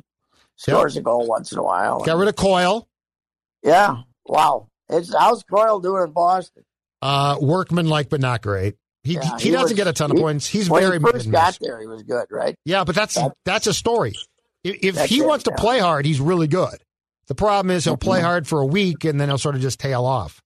scores 0.55 0.97
a 0.97 1.01
goal 1.01 1.27
once 1.27 1.51
in 1.51 1.57
a 1.57 1.63
while. 1.63 1.99
Got 2.01 2.17
rid 2.17 2.27
of 2.29 2.35
Coyle. 2.35 2.87
yeah. 3.63 4.03
Wow. 4.25 4.67
It's 4.89 5.13
how's 5.13 5.43
Coyle 5.43 5.79
doing 5.79 6.03
in 6.03 6.11
Boston? 6.11 6.63
Uh, 7.01 7.37
workman 7.41 7.87
like, 7.89 8.09
but 8.09 8.19
not 8.21 8.41
great. 8.41 8.75
He, 9.03 9.13
Yeah, 9.15 9.37
he, 9.37 9.45
he 9.45 9.51
doesn't 9.51 9.63
was- 9.63 9.73
get 9.73 9.87
a 9.87 9.93
ton 9.93 10.11
of 10.11 10.17
he- 10.17 10.23
points. 10.23 10.45
He's 10.47 10.67
very 10.67 10.99
he 10.99 11.03
first 11.03 11.29
got 11.31 11.57
there, 11.61 11.79
he 11.79 11.87
was 11.87 12.03
good, 12.03 12.25
right? 12.29 12.55
Yeah, 12.65 12.83
but 12.83 12.95
that's 12.95 13.15
That- 13.15 13.33
that's 13.45 13.67
a 13.67 13.73
story. 13.73 14.13
If, 14.63 14.77
if 14.83 14.95
That's 14.95 15.09
he 15.09 15.19
it, 15.21 15.25
wants 15.25 15.45
to 15.45 15.51
yeah. 15.51 15.61
play 15.61 15.79
hard, 15.79 16.05
he's 16.05 16.19
really 16.19 16.47
good. 16.47 16.75
The 17.27 17.33
problem 17.35 17.71
is 17.75 17.83
he'll 17.83 17.97
play 17.97 18.19
Mhm. 18.19 18.23
hard 18.23 18.47
for 18.47 18.59
a 18.61 18.65
week 18.65 19.05
and 19.05 19.19
then 19.19 19.27
he'll 19.29 19.37
sort 19.39 19.55
of 19.55 19.61
just 19.61 19.79
tail 19.79 20.05
off. 20.05 20.41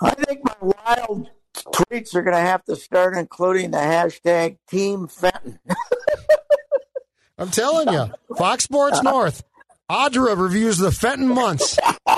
I 0.00 0.10
think 0.12 0.40
my 0.44 0.54
wild 0.60 1.28
tweets 1.58 2.14
are 2.14 2.22
going 2.22 2.34
to 2.36 2.40
have 2.40 2.64
to 2.64 2.76
start 2.76 3.16
including 3.16 3.72
the 3.72 3.78
hashtag 3.78 4.56
Team 4.70 5.06
Fenton. 5.08 5.58
I'm 7.38 7.50
telling 7.50 7.92
you, 7.92 8.10
Fox 8.36 8.64
Sports 8.64 9.02
North. 9.04 9.42
Audra 9.90 10.36
reviews 10.36 10.78
the 10.78 10.90
Fenton 10.90 11.28
months. 11.28 11.78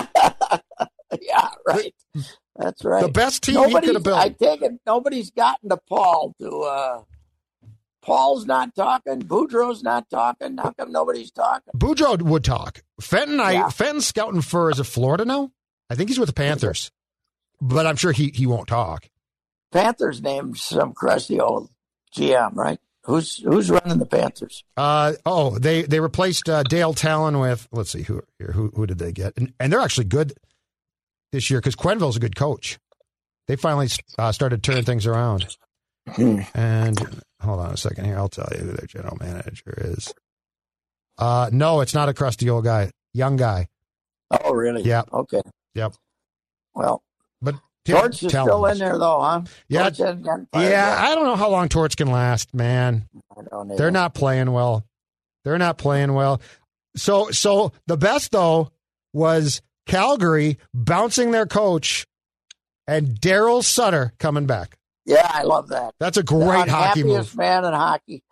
yeah, 1.21 1.49
right. 1.67 1.95
That's 2.59 2.85
right. 2.85 3.03
The 3.03 3.09
best 3.09 3.45
team 3.45 3.63
he 3.69 3.73
could 3.73 3.95
have 3.95 4.03
built. 4.03 4.19
I 4.19 4.31
take 4.31 4.63
it 4.63 4.73
nobody's 4.85 5.31
gotten 5.31 5.71
to 5.71 5.77
Paul 5.89 6.35
to 6.41 6.51
uh 6.63 7.03
Paul's 8.03 8.47
not 8.47 8.75
talking, 8.75 9.21
Boudreau's 9.23 9.83
not 9.83 10.09
talking. 10.09 10.57
How 10.57 10.71
come 10.73 10.91
nobody's 10.93 11.31
talking? 11.31 11.73
Boudreau 11.77 12.21
would 12.23 12.43
talk. 12.43 12.83
Fenton, 13.01 13.39
I 13.39 13.53
Yeah. 13.53 13.69
Fenton's 13.69 14.07
scouting 14.07 14.41
for 14.41 14.71
is 14.71 14.81
it 14.81 14.85
Florida 14.85 15.25
now? 15.25 15.53
I 15.91 15.95
think 15.95 16.11
he's 16.11 16.19
with 16.19 16.29
the 16.29 16.35
Panthers, 16.35 16.91
but 17.61 17.87
I'm 17.87 17.97
sure 17.97 18.13
he 18.13 18.31
he 18.35 18.47
won't 18.47 18.67
talk. 18.69 19.09
Panthers 19.71 20.21
named 20.21 20.59
some 20.59 20.93
crusty 20.95 21.39
old 21.39 21.71
GM, 22.17 22.57
right? 22.57 22.81
Who's 23.05 23.39
who's 23.39 23.71
running 23.71 23.99
the 23.99 24.07
Panthers? 24.07 24.65
Uh 24.77 25.15
oh, 25.25 25.59
they 25.59 25.83
they 25.83 26.01
replaced 26.01 26.49
uh, 26.49 26.63
Dale 26.65 26.95
Tallon 26.95 27.39
with 27.39 27.69
let's 27.73 27.91
see 27.91 28.03
who 28.03 28.23
here 28.39 28.53
who 28.53 28.73
who 28.75 28.87
did 28.87 28.99
they 28.99 29.13
get 29.13 29.35
and, 29.37 29.53
and 29.61 29.73
they're 29.73 29.81
actually 29.81 30.05
good 30.05 30.35
this 31.33 31.51
year 31.51 31.61
because 31.61 31.77
Quenneville's 31.77 32.17
a 32.17 32.21
good 32.21 32.37
coach. 32.37 32.79
They 33.47 33.57
finally 33.57 33.89
uh, 34.19 34.33
started 34.33 34.63
turning 34.63 34.85
things 34.85 35.07
around. 35.07 35.57
Hmm. 36.09 36.41
And 36.55 36.99
hold 37.41 37.61
on 37.61 37.73
a 37.73 37.77
second 37.77 38.05
here, 38.07 38.17
I'll 38.17 38.29
tell 38.29 38.49
you 38.53 38.59
who 38.59 38.73
their 38.73 38.87
general 38.87 39.17
manager 39.21 39.75
is. 39.77 40.13
Uh 41.19 41.51
no, 41.53 41.81
it's 41.81 41.95
not 41.95 42.09
a 42.09 42.15
crusty 42.15 42.49
old 42.49 42.65
guy, 42.65 42.91
young 43.13 43.37
guy. 43.37 43.69
Oh, 44.31 44.53
really? 44.53 44.83
Yeah. 44.83 45.03
Okay. 45.13 45.43
Yep. 45.75 45.95
Well, 46.75 47.03
But 47.43 47.57
Torch 47.85 48.23
is 48.23 48.31
still 48.31 48.67
in 48.67 48.79
there, 48.79 48.99
though, 48.99 49.21
huh? 49.21 49.43
Yeah. 49.69 49.85
Torch 49.85 49.99
hasn't 49.99 50.23
gotten 50.23 50.47
fired 50.53 50.71
Yeah, 50.71 50.71
yet. 50.71 50.99
I 51.11 51.15
don't 51.15 51.25
know 51.25 51.37
how 51.37 51.49
long 51.49 51.69
Torch 51.69 51.97
can 51.97 52.09
last, 52.11 52.55
man. 52.55 53.09
I 53.37 53.43
don't 53.51 53.77
They're 53.77 53.91
not 53.91 54.15
playing 54.15 54.53
well. 54.53 54.85
They're 55.45 55.59
not 55.59 55.79
playing 55.79 56.13
well. 56.13 56.41
So 56.97 57.31
so 57.31 57.73
the 57.87 57.97
best 57.97 58.31
though 58.31 58.71
was 59.13 59.63
Calgary 59.89 60.59
bouncing 60.73 61.33
their 61.33 61.47
coach 61.47 62.07
and 62.87 63.21
Darryl 63.21 63.65
Sutter 63.65 64.13
coming 64.19 64.47
back. 64.47 64.79
Yeah, 65.05 65.29
I 65.29 65.43
love 65.43 65.69
that. 65.69 65.95
That's 65.99 66.19
a 66.19 66.21
the 66.21 66.27
great 66.27 66.69
hockey 66.69 67.01
unhappiest 67.01 67.35
move. 67.35 67.37
man 67.37 67.65
in 67.65 67.73
hockey. 67.73 68.23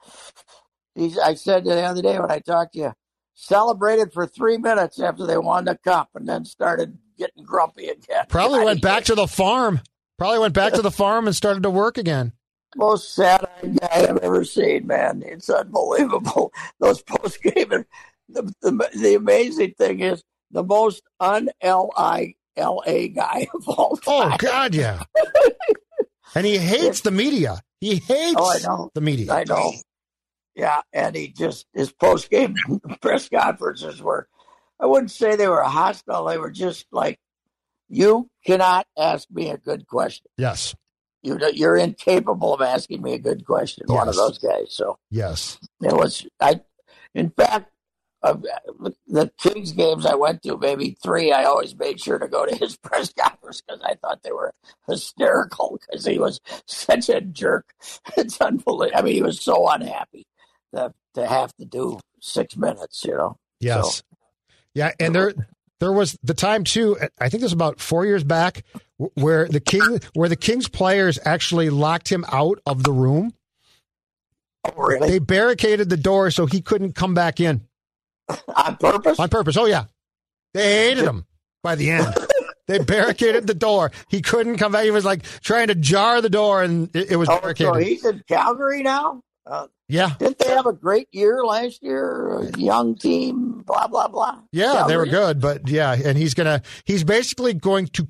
He's, 0.94 1.18
I 1.18 1.34
said 1.34 1.64
to 1.64 1.70
the 1.70 1.82
other 1.82 2.02
day 2.02 2.18
when 2.18 2.30
I 2.30 2.38
talked 2.38 2.74
to 2.74 2.78
you, 2.78 2.92
celebrated 3.34 4.12
for 4.12 4.26
three 4.26 4.58
minutes 4.58 5.00
after 5.00 5.26
they 5.26 5.38
won 5.38 5.64
the 5.64 5.76
cup 5.84 6.10
and 6.14 6.28
then 6.28 6.44
started 6.44 6.98
getting 7.18 7.44
grumpy 7.44 7.88
again. 7.88 8.24
Probably 8.28 8.64
went 8.64 8.82
back 8.82 9.04
to 9.04 9.14
the 9.14 9.26
farm. 9.26 9.80
Probably 10.18 10.38
went 10.38 10.54
back 10.54 10.74
to 10.74 10.82
the 10.82 10.90
farm 10.90 11.26
and 11.26 11.36
started 11.36 11.62
to 11.62 11.70
work 11.70 11.98
again. 11.98 12.32
most 12.76 13.14
sad-eyed 13.14 13.78
guy 13.80 14.06
I've 14.08 14.18
ever 14.18 14.44
seen, 14.44 14.86
man. 14.86 15.22
It's 15.24 15.50
unbelievable. 15.50 16.52
Those 16.80 17.02
post 17.02 17.42
game. 17.42 17.84
The, 18.28 18.54
the, 18.60 18.90
the 18.94 19.14
amazing 19.14 19.74
thing 19.78 20.00
is 20.00 20.22
the 20.50 20.62
most 20.64 21.02
un-L-I-L-A 21.20 23.08
guy 23.08 23.48
of 23.54 23.68
all 23.68 23.98
Oh 24.06 24.28
time. 24.28 24.36
God, 24.38 24.74
yeah. 24.74 25.02
And 26.34 26.44
he 26.44 26.58
hates 26.58 27.00
the 27.00 27.10
media. 27.12 27.62
He 27.80 27.94
hates 27.96 28.34
Oh, 28.36 28.50
I 28.52 28.58
know. 28.58 28.90
the 28.94 29.00
media. 29.00 29.32
I 29.32 29.44
know. 29.44 29.72
Yeah, 30.54 30.82
and 30.92 31.14
he 31.16 31.28
just 31.28 31.66
his 31.72 31.92
post 31.92 32.28
game 32.30 32.54
press 33.00 33.28
conferences 33.28 34.02
were 34.02 34.28
I 34.78 34.84
wouldn't 34.86 35.12
say 35.12 35.36
they 35.36 35.48
were 35.48 35.62
hostile, 35.62 36.26
they 36.26 36.36
were 36.36 36.50
just 36.50 36.84
like 36.92 37.18
you 37.88 38.28
cannot 38.44 38.86
ask 38.98 39.30
me 39.30 39.48
a 39.50 39.56
good 39.56 39.86
question. 39.86 40.26
Yes. 40.36 40.74
You 41.22 41.38
you're 41.54 41.76
incapable 41.76 42.52
of 42.54 42.60
asking 42.60 43.00
me 43.02 43.14
a 43.14 43.18
good 43.18 43.46
question. 43.46 43.84
One 43.86 44.08
of 44.08 44.16
those 44.16 44.38
guys. 44.38 44.74
So 44.74 44.98
Yes. 45.10 45.58
it 45.82 45.94
was 45.94 46.26
I 46.40 46.60
in 47.14 47.30
fact 47.30 47.70
uh, 48.22 48.36
the 49.06 49.30
Kings 49.38 49.72
games 49.72 50.06
I 50.06 50.14
went 50.14 50.42
to, 50.42 50.56
maybe 50.56 50.96
three, 51.02 51.32
I 51.32 51.44
always 51.44 51.76
made 51.76 52.00
sure 52.00 52.18
to 52.18 52.28
go 52.28 52.46
to 52.46 52.56
his 52.56 52.76
press 52.82 53.12
conference 53.12 53.62
because 53.62 53.80
I 53.84 53.94
thought 53.94 54.22
they 54.22 54.32
were 54.32 54.52
hysterical 54.88 55.78
because 55.80 56.04
he 56.04 56.18
was 56.18 56.40
such 56.66 57.08
a 57.08 57.20
jerk. 57.20 57.72
It's 58.16 58.40
unbelievable. 58.40 58.98
I 58.98 59.02
mean, 59.02 59.14
he 59.14 59.22
was 59.22 59.40
so 59.40 59.68
unhappy 59.68 60.26
to, 60.74 60.92
to 61.14 61.26
have 61.26 61.54
to 61.56 61.64
do 61.64 61.98
six 62.20 62.56
minutes, 62.56 63.04
you 63.04 63.16
know. 63.16 63.38
Yes. 63.60 64.02
Yeah, 64.74 64.92
and 65.00 65.14
they're 65.14 65.32
there 65.80 65.92
was 65.92 66.18
the 66.22 66.34
time 66.34 66.64
too. 66.64 66.98
I 67.18 67.28
think 67.28 67.40
this 67.40 67.48
was 67.48 67.52
about 67.52 67.80
four 67.80 68.04
years 68.04 68.24
back, 68.24 68.64
where 69.14 69.46
the 69.48 69.60
king, 69.60 70.00
where 70.14 70.28
the 70.28 70.36
Kings 70.36 70.68
players 70.68 71.18
actually 71.24 71.70
locked 71.70 72.10
him 72.10 72.24
out 72.30 72.60
of 72.66 72.82
the 72.82 72.92
room. 72.92 73.32
Oh, 74.64 74.72
really? 74.76 75.10
They 75.10 75.18
barricaded 75.18 75.88
the 75.88 75.96
door 75.96 76.30
so 76.30 76.46
he 76.46 76.60
couldn't 76.60 76.94
come 76.94 77.14
back 77.14 77.40
in 77.40 77.65
on 78.54 78.76
purpose. 78.76 79.18
On 79.18 79.28
purpose. 79.28 79.56
Oh 79.56 79.66
yeah, 79.66 79.84
they 80.54 80.88
hated 80.88 81.04
him 81.04 81.26
by 81.62 81.74
the 81.74 81.90
end. 81.90 82.14
they 82.66 82.78
barricaded 82.78 83.46
the 83.46 83.54
door. 83.54 83.92
He 84.08 84.22
couldn't 84.22 84.58
come 84.58 84.72
back. 84.72 84.84
He 84.84 84.90
was 84.90 85.04
like 85.04 85.22
trying 85.40 85.68
to 85.68 85.74
jar 85.74 86.20
the 86.20 86.30
door, 86.30 86.62
and 86.62 86.94
it, 86.94 87.12
it 87.12 87.16
was 87.16 87.28
oh, 87.28 87.40
barricaded. 87.40 87.74
So 87.74 87.78
he's 87.78 88.04
in 88.04 88.22
Calgary 88.28 88.82
now. 88.82 89.20
Uh, 89.46 89.68
yeah. 89.88 90.14
Didn't 90.18 90.38
they 90.40 90.48
have 90.48 90.66
a 90.66 90.72
great 90.72 91.08
year 91.12 91.44
last 91.44 91.82
year? 91.82 92.50
young 92.56 92.96
team, 92.96 93.62
blah 93.64 93.86
blah 93.86 94.08
blah. 94.08 94.40
Yeah, 94.52 94.72
Calgary. 94.72 94.88
they 94.88 94.96
were 94.96 95.06
good, 95.06 95.40
but 95.40 95.68
yeah, 95.68 95.94
and 95.94 96.18
he's 96.18 96.34
gonna 96.34 96.62
he's 96.84 97.04
basically 97.04 97.54
going 97.54 97.86
to 97.88 98.08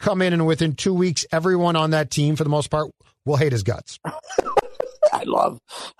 come 0.00 0.20
in 0.20 0.32
and 0.32 0.46
within 0.46 0.74
two 0.74 0.94
weeks, 0.94 1.24
everyone 1.32 1.76
on 1.76 1.90
that 1.90 2.10
team, 2.10 2.36
for 2.36 2.44
the 2.44 2.50
most 2.50 2.70
part, 2.70 2.90
will 3.24 3.36
hate 3.36 3.52
his 3.52 3.62
guts. 3.62 3.98
I 5.14 5.22
love 5.24 5.58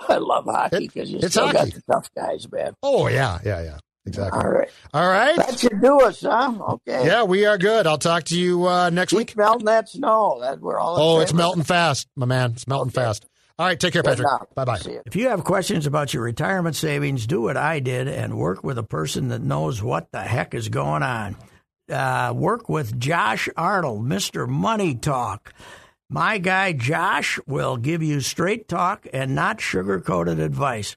I 0.08 0.16
love 0.16 0.44
hockey 0.46 0.88
because 0.88 1.10
you 1.10 1.20
still 1.22 1.46
hockey. 1.46 1.58
got 1.58 1.74
the 1.74 1.82
tough 1.92 2.10
guys, 2.14 2.50
man. 2.50 2.74
Oh 2.82 3.08
yeah, 3.08 3.38
yeah, 3.44 3.62
yeah. 3.62 3.78
Exactly. 4.06 4.38
All 4.38 4.50
right. 4.50 4.68
All 4.92 5.08
right. 5.08 5.36
That 5.36 5.58
should 5.58 5.80
do 5.80 6.00
us, 6.00 6.20
huh? 6.20 6.52
Okay. 6.68 7.06
Yeah, 7.06 7.22
we 7.22 7.46
are 7.46 7.56
good. 7.56 7.86
I'll 7.86 7.96
talk 7.96 8.24
to 8.24 8.38
you 8.38 8.66
uh, 8.66 8.90
next 8.90 9.12
Keep 9.12 9.18
week. 9.18 9.36
melting 9.36 9.64
that 9.64 9.88
snow. 9.88 10.38
That 10.40 10.60
we're 10.60 10.78
all. 10.78 10.98
Oh, 10.98 11.20
it's 11.20 11.32
melting 11.32 11.62
fast, 11.62 12.06
my 12.14 12.26
man. 12.26 12.52
It's 12.52 12.66
melting 12.66 12.88
okay. 12.90 13.06
fast. 13.06 13.24
All 13.58 13.66
right, 13.66 13.78
take 13.78 13.92
care, 13.92 14.02
Patrick. 14.02 14.26
Bye 14.54 14.64
bye. 14.64 14.80
If 15.06 15.14
you 15.16 15.28
have 15.28 15.44
questions 15.44 15.86
about 15.86 16.12
your 16.12 16.24
retirement 16.24 16.74
savings, 16.76 17.26
do 17.26 17.40
what 17.42 17.56
I 17.56 17.78
did 17.78 18.08
and 18.08 18.36
work 18.36 18.64
with 18.64 18.78
a 18.78 18.82
person 18.82 19.28
that 19.28 19.42
knows 19.42 19.80
what 19.82 20.10
the 20.10 20.20
heck 20.22 20.54
is 20.54 20.68
going 20.68 21.04
on. 21.04 21.36
Uh, 21.88 22.32
work 22.34 22.68
with 22.68 22.98
Josh 22.98 23.48
Arnold, 23.56 24.04
Mr. 24.04 24.48
Money 24.48 24.94
Talk. 24.96 25.54
My 26.10 26.38
guy 26.38 26.72
Josh 26.72 27.40
will 27.46 27.76
give 27.76 28.02
you 28.02 28.20
straight 28.20 28.68
talk 28.68 29.06
and 29.12 29.34
not 29.34 29.60
sugar 29.60 30.00
coated 30.00 30.38
advice. 30.38 30.96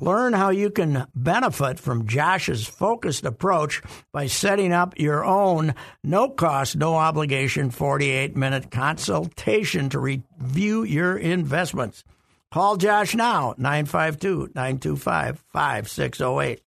Learn 0.00 0.32
how 0.32 0.50
you 0.50 0.70
can 0.70 1.06
benefit 1.14 1.80
from 1.80 2.06
Josh's 2.06 2.66
focused 2.66 3.24
approach 3.24 3.82
by 4.12 4.26
setting 4.26 4.72
up 4.72 4.98
your 4.98 5.24
own 5.24 5.74
no 6.04 6.30
cost, 6.30 6.76
no 6.76 6.94
obligation 6.94 7.70
48 7.70 8.36
minute 8.36 8.70
consultation 8.70 9.88
to 9.90 9.98
review 9.98 10.84
your 10.84 11.16
investments. 11.16 12.04
Call 12.52 12.76
Josh 12.76 13.14
now, 13.14 13.54
952 13.58 14.52
925 14.54 15.44
5608. 15.52 16.62